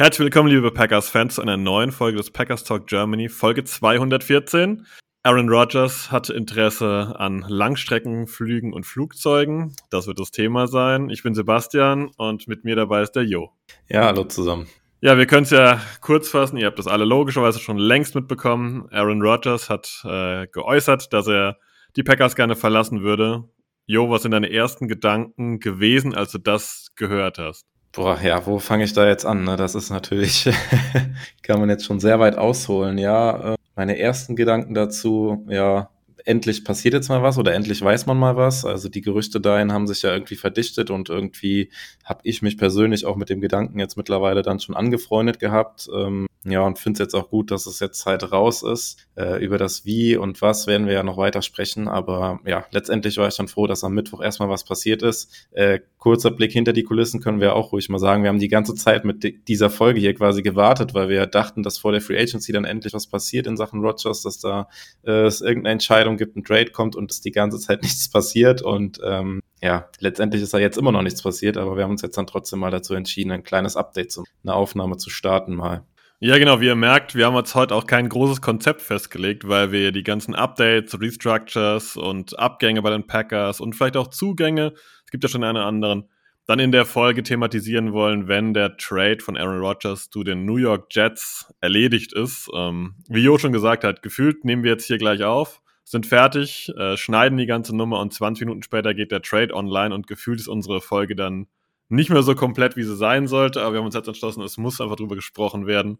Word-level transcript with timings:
Herzlich 0.00 0.24
willkommen, 0.24 0.48
liebe 0.48 0.70
Packers-Fans, 0.70 1.34
zu 1.34 1.42
einer 1.42 1.58
neuen 1.58 1.92
Folge 1.92 2.16
des 2.16 2.30
Packers 2.30 2.64
Talk 2.64 2.86
Germany, 2.86 3.28
Folge 3.28 3.64
214. 3.64 4.86
Aaron 5.24 5.50
Rodgers 5.50 6.10
hatte 6.10 6.32
Interesse 6.32 7.14
an 7.18 7.44
Langstreckenflügen 7.46 8.72
und 8.72 8.86
Flugzeugen. 8.86 9.76
Das 9.90 10.06
wird 10.06 10.18
das 10.18 10.30
Thema 10.30 10.68
sein. 10.68 11.10
Ich 11.10 11.22
bin 11.22 11.34
Sebastian 11.34 12.10
und 12.16 12.48
mit 12.48 12.64
mir 12.64 12.76
dabei 12.76 13.02
ist 13.02 13.12
der 13.12 13.24
Jo. 13.24 13.50
Ja, 13.90 14.06
hallo 14.06 14.24
zusammen. 14.24 14.68
Ja, 15.02 15.18
wir 15.18 15.26
können 15.26 15.42
es 15.42 15.50
ja 15.50 15.78
kurz 16.00 16.30
fassen. 16.30 16.56
Ihr 16.56 16.68
habt 16.68 16.78
das 16.78 16.86
alle 16.86 17.04
logischerweise 17.04 17.58
schon 17.58 17.76
längst 17.76 18.14
mitbekommen. 18.14 18.88
Aaron 18.90 19.20
Rodgers 19.20 19.68
hat 19.68 20.00
äh, 20.06 20.46
geäußert, 20.46 21.12
dass 21.12 21.26
er 21.26 21.58
die 21.96 22.04
Packers 22.04 22.36
gerne 22.36 22.56
verlassen 22.56 23.02
würde. 23.02 23.44
Jo, 23.84 24.08
was 24.08 24.22
sind 24.22 24.30
deine 24.30 24.50
ersten 24.50 24.88
Gedanken 24.88 25.60
gewesen, 25.60 26.14
als 26.14 26.32
du 26.32 26.38
das 26.38 26.92
gehört 26.96 27.36
hast? 27.36 27.66
Boah, 27.92 28.20
ja, 28.22 28.46
wo 28.46 28.60
fange 28.60 28.84
ich 28.84 28.92
da 28.92 29.08
jetzt 29.08 29.26
an? 29.26 29.42
Ne? 29.44 29.56
Das 29.56 29.74
ist 29.74 29.90
natürlich, 29.90 30.48
kann 31.42 31.58
man 31.58 31.68
jetzt 31.68 31.84
schon 31.84 31.98
sehr 31.98 32.20
weit 32.20 32.38
ausholen. 32.38 32.98
Ja, 32.98 33.54
äh, 33.54 33.56
meine 33.74 33.98
ersten 33.98 34.36
Gedanken 34.36 34.74
dazu, 34.74 35.44
ja, 35.48 35.90
endlich 36.24 36.64
passiert 36.64 36.94
jetzt 36.94 37.08
mal 37.08 37.22
was 37.22 37.38
oder 37.38 37.54
endlich 37.54 37.82
weiß 37.82 38.06
man 38.06 38.16
mal 38.16 38.36
was. 38.36 38.64
Also 38.64 38.88
die 38.88 39.00
Gerüchte 39.00 39.40
dahin 39.40 39.72
haben 39.72 39.88
sich 39.88 40.02
ja 40.02 40.12
irgendwie 40.12 40.36
verdichtet 40.36 40.90
und 40.90 41.08
irgendwie 41.08 41.70
habe 42.04 42.20
ich 42.24 42.42
mich 42.42 42.58
persönlich 42.58 43.06
auch 43.06 43.16
mit 43.16 43.28
dem 43.28 43.40
Gedanken 43.40 43.80
jetzt 43.80 43.96
mittlerweile 43.96 44.42
dann 44.42 44.60
schon 44.60 44.76
angefreundet 44.76 45.40
gehabt. 45.40 45.88
Ähm, 45.92 46.26
ja, 46.44 46.62
und 46.62 46.78
finde 46.78 46.94
es 47.02 47.06
jetzt 47.06 47.14
auch 47.14 47.28
gut, 47.28 47.50
dass 47.50 47.66
es 47.66 47.80
jetzt 47.80 48.06
halt 48.06 48.32
raus 48.32 48.62
ist. 48.62 49.06
Äh, 49.14 49.44
über 49.44 49.58
das 49.58 49.84
Wie 49.84 50.16
und 50.16 50.40
Was 50.40 50.66
werden 50.66 50.86
wir 50.86 50.94
ja 50.94 51.02
noch 51.02 51.18
weiter 51.18 51.42
sprechen. 51.42 51.86
Aber 51.86 52.40
ja, 52.46 52.64
letztendlich 52.70 53.18
war 53.18 53.28
ich 53.28 53.36
dann 53.36 53.48
froh, 53.48 53.66
dass 53.66 53.84
am 53.84 53.92
Mittwoch 53.92 54.22
erstmal 54.22 54.48
was 54.48 54.64
passiert 54.64 55.02
ist. 55.02 55.48
Äh, 55.50 55.80
kurzer 55.98 56.30
Blick 56.30 56.52
hinter 56.52 56.72
die 56.72 56.82
Kulissen 56.82 57.20
können 57.20 57.42
wir 57.42 57.54
auch 57.54 57.72
ruhig 57.72 57.90
mal 57.90 57.98
sagen. 57.98 58.22
Wir 58.22 58.30
haben 58.30 58.38
die 58.38 58.48
ganze 58.48 58.74
Zeit 58.74 59.04
mit 59.04 59.48
dieser 59.48 59.68
Folge 59.68 60.00
hier 60.00 60.14
quasi 60.14 60.40
gewartet, 60.40 60.94
weil 60.94 61.10
wir 61.10 61.26
dachten, 61.26 61.62
dass 61.62 61.76
vor 61.76 61.92
der 61.92 62.00
Free 62.00 62.18
Agency 62.18 62.52
dann 62.52 62.64
endlich 62.64 62.94
was 62.94 63.06
passiert 63.06 63.46
in 63.46 63.58
Sachen 63.58 63.80
Rogers, 63.80 64.22
dass 64.22 64.38
da 64.38 64.70
äh, 65.04 65.26
es 65.26 65.42
irgendeine 65.42 65.72
Entscheidung 65.72 66.16
gibt, 66.16 66.36
ein 66.36 66.44
Trade 66.44 66.70
kommt 66.70 66.96
und 66.96 67.10
es 67.10 67.20
die 67.20 67.32
ganze 67.32 67.58
Zeit 67.58 67.82
nichts 67.82 68.08
passiert. 68.08 68.62
Und 68.62 68.98
ähm, 69.04 69.42
ja, 69.60 69.90
letztendlich 69.98 70.40
ist 70.40 70.54
da 70.54 70.58
jetzt 70.58 70.78
immer 70.78 70.92
noch 70.92 71.02
nichts 71.02 71.20
passiert, 71.20 71.58
aber 71.58 71.76
wir 71.76 71.84
haben 71.84 71.90
uns 71.90 72.00
jetzt 72.00 72.16
dann 72.16 72.26
trotzdem 72.26 72.60
mal 72.60 72.70
dazu 72.70 72.94
entschieden, 72.94 73.30
ein 73.30 73.42
kleines 73.42 73.76
Update 73.76 74.10
zu, 74.10 74.24
eine 74.42 74.54
Aufnahme 74.54 74.96
zu 74.96 75.10
starten 75.10 75.54
mal. 75.54 75.84
Ja, 76.22 76.36
genau, 76.36 76.60
wie 76.60 76.66
ihr 76.66 76.76
merkt, 76.76 77.14
wir 77.14 77.24
haben 77.24 77.34
uns 77.34 77.54
heute 77.54 77.74
auch 77.74 77.86
kein 77.86 78.06
großes 78.06 78.42
Konzept 78.42 78.82
festgelegt, 78.82 79.48
weil 79.48 79.72
wir 79.72 79.90
die 79.90 80.02
ganzen 80.02 80.34
Updates, 80.34 81.00
Restructures 81.00 81.96
und 81.96 82.38
Abgänge 82.38 82.82
bei 82.82 82.90
den 82.90 83.06
Packers 83.06 83.58
und 83.58 83.74
vielleicht 83.74 83.96
auch 83.96 84.08
Zugänge, 84.08 84.74
es 85.06 85.10
gibt 85.10 85.24
ja 85.24 85.30
schon 85.30 85.42
einen 85.42 85.56
anderen, 85.56 86.10
dann 86.44 86.58
in 86.58 86.72
der 86.72 86.84
Folge 86.84 87.22
thematisieren 87.22 87.94
wollen, 87.94 88.28
wenn 88.28 88.52
der 88.52 88.76
Trade 88.76 89.20
von 89.20 89.38
Aaron 89.38 89.60
Rodgers 89.60 90.10
zu 90.10 90.22
den 90.22 90.44
New 90.44 90.58
York 90.58 90.88
Jets 90.90 91.54
erledigt 91.62 92.12
ist. 92.12 92.50
Ähm, 92.54 92.96
wie 93.08 93.22
Jo 93.22 93.38
schon 93.38 93.52
gesagt 93.52 93.82
hat, 93.82 94.02
gefühlt 94.02 94.44
nehmen 94.44 94.62
wir 94.62 94.72
jetzt 94.72 94.84
hier 94.84 94.98
gleich 94.98 95.22
auf, 95.22 95.62
sind 95.84 96.04
fertig, 96.04 96.70
äh, 96.76 96.98
schneiden 96.98 97.38
die 97.38 97.46
ganze 97.46 97.74
Nummer 97.74 97.98
und 97.98 98.12
20 98.12 98.44
Minuten 98.44 98.62
später 98.62 98.92
geht 98.92 99.10
der 99.10 99.22
Trade 99.22 99.54
online 99.54 99.94
und 99.94 100.06
gefühlt 100.06 100.38
ist 100.38 100.48
unsere 100.48 100.82
Folge 100.82 101.16
dann 101.16 101.46
nicht 101.88 102.10
mehr 102.10 102.22
so 102.22 102.34
komplett, 102.34 102.76
wie 102.76 102.84
sie 102.84 102.96
sein 102.96 103.26
sollte, 103.26 103.62
aber 103.62 103.72
wir 103.72 103.78
haben 103.78 103.86
uns 103.86 103.96
jetzt 103.96 104.06
entschlossen, 104.06 104.42
es 104.42 104.58
muss 104.58 104.80
einfach 104.80 104.96
drüber 104.96 105.16
gesprochen 105.16 105.66
werden. 105.66 105.98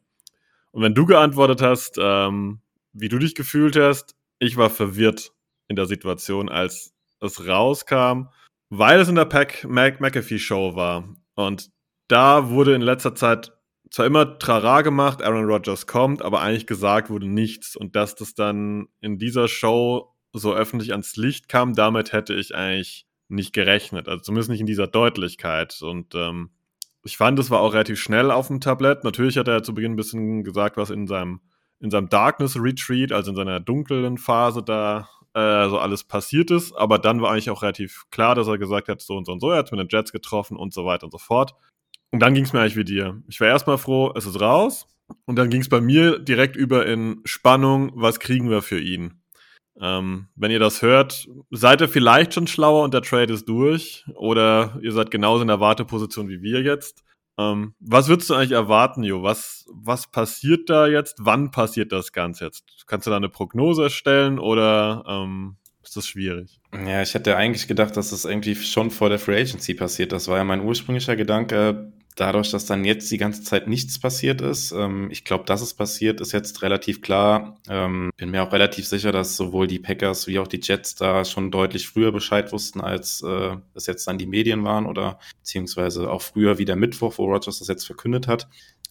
Und 0.73 0.83
wenn 0.83 0.95
du 0.95 1.07
geantwortet 1.07 1.63
hast, 1.63 1.97
ähm, 2.01 2.61
wie 2.93 3.09
du 3.09 3.19
dich 3.19 3.35
gefühlt 3.35 3.77
hast, 3.77 4.15
ich 4.39 4.57
war 4.57 4.71
verwirrt 4.71 5.33
in 5.69 5.77
der 5.77 5.87
Situation, 5.87 6.49
als 6.49 6.93
es 7.21 7.47
rauskam, 7.47 8.29
weil 8.71 9.01
es 9.01 9.09
in 9.09 9.17
der 9.17 9.25
Pack 9.25 9.65
Mac 9.69 10.01
McAfee 10.01 10.39
Show 10.39 10.75
war. 10.75 11.17
Und 11.35 11.71
da 12.09 12.51
wurde 12.51 12.75
in 12.75 12.83
letzter 12.83 13.15
Zeit 13.15 13.53
zwar 13.91 14.07
immer 14.07 14.39
Trara 14.39 14.83
gemacht, 14.83 15.23
Aaron 15.23 15.45
Rodgers 15.45 15.87
kommt, 15.87 16.23
aber 16.23 16.41
eigentlich 16.41 16.67
gesagt 16.67 17.11
wurde 17.11 17.29
nichts. 17.29 17.77
Und 17.77 17.97
dass 17.97 18.15
das 18.15 18.35
dann 18.35 18.89
in 19.01 19.19
dieser 19.19 19.49
Show 19.49 20.15
so 20.33 20.55
öffentlich 20.55 20.93
ans 20.93 21.17
Licht 21.17 21.49
kam, 21.49 21.75
damit 21.75 22.13
hätte 22.13 22.35
ich 22.35 22.55
eigentlich 22.55 23.07
nicht 23.29 23.53
gerechnet. 23.53 24.09
Also 24.09 24.23
zumindest 24.23 24.51
nicht 24.51 24.61
in 24.61 24.67
dieser 24.67 24.87
Deutlichkeit. 24.87 25.83
Und 25.83 26.15
ähm, 26.15 26.51
ich 27.03 27.16
fand, 27.16 27.38
es 27.38 27.50
war 27.50 27.61
auch 27.61 27.72
relativ 27.72 27.99
schnell 28.00 28.31
auf 28.31 28.49
dem 28.49 28.61
Tablett. 28.61 29.05
Natürlich 29.05 29.37
hat 29.37 29.49
er 29.49 29.62
zu 29.62 29.75
Beginn 29.75 29.93
ein 29.93 29.97
bisschen 29.97 30.44
gesagt, 30.44 30.77
was 30.77 30.91
in 30.91 31.06
seinem, 31.06 31.41
in 31.81 31.91
seinem 31.91 32.09
Darkness 32.09 32.56
Retreat, 32.56 33.12
also 33.12 33.31
in 33.31 33.37
seiner 33.37 33.61
dunklen 33.61 34.19
Phase 34.19 34.62
da 34.62 35.09
äh, 35.34 35.69
so 35.69 35.78
alles 35.78 36.05
passiert 36.05 36.50
ist. 36.50 36.72
Aber 36.75 36.99
dann 36.99 37.22
war 37.22 37.33
eigentlich 37.33 37.50
auch 37.50 37.62
relativ 37.62 38.05
klar, 38.10 38.34
dass 38.34 38.49
er 38.49 38.59
gesagt 38.59 38.89
hat, 38.89 39.00
so 39.00 39.16
und 39.16 39.25
so 39.25 39.33
und 39.33 39.41
so, 39.41 39.50
er 39.50 39.59
hat 39.59 39.72
mit 39.72 39.81
den 39.81 39.89
Jets 39.89 40.12
getroffen 40.12 40.56
und 40.56 40.75
so 40.75 40.84
weiter 40.84 41.05
und 41.05 41.12
so 41.12 41.19
fort. 41.19 41.55
Und 42.10 42.21
dann 42.21 42.34
ging 42.34 42.44
es 42.44 42.53
mir 42.53 42.60
eigentlich 42.60 42.77
wie 42.77 42.84
dir. 42.84 43.22
Ich 43.28 43.41
war 43.41 43.49
erstmal 43.49 43.78
froh, 43.78 44.12
es 44.16 44.27
ist 44.27 44.41
raus. 44.41 44.87
Und 45.27 45.37
dann 45.37 45.50
ging 45.50 45.60
es 45.60 45.69
bei 45.69 45.81
mir 45.81 46.19
direkt 46.19 46.56
über 46.56 46.87
in 46.87 47.21
Spannung, 47.25 47.93
was 47.94 48.21
kriegen 48.21 48.50
wir 48.50 48.62
für 48.62 48.78
ihn? 48.78 49.20
Ähm, 49.81 50.29
wenn 50.35 50.51
ihr 50.51 50.59
das 50.59 50.83
hört, 50.83 51.29
seid 51.51 51.81
ihr 51.81 51.89
vielleicht 51.89 52.35
schon 52.35 52.47
schlauer 52.47 52.85
und 52.85 52.95
der 52.95 53.03
Trade 53.03 53.33
ist 53.33 53.49
durch 53.49 54.05
oder 54.15 54.79
ihr 54.83 54.93
seid 54.93 55.11
genauso 55.11 55.43
in 55.43 55.49
der 55.49 55.61
Warteposition 55.61 56.29
wie 56.29 56.43
wir 56.43 56.63
jetzt. 56.63 57.03
Ähm, 57.39 57.75
was 57.81 58.09
würdest 58.09 58.29
du 58.29 58.35
eigentlich 58.35 58.53
erwarten, 58.53 59.03
Jo? 59.03 59.23
Was, 59.23 59.65
was 59.73 60.11
passiert 60.11 60.69
da 60.69 60.87
jetzt? 60.87 61.17
Wann 61.21 61.51
passiert 61.51 61.93
das 61.93 62.13
Ganze 62.13 62.45
jetzt? 62.47 62.65
Kannst 62.87 63.07
du 63.07 63.11
da 63.11 63.17
eine 63.17 63.29
Prognose 63.29 63.85
erstellen 63.85 64.39
oder 64.39 65.05
ähm, 65.07 65.57
ist 65.83 65.97
das 65.97 66.07
schwierig? 66.07 66.61
Ja, 66.75 67.01
ich 67.01 67.15
hätte 67.15 67.37
eigentlich 67.37 67.67
gedacht, 67.67 67.97
dass 67.97 68.11
das 68.11 68.25
irgendwie 68.25 68.55
schon 68.57 68.91
vor 68.91 69.09
der 69.09 69.19
Free 69.19 69.41
Agency 69.41 69.75
passiert. 69.75 70.13
Das 70.13 70.29
war 70.29 70.37
ja 70.37 70.45
mein 70.45 70.61
ursprünglicher 70.61 71.17
Gedanke 71.17 71.93
dadurch, 72.16 72.50
dass 72.50 72.66
dann 72.66 72.84
jetzt 72.84 73.10
die 73.10 73.19
ganze 73.19 73.43
Zeit 73.43 73.66
nichts 73.66 73.98
passiert 73.98 74.41
ist, 74.41 74.72
ähm, 74.72 75.09
ich 75.10 75.25
glaube, 75.25 75.44
dass 75.44 75.60
es 75.60 75.75
passiert, 75.75 76.21
ist 76.21 76.32
jetzt 76.32 76.62
relativ 76.62 77.00
klar. 77.03 77.56
Ähm, 77.69 78.10
bin 78.16 78.31
mir 78.31 78.43
auch 78.43 78.53
relativ 78.53 78.87
sicher, 78.87 79.12
dass 79.12 79.37
sowohl 79.37 79.66
die 79.66 79.78
Packers 79.78 80.26
wie 80.26 80.38
auch 80.38 80.48
die 80.48 80.60
Jets 80.62 80.94
da 80.94 81.25
schon 81.25 81.50
deutlich 81.50 81.88
früher 81.88 82.12
Bescheid 82.12 82.53
wussten, 82.53 82.81
als 82.81 83.22
äh, 83.22 83.56
es 83.75 83.87
jetzt 83.87 84.06
dann 84.06 84.19
die 84.19 84.26
Medien 84.26 84.65
waren 84.65 84.87
oder 84.87 85.19
beziehungsweise 85.38 86.10
auch 86.10 86.22
früher 86.22 86.59
wie 86.59 86.65
der 86.65 86.76
Mittwoch, 86.76 87.15
wo 87.16 87.25
Rogers 87.25 87.59
das 87.59 87.69
jetzt 87.69 87.87
verkündet 87.87 88.27
hat. 88.27 88.48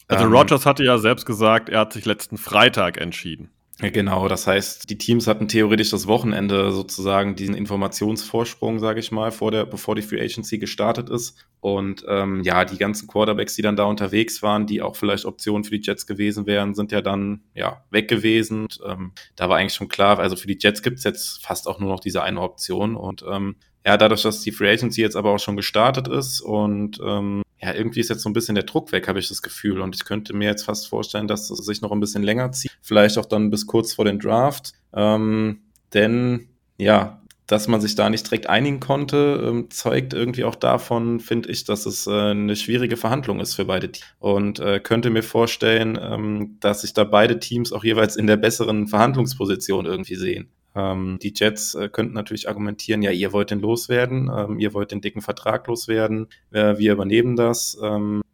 Also 0.07 0.25
ähm, 0.25 0.33
Rogers 0.33 0.65
hatte 0.65 0.83
ja 0.83 0.97
selbst 0.97 1.25
gesagt, 1.25 1.69
er 1.69 1.81
hat 1.81 1.93
sich 1.93 2.05
letzten 2.05 2.37
Freitag 2.37 2.99
entschieden. 2.99 3.51
Genau, 3.81 4.27
das 4.27 4.45
heißt, 4.45 4.89
die 4.89 4.97
Teams 4.97 5.25
hatten 5.25 5.47
theoretisch 5.47 5.89
das 5.91 6.05
Wochenende 6.05 6.73
sozusagen 6.73 7.37
diesen 7.37 7.55
Informationsvorsprung, 7.55 8.77
sage 8.79 8.99
ich 8.99 9.09
mal, 9.13 9.31
vor 9.31 9.51
der, 9.51 9.65
bevor 9.65 9.95
die 9.95 10.01
Free 10.01 10.19
Agency 10.19 10.57
gestartet 10.57 11.09
ist. 11.09 11.37
Und 11.61 12.03
ähm, 12.09 12.41
ja, 12.43 12.65
die 12.65 12.77
ganzen 12.77 13.07
Quarterbacks, 13.07 13.55
die 13.55 13.61
dann 13.61 13.77
da 13.77 13.85
unterwegs 13.85 14.43
waren, 14.43 14.65
die 14.65 14.81
auch 14.81 14.97
vielleicht 14.97 15.23
Optionen 15.23 15.63
für 15.63 15.77
die 15.77 15.85
Jets 15.85 16.05
gewesen 16.07 16.45
wären, 16.45 16.75
sind 16.75 16.91
ja 16.91 16.99
dann 17.01 17.43
ja 17.53 17.85
weg 17.89 18.09
gewesen. 18.09 18.63
Und, 18.63 18.81
ähm, 18.85 19.13
da 19.37 19.47
war 19.47 19.57
eigentlich 19.57 19.75
schon 19.75 19.87
klar, 19.87 20.19
also 20.19 20.35
für 20.35 20.47
die 20.47 20.57
Jets 20.59 20.81
gibt's 20.81 21.05
jetzt 21.05 21.41
fast 21.41 21.65
auch 21.65 21.79
nur 21.79 21.89
noch 21.89 22.01
diese 22.01 22.21
eine 22.21 22.41
Option. 22.41 22.97
Und 22.97 23.23
ähm, 23.29 23.55
ja, 23.89 23.97
dadurch, 23.97 24.21
dass 24.21 24.41
die 24.41 24.51
Free 24.51 24.71
Agency 24.71 25.01
jetzt 25.01 25.15
aber 25.15 25.31
auch 25.31 25.39
schon 25.39 25.55
gestartet 25.55 26.07
ist 26.07 26.41
und 26.41 26.99
ähm, 27.03 27.41
ja, 27.59 27.73
irgendwie 27.73 28.01
ist 28.01 28.11
jetzt 28.11 28.21
so 28.21 28.29
ein 28.29 28.33
bisschen 28.33 28.53
der 28.53 28.65
Druck 28.65 28.91
weg, 28.91 29.07
habe 29.07 29.17
ich 29.17 29.29
das 29.29 29.41
Gefühl. 29.41 29.81
Und 29.81 29.95
ich 29.95 30.05
könnte 30.05 30.35
mir 30.35 30.45
jetzt 30.45 30.61
fast 30.61 30.87
vorstellen, 30.87 31.27
dass 31.27 31.49
es 31.49 31.65
sich 31.65 31.81
noch 31.81 31.91
ein 31.91 31.99
bisschen 31.99 32.21
länger 32.21 32.51
zieht. 32.51 32.69
Vielleicht 32.83 33.17
auch 33.17 33.25
dann 33.25 33.49
bis 33.49 33.65
kurz 33.65 33.93
vor 33.93 34.05
den 34.05 34.19
Draft. 34.19 34.73
Ähm, 34.93 35.61
denn 35.95 36.49
ja, 36.77 37.19
dass 37.47 37.67
man 37.67 37.81
sich 37.81 37.95
da 37.95 38.11
nicht 38.11 38.27
direkt 38.27 38.45
einigen 38.45 38.79
konnte, 38.79 39.43
ähm, 39.43 39.71
zeugt 39.71 40.13
irgendwie 40.13 40.43
auch 40.43 40.55
davon, 40.55 41.19
finde 41.19 41.49
ich, 41.49 41.63
dass 41.63 41.87
es 41.87 42.05
äh, 42.05 42.11
eine 42.11 42.55
schwierige 42.55 42.95
Verhandlung 42.95 43.39
ist 43.39 43.55
für 43.55 43.65
beide 43.65 43.91
Teams. 43.91 44.05
Und 44.19 44.59
äh, 44.59 44.79
könnte 44.79 45.09
mir 45.09 45.23
vorstellen, 45.23 45.97
ähm, 45.99 46.57
dass 46.59 46.81
sich 46.81 46.93
da 46.93 47.05
beide 47.05 47.39
Teams 47.39 47.73
auch 47.73 47.83
jeweils 47.83 48.17
in 48.17 48.27
der 48.27 48.37
besseren 48.37 48.85
Verhandlungsposition 48.85 49.87
irgendwie 49.87 50.15
sehen. 50.15 50.51
Ähm, 50.75 51.19
die 51.21 51.33
Jets 51.35 51.75
äh, 51.75 51.89
könnten 51.89 52.13
natürlich 52.13 52.47
argumentieren, 52.47 53.01
ja, 53.01 53.11
ihr 53.11 53.33
wollt 53.33 53.51
den 53.51 53.59
loswerden, 53.59 54.29
ähm, 54.35 54.59
ihr 54.59 54.73
wollt 54.73 54.91
den 54.91 55.01
dicken 55.01 55.21
Vertrag 55.21 55.67
loswerden, 55.67 56.27
äh, 56.51 56.77
wir 56.77 56.93
übernehmen 56.93 57.35
das. 57.35 57.77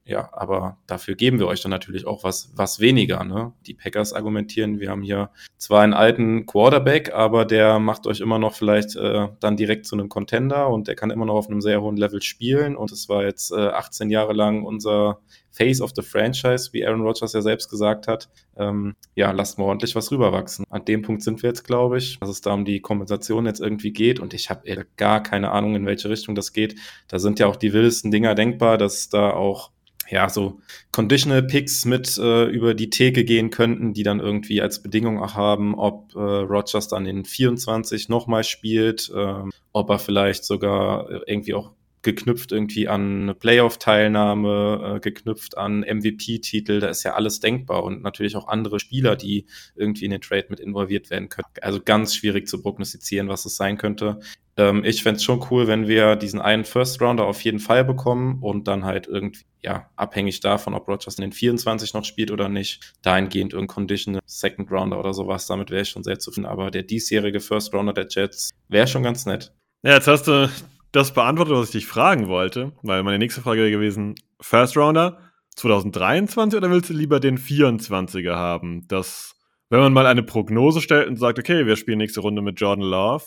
Ja, 0.07 0.29
aber 0.33 0.77
dafür 0.85 1.15
geben 1.15 1.39
wir 1.39 1.47
euch 1.47 1.61
dann 1.61 1.71
natürlich 1.71 2.05
auch 2.05 2.23
was, 2.23 2.51
was 2.55 2.79
weniger. 2.79 3.23
Ne? 3.23 3.53
Die 3.65 3.73
Packers 3.73 4.13
argumentieren, 4.13 4.79
wir 4.79 4.91
haben 4.91 5.01
hier 5.01 5.31
zwar 5.57 5.81
einen 5.81 5.95
alten 5.95 6.45
Quarterback, 6.45 7.11
aber 7.11 7.43
der 7.43 7.79
macht 7.79 8.05
euch 8.05 8.19
immer 8.19 8.37
noch 8.37 8.53
vielleicht 8.53 8.95
äh, 8.95 9.29
dann 9.39 9.57
direkt 9.57 9.87
zu 9.87 9.95
einem 9.95 10.07
Contender 10.07 10.69
und 10.69 10.87
der 10.87 10.95
kann 10.95 11.09
immer 11.09 11.25
noch 11.25 11.33
auf 11.33 11.49
einem 11.49 11.59
sehr 11.59 11.81
hohen 11.81 11.97
Level 11.97 12.21
spielen. 12.21 12.75
Und 12.75 12.91
es 12.91 13.09
war 13.09 13.23
jetzt 13.23 13.51
äh, 13.51 13.69
18 13.69 14.11
Jahre 14.11 14.33
lang 14.33 14.63
unser 14.63 15.21
Face 15.49 15.81
of 15.81 15.91
the 15.95 16.03
Franchise, 16.03 16.69
wie 16.73 16.85
Aaron 16.85 17.01
Rodgers 17.01 17.33
ja 17.33 17.41
selbst 17.41 17.69
gesagt 17.69 18.07
hat. 18.07 18.29
Ähm, 18.57 18.93
ja, 19.15 19.31
lasst 19.31 19.57
mal 19.57 19.65
ordentlich 19.65 19.95
was 19.95 20.11
rüberwachsen. 20.11 20.65
An 20.69 20.85
dem 20.85 21.01
Punkt 21.01 21.23
sind 21.23 21.41
wir 21.41 21.49
jetzt, 21.49 21.63
glaube 21.63 21.97
ich, 21.97 22.19
dass 22.19 22.29
es 22.29 22.41
da 22.41 22.53
um 22.53 22.63
die 22.63 22.79
Kompensation 22.79 23.47
jetzt 23.47 23.61
irgendwie 23.61 23.91
geht. 23.91 24.19
Und 24.19 24.35
ich 24.35 24.51
habe 24.51 24.85
gar 24.97 25.23
keine 25.23 25.49
Ahnung, 25.49 25.73
in 25.73 25.87
welche 25.87 26.09
Richtung 26.09 26.35
das 26.35 26.53
geht. 26.53 26.75
Da 27.07 27.17
sind 27.17 27.39
ja 27.39 27.47
auch 27.47 27.55
die 27.55 27.73
wildesten 27.73 28.11
Dinger 28.11 28.35
denkbar, 28.35 28.77
dass 28.77 29.09
da 29.09 29.31
auch 29.31 29.71
ja, 30.09 30.29
so 30.29 30.59
Conditional 30.91 31.43
Picks 31.43 31.85
mit 31.85 32.17
äh, 32.17 32.45
über 32.45 32.73
die 32.73 32.89
Theke 32.89 33.23
gehen 33.23 33.49
könnten, 33.49 33.93
die 33.93 34.03
dann 34.03 34.19
irgendwie 34.19 34.61
als 34.61 34.81
Bedingung 34.81 35.21
auch 35.21 35.35
haben, 35.35 35.75
ob 35.75 36.13
äh, 36.15 36.19
Rogers 36.19 36.87
dann 36.87 37.05
in 37.05 37.25
24 37.25 38.09
nochmal 38.09 38.43
spielt, 38.43 39.11
äh, 39.15 39.43
ob 39.73 39.89
er 39.89 39.99
vielleicht 39.99 40.45
sogar 40.45 41.09
irgendwie 41.27 41.53
auch 41.53 41.71
geknüpft 42.05 42.51
irgendwie 42.51 42.87
an 42.87 43.23
eine 43.23 43.33
Playoff-Teilnahme, 43.33 44.95
äh, 44.95 44.99
geknüpft 44.99 45.57
an 45.57 45.81
MVP-Titel, 45.81 46.79
da 46.79 46.87
ist 46.87 47.03
ja 47.03 47.15
alles 47.15 47.39
denkbar 47.39 47.83
und 47.83 48.03
natürlich 48.03 48.35
auch 48.37 48.47
andere 48.47 48.79
Spieler, 48.79 49.15
die 49.15 49.47
irgendwie 49.75 50.05
in 50.05 50.11
den 50.11 50.21
Trade 50.21 50.45
mit 50.49 50.59
involviert 50.59 51.09
werden 51.09 51.29
können. 51.29 51.47
Also 51.61 51.81
ganz 51.83 52.15
schwierig 52.15 52.47
zu 52.47 52.61
prognostizieren, 52.61 53.27
was 53.27 53.45
es 53.45 53.57
sein 53.57 53.77
könnte. 53.77 54.19
Ähm, 54.57 54.83
ich 54.85 55.03
fände 55.03 55.17
es 55.17 55.23
schon 55.23 55.45
cool, 55.49 55.67
wenn 55.67 55.87
wir 55.87 56.15
diesen 56.15 56.39
einen 56.39 56.63
First 56.63 57.01
Rounder 57.01 57.25
auf 57.25 57.41
jeden 57.41 57.59
Fall 57.59 57.83
bekommen 57.83 58.41
und 58.41 58.67
dann 58.67 58.85
halt 58.85 59.07
irgendwie, 59.07 59.43
ja, 59.61 59.89
abhängig 59.95 60.39
davon, 60.39 60.73
ob 60.73 60.87
Rogers 60.87 61.17
in 61.17 61.23
den 61.23 61.31
24 61.33 61.93
noch 61.93 62.05
spielt 62.05 62.31
oder 62.31 62.47
nicht, 62.47 62.93
dahingehend 63.01 63.53
irgendein 63.53 63.75
Conditional 63.75 64.21
Second 64.25 64.71
Rounder 64.71 64.99
oder 64.99 65.13
sowas, 65.13 65.47
damit 65.47 65.71
wäre 65.71 65.81
ich 65.81 65.89
schon 65.89 66.03
sehr 66.03 66.19
zufrieden. 66.19 66.45
Aber 66.45 66.71
der 66.71 66.83
diesjährige 66.83 67.39
First 67.39 67.73
Rounder 67.73 67.93
der 67.93 68.07
Jets 68.09 68.51
wäre 68.69 68.87
schon 68.87 69.03
ganz 69.03 69.25
nett. 69.25 69.53
Ja, 69.83 69.93
jetzt 69.93 70.07
hast 70.07 70.27
du 70.27 70.49
das 70.91 71.13
beantwortet, 71.13 71.53
was 71.55 71.67
ich 71.67 71.73
dich 71.73 71.85
fragen 71.85 72.27
wollte, 72.27 72.71
weil 72.81 73.03
meine 73.03 73.19
nächste 73.19 73.41
Frage 73.41 73.61
wäre 73.61 73.71
gewesen: 73.71 74.15
First 74.39 74.77
Rounder 74.77 75.19
2023 75.55 76.57
oder 76.57 76.71
willst 76.71 76.89
du 76.89 76.93
lieber 76.93 77.19
den 77.19 77.37
24er 77.37 78.35
haben? 78.35 78.87
Das, 78.87 79.35
wenn 79.69 79.79
man 79.81 79.93
mal 79.93 80.05
eine 80.05 80.23
Prognose 80.23 80.81
stellt 80.81 81.07
und 81.07 81.17
sagt, 81.17 81.39
okay, 81.39 81.65
wir 81.65 81.75
spielen 81.75 81.97
nächste 81.97 82.21
Runde 82.21 82.41
mit 82.41 82.59
Jordan 82.59 82.85
Love, 82.85 83.25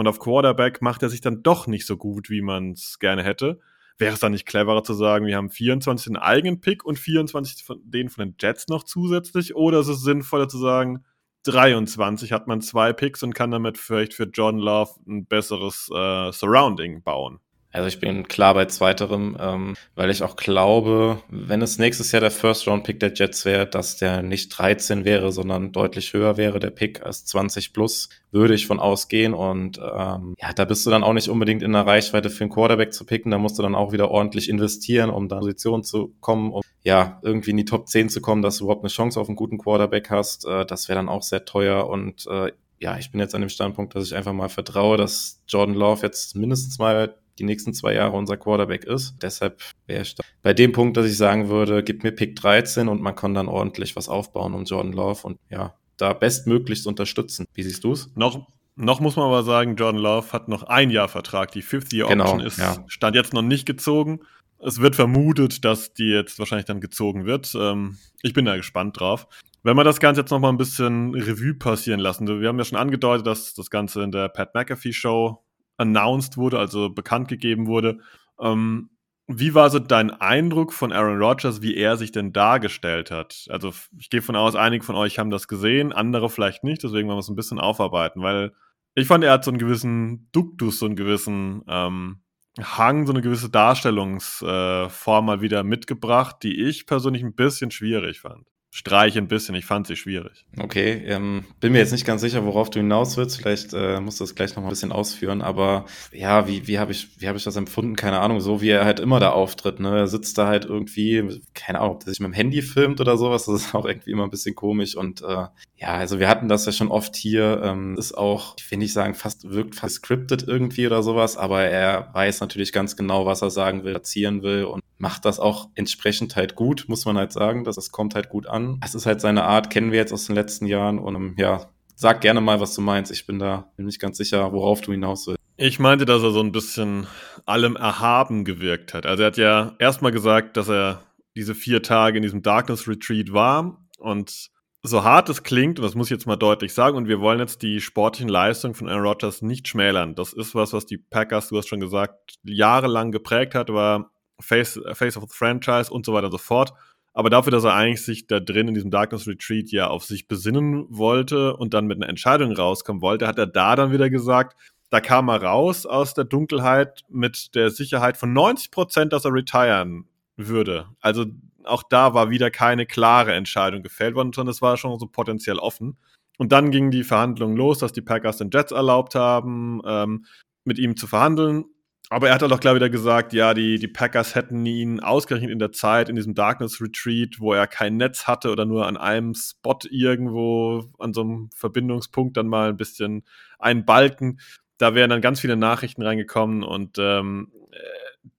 und 0.00 0.08
auf 0.08 0.18
Quarterback 0.18 0.80
macht 0.80 1.02
er 1.02 1.10
sich 1.10 1.20
dann 1.20 1.42
doch 1.42 1.66
nicht 1.66 1.84
so 1.84 1.98
gut, 1.98 2.30
wie 2.30 2.40
man 2.40 2.72
es 2.72 2.98
gerne 3.00 3.22
hätte. 3.22 3.60
Wäre 3.98 4.14
es 4.14 4.20
dann 4.20 4.32
nicht 4.32 4.46
cleverer 4.46 4.82
zu 4.82 4.94
sagen, 4.94 5.26
wir 5.26 5.36
haben 5.36 5.50
24 5.50 6.06
den 6.06 6.16
eigenen 6.16 6.62
Pick 6.62 6.86
und 6.86 6.98
24 6.98 7.62
von, 7.62 7.82
den 7.84 8.08
von 8.08 8.24
den 8.24 8.34
Jets 8.40 8.68
noch 8.68 8.84
zusätzlich? 8.84 9.54
Oder 9.54 9.80
ist 9.80 9.88
es 9.88 10.00
sinnvoller 10.00 10.48
zu 10.48 10.56
sagen, 10.56 11.04
23 11.44 12.32
hat 12.32 12.46
man 12.46 12.62
zwei 12.62 12.94
Picks 12.94 13.22
und 13.22 13.34
kann 13.34 13.50
damit 13.50 13.76
vielleicht 13.76 14.14
für 14.14 14.24
John 14.24 14.56
Love 14.56 14.92
ein 15.06 15.26
besseres 15.26 15.90
äh, 15.94 16.32
Surrounding 16.32 17.02
bauen? 17.02 17.40
Also 17.72 17.86
ich 17.86 18.00
bin 18.00 18.26
klar 18.26 18.54
bei 18.54 18.64
zweiterem, 18.64 19.36
ähm, 19.38 19.76
weil 19.94 20.10
ich 20.10 20.22
auch 20.22 20.36
glaube, 20.36 21.22
wenn 21.28 21.62
es 21.62 21.78
nächstes 21.78 22.10
Jahr 22.10 22.20
der 22.20 22.32
First-Round-Pick 22.32 22.98
der 22.98 23.12
Jets 23.14 23.44
wäre, 23.44 23.66
dass 23.66 23.96
der 23.96 24.22
nicht 24.22 24.48
13 24.48 25.04
wäre, 25.04 25.30
sondern 25.30 25.70
deutlich 25.70 26.12
höher 26.12 26.36
wäre, 26.36 26.58
der 26.58 26.70
Pick 26.70 27.04
als 27.06 27.24
20 27.26 27.72
plus, 27.72 28.08
würde 28.32 28.54
ich 28.54 28.66
von 28.66 28.80
ausgehen. 28.80 29.34
Und 29.34 29.78
ähm, 29.78 30.34
ja, 30.40 30.52
da 30.52 30.64
bist 30.64 30.84
du 30.84 30.90
dann 30.90 31.04
auch 31.04 31.12
nicht 31.12 31.28
unbedingt 31.28 31.62
in 31.62 31.72
der 31.72 31.86
Reichweite 31.86 32.28
für 32.28 32.44
einen 32.44 32.52
Quarterback 32.52 32.92
zu 32.92 33.04
picken. 33.04 33.30
Da 33.30 33.38
musst 33.38 33.58
du 33.58 33.62
dann 33.62 33.76
auch 33.76 33.92
wieder 33.92 34.10
ordentlich 34.10 34.48
investieren, 34.48 35.10
um 35.10 35.28
da 35.28 35.36
in 35.36 35.42
Position 35.42 35.84
zu 35.84 36.12
kommen, 36.20 36.50
um 36.52 36.62
ja, 36.82 37.20
irgendwie 37.22 37.50
in 37.50 37.56
die 37.56 37.64
Top 37.64 37.88
10 37.88 38.08
zu 38.08 38.20
kommen, 38.20 38.42
dass 38.42 38.58
du 38.58 38.64
überhaupt 38.64 38.82
eine 38.82 38.90
Chance 38.90 39.20
auf 39.20 39.28
einen 39.28 39.36
guten 39.36 39.58
Quarterback 39.58 40.10
hast. 40.10 40.44
Äh, 40.44 40.66
das 40.66 40.88
wäre 40.88 40.98
dann 40.98 41.08
auch 41.08 41.22
sehr 41.22 41.44
teuer 41.44 41.88
und 41.88 42.26
äh, 42.26 42.52
ja, 42.80 42.96
ich 42.96 43.10
bin 43.10 43.20
jetzt 43.20 43.34
an 43.34 43.42
dem 43.42 43.50
Standpunkt, 43.50 43.94
dass 43.94 44.06
ich 44.06 44.16
einfach 44.16 44.32
mal 44.32 44.48
vertraue, 44.48 44.96
dass 44.96 45.42
Jordan 45.46 45.74
Love 45.74 46.00
jetzt 46.02 46.34
mindestens 46.34 46.78
mal 46.78 47.14
die 47.40 47.46
nächsten 47.46 47.72
zwei 47.74 47.94
Jahre 47.94 48.16
unser 48.16 48.36
Quarterback 48.36 48.84
ist. 48.84 49.16
Deshalb 49.22 49.60
wäre 49.86 50.02
ich 50.02 50.14
da 50.14 50.22
bei 50.42 50.54
dem 50.54 50.72
Punkt, 50.72 50.96
dass 50.96 51.06
ich 51.06 51.16
sagen 51.16 51.48
würde, 51.48 51.82
gib 51.82 52.04
mir 52.04 52.12
Pick 52.12 52.36
13 52.36 52.88
und 52.88 53.00
man 53.00 53.16
kann 53.16 53.34
dann 53.34 53.48
ordentlich 53.48 53.96
was 53.96 54.08
aufbauen 54.08 54.54
um 54.54 54.64
Jordan 54.64 54.92
Love 54.92 55.26
und 55.26 55.38
ja, 55.50 55.74
da 55.96 56.12
bestmöglichst 56.12 56.86
unterstützen. 56.86 57.46
Wie 57.54 57.62
siehst 57.62 57.84
du 57.84 57.92
es? 57.92 58.10
Noch, 58.14 58.46
noch 58.76 59.00
muss 59.00 59.16
man 59.16 59.26
aber 59.26 59.42
sagen, 59.42 59.76
Jordan 59.76 60.00
Love 60.00 60.32
hat 60.32 60.48
noch 60.48 60.64
ein 60.64 60.90
Jahr 60.90 61.08
Vertrag. 61.08 61.52
Die 61.52 61.62
Fifth-Year-Option 61.62 62.18
genau, 62.18 62.46
ist, 62.46 62.58
ja. 62.58 62.84
stand 62.86 63.16
jetzt 63.16 63.32
noch 63.32 63.42
nicht 63.42 63.66
gezogen. 63.66 64.20
Es 64.58 64.80
wird 64.80 64.94
vermutet, 64.94 65.64
dass 65.64 65.94
die 65.94 66.10
jetzt 66.10 66.38
wahrscheinlich 66.38 66.66
dann 66.66 66.80
gezogen 66.80 67.24
wird. 67.24 67.54
Ähm, 67.58 67.96
ich 68.22 68.34
bin 68.34 68.44
da 68.44 68.56
gespannt 68.56 69.00
drauf. 69.00 69.26
Wenn 69.62 69.76
wir 69.76 69.84
das 69.84 70.00
Ganze 70.00 70.22
jetzt 70.22 70.30
noch 70.30 70.38
mal 70.38 70.48
ein 70.48 70.58
bisschen 70.58 71.14
Revue 71.14 71.54
passieren 71.54 72.00
lassen, 72.00 72.26
wir 72.40 72.48
haben 72.48 72.58
ja 72.58 72.64
schon 72.64 72.78
angedeutet, 72.78 73.26
dass 73.26 73.54
das 73.54 73.70
Ganze 73.70 74.02
in 74.02 74.10
der 74.10 74.28
Pat 74.28 74.54
McAfee 74.54 74.92
Show 74.92 75.44
announced 75.80 76.36
wurde, 76.36 76.58
also 76.58 76.90
bekannt 76.90 77.28
gegeben 77.28 77.66
wurde. 77.66 77.98
Ähm, 78.38 78.90
wie 79.26 79.54
war 79.54 79.70
so 79.70 79.78
dein 79.78 80.10
Eindruck 80.10 80.72
von 80.72 80.92
Aaron 80.92 81.22
Rodgers, 81.22 81.62
wie 81.62 81.76
er 81.76 81.96
sich 81.96 82.10
denn 82.10 82.32
dargestellt 82.32 83.10
hat? 83.10 83.46
Also 83.48 83.72
ich 83.96 84.10
gehe 84.10 84.22
von 84.22 84.34
aus, 84.34 84.56
einige 84.56 84.84
von 84.84 84.96
euch 84.96 85.18
haben 85.18 85.30
das 85.30 85.46
gesehen, 85.46 85.92
andere 85.92 86.28
vielleicht 86.28 86.64
nicht, 86.64 86.82
deswegen 86.82 87.06
wollen 87.06 87.16
wir 87.16 87.20
es 87.20 87.28
ein 87.28 87.36
bisschen 87.36 87.60
aufarbeiten, 87.60 88.22
weil 88.22 88.52
ich 88.94 89.06
fand, 89.06 89.22
er 89.22 89.32
hat 89.32 89.44
so 89.44 89.52
einen 89.52 89.58
gewissen 89.58 90.28
Duktus, 90.32 90.80
so 90.80 90.86
einen 90.86 90.96
gewissen 90.96 91.62
ähm, 91.68 92.22
Hang, 92.60 93.06
so 93.06 93.12
eine 93.12 93.22
gewisse 93.22 93.48
Darstellungsform 93.48 95.24
äh, 95.24 95.26
mal 95.26 95.40
wieder 95.40 95.62
mitgebracht, 95.62 96.38
die 96.42 96.60
ich 96.64 96.86
persönlich 96.86 97.22
ein 97.22 97.36
bisschen 97.36 97.70
schwierig 97.70 98.20
fand. 98.20 98.49
Streich 98.72 99.18
ein 99.18 99.26
bisschen, 99.26 99.56
ich 99.56 99.66
fand 99.66 99.88
sie 99.88 99.96
schwierig. 99.96 100.44
Okay, 100.56 101.02
ähm, 101.06 101.44
bin 101.58 101.72
mir 101.72 101.78
jetzt 101.78 101.90
nicht 101.90 102.06
ganz 102.06 102.20
sicher, 102.20 102.44
worauf 102.46 102.70
du 102.70 102.78
hinaus 102.78 103.16
willst. 103.16 103.36
Vielleicht 103.36 103.74
äh, 103.74 104.00
musst 104.00 104.20
du 104.20 104.24
das 104.24 104.36
gleich 104.36 104.54
noch 104.54 104.62
mal 104.62 104.68
ein 104.68 104.70
bisschen 104.70 104.92
ausführen. 104.92 105.42
Aber 105.42 105.86
ja, 106.12 106.46
wie, 106.46 106.68
wie 106.68 106.78
habe 106.78 106.92
ich, 106.92 107.20
wie 107.20 107.26
hab 107.26 107.34
ich 107.34 107.42
das 107.42 107.56
empfunden? 107.56 107.96
Keine 107.96 108.20
Ahnung, 108.20 108.40
so 108.40 108.60
wie 108.60 108.68
er 108.68 108.84
halt 108.84 109.00
immer 109.00 109.18
da 109.18 109.30
auftritt. 109.30 109.80
Ne? 109.80 109.98
Er 109.98 110.06
sitzt 110.06 110.38
da 110.38 110.46
halt 110.46 110.66
irgendwie, 110.66 111.40
keine 111.52 111.80
Ahnung, 111.80 111.96
ob 111.96 112.02
er 112.06 112.10
sich 112.10 112.20
mit 112.20 112.28
dem 112.28 112.34
Handy 112.34 112.62
filmt 112.62 113.00
oder 113.00 113.16
sowas. 113.16 113.46
Das 113.46 113.62
ist 113.62 113.74
auch 113.74 113.86
irgendwie 113.86 114.12
immer 114.12 114.22
ein 114.22 114.30
bisschen 114.30 114.54
komisch. 114.54 114.94
Und 114.94 115.20
äh, 115.22 115.46
ja, 115.76 115.88
also 115.88 116.20
wir 116.20 116.28
hatten 116.28 116.48
das 116.48 116.64
ja 116.64 116.70
schon 116.70 116.92
oft 116.92 117.16
hier. 117.16 117.62
Ähm, 117.64 117.96
ist 117.98 118.16
auch, 118.16 118.54
ich 118.56 118.70
will 118.70 118.78
nicht 118.78 118.92
sagen, 118.92 119.14
fast 119.14 119.50
wirkt 119.50 119.74
fast 119.74 119.96
scripted 119.96 120.46
irgendwie 120.46 120.86
oder 120.86 121.02
sowas, 121.02 121.36
aber 121.36 121.62
er 121.62 122.10
weiß 122.12 122.40
natürlich 122.40 122.72
ganz 122.72 122.96
genau, 122.96 123.26
was 123.26 123.42
er 123.42 123.50
sagen 123.50 123.82
will, 123.82 123.94
erzielen 123.94 124.42
will 124.42 124.64
und 124.64 124.80
macht 125.00 125.24
das 125.24 125.40
auch 125.40 125.68
entsprechend 125.74 126.36
halt 126.36 126.54
gut, 126.54 126.84
muss 126.86 127.06
man 127.06 127.16
halt 127.16 127.32
sagen. 127.32 127.64
Das, 127.64 127.76
das 127.76 127.90
kommt 127.90 128.14
halt 128.14 128.28
gut 128.28 128.46
an. 128.46 128.80
Es 128.84 128.94
ist 128.94 129.06
halt 129.06 129.20
seine 129.20 129.44
Art, 129.44 129.70
kennen 129.70 129.92
wir 129.92 129.98
jetzt 129.98 130.12
aus 130.12 130.26
den 130.26 130.34
letzten 130.34 130.66
Jahren 130.66 130.98
und 130.98 131.16
um, 131.16 131.34
ja, 131.38 131.70
sag 131.96 132.20
gerne 132.20 132.40
mal, 132.40 132.60
was 132.60 132.74
du 132.74 132.82
meinst. 132.82 133.10
Ich 133.10 133.26
bin 133.26 133.38
da 133.38 133.72
nicht 133.78 133.98
ganz 133.98 134.18
sicher, 134.18 134.52
worauf 134.52 134.82
du 134.82 134.92
hinaus 134.92 135.26
willst. 135.26 135.40
Ich 135.56 135.78
meinte, 135.78 136.04
dass 136.04 136.22
er 136.22 136.30
so 136.30 136.40
ein 136.40 136.52
bisschen 136.52 137.06
allem 137.46 137.76
erhaben 137.76 138.44
gewirkt 138.44 138.94
hat. 138.94 139.06
Also 139.06 139.22
er 139.22 139.26
hat 139.28 139.36
ja 139.36 139.74
erstmal 139.78 140.12
gesagt, 140.12 140.56
dass 140.56 140.68
er 140.68 141.02
diese 141.34 141.54
vier 141.54 141.82
Tage 141.82 142.18
in 142.18 142.22
diesem 142.22 142.42
Darkness 142.42 142.86
Retreat 142.86 143.32
war 143.32 143.78
und 143.98 144.50
so 144.82 145.04
hart 145.04 145.28
es 145.28 145.42
klingt, 145.42 145.78
und 145.78 145.84
das 145.84 145.94
muss 145.94 146.06
ich 146.06 146.12
jetzt 146.12 146.26
mal 146.26 146.36
deutlich 146.36 146.72
sagen, 146.72 146.96
und 146.96 147.06
wir 147.06 147.20
wollen 147.20 147.38
jetzt 147.38 147.62
die 147.62 147.80
sportlichen 147.80 148.30
Leistungen 148.30 148.74
von 148.74 148.88
Aaron 148.88 149.06
Rodgers 149.06 149.42
nicht 149.42 149.68
schmälern. 149.68 150.14
Das 150.14 150.32
ist 150.32 150.54
was, 150.54 150.72
was 150.72 150.86
die 150.86 150.96
Packers, 150.96 151.48
du 151.48 151.58
hast 151.58 151.68
schon 151.68 151.80
gesagt, 151.80 152.36
jahrelang 152.44 153.12
geprägt 153.12 153.54
hat, 153.54 153.70
war 153.70 154.10
Face, 154.40 154.80
Face 154.92 155.16
of 155.16 155.24
the 155.24 155.36
Franchise 155.36 155.90
und 155.90 156.06
so 156.06 156.12
weiter 156.12 156.26
und 156.26 156.32
so 156.32 156.38
fort. 156.38 156.72
Aber 157.12 157.30
dafür, 157.30 157.50
dass 157.50 157.64
er 157.64 157.74
eigentlich 157.74 158.02
sich 158.02 158.26
da 158.26 158.38
drin 158.38 158.68
in 158.68 158.74
diesem 158.74 158.90
Darkness 158.90 159.26
Retreat 159.26 159.70
ja 159.70 159.88
auf 159.88 160.04
sich 160.04 160.28
besinnen 160.28 160.86
wollte 160.88 161.56
und 161.56 161.74
dann 161.74 161.86
mit 161.86 161.96
einer 161.96 162.08
Entscheidung 162.08 162.52
rauskommen 162.52 163.02
wollte, 163.02 163.26
hat 163.26 163.38
er 163.38 163.46
da 163.46 163.74
dann 163.74 163.92
wieder 163.92 164.10
gesagt, 164.10 164.56
da 164.90 165.00
kam 165.00 165.28
er 165.28 165.42
raus 165.42 165.86
aus 165.86 166.14
der 166.14 166.24
Dunkelheit 166.24 167.02
mit 167.08 167.54
der 167.54 167.70
Sicherheit 167.70 168.16
von 168.16 168.32
90 168.32 168.70
Prozent, 168.70 169.12
dass 169.12 169.24
er 169.24 169.32
retiren 169.32 170.06
würde. 170.36 170.86
Also 171.00 171.26
auch 171.64 171.82
da 171.82 172.14
war 172.14 172.30
wieder 172.30 172.50
keine 172.50 172.86
klare 172.86 173.34
Entscheidung 173.34 173.82
gefällt 173.82 174.14
worden, 174.14 174.32
sondern 174.32 174.52
es 174.52 174.62
war 174.62 174.76
schon 174.76 174.98
so 174.98 175.06
potenziell 175.06 175.58
offen. 175.58 175.96
Und 176.38 176.52
dann 176.52 176.70
gingen 176.70 176.90
die 176.90 177.04
Verhandlungen 177.04 177.56
los, 177.56 177.78
dass 177.78 177.92
die 177.92 178.00
Packers 178.00 178.38
den 178.38 178.50
Jets 178.50 178.72
erlaubt 178.72 179.14
haben, 179.14 179.80
ähm, 179.84 180.24
mit 180.64 180.78
ihm 180.78 180.96
zu 180.96 181.06
verhandeln. 181.06 181.66
Aber 182.12 182.26
er 182.26 182.34
hat 182.34 182.42
dann 182.42 182.52
auch 182.52 182.58
klar 182.58 182.74
wieder 182.74 182.90
gesagt, 182.90 183.32
ja, 183.32 183.54
die, 183.54 183.78
die 183.78 183.86
Packers 183.86 184.34
hätten 184.34 184.66
ihn 184.66 184.98
ausgerechnet 184.98 185.52
in 185.52 185.60
der 185.60 185.70
Zeit, 185.70 186.08
in 186.08 186.16
diesem 186.16 186.34
Darkness 186.34 186.80
Retreat, 186.80 187.36
wo 187.38 187.52
er 187.52 187.68
kein 187.68 187.96
Netz 187.96 188.26
hatte 188.26 188.50
oder 188.50 188.64
nur 188.66 188.88
an 188.88 188.96
einem 188.96 189.34
Spot 189.34 189.78
irgendwo 189.88 190.90
an 190.98 191.14
so 191.14 191.20
einem 191.20 191.50
Verbindungspunkt 191.54 192.36
dann 192.36 192.48
mal 192.48 192.70
ein 192.70 192.76
bisschen 192.76 193.22
einen 193.60 193.84
Balken. 193.84 194.40
Da 194.76 194.96
wären 194.96 195.08
dann 195.08 195.20
ganz 195.20 195.38
viele 195.38 195.56
Nachrichten 195.56 196.02
reingekommen 196.02 196.64
und 196.64 196.96
ähm, 196.98 197.52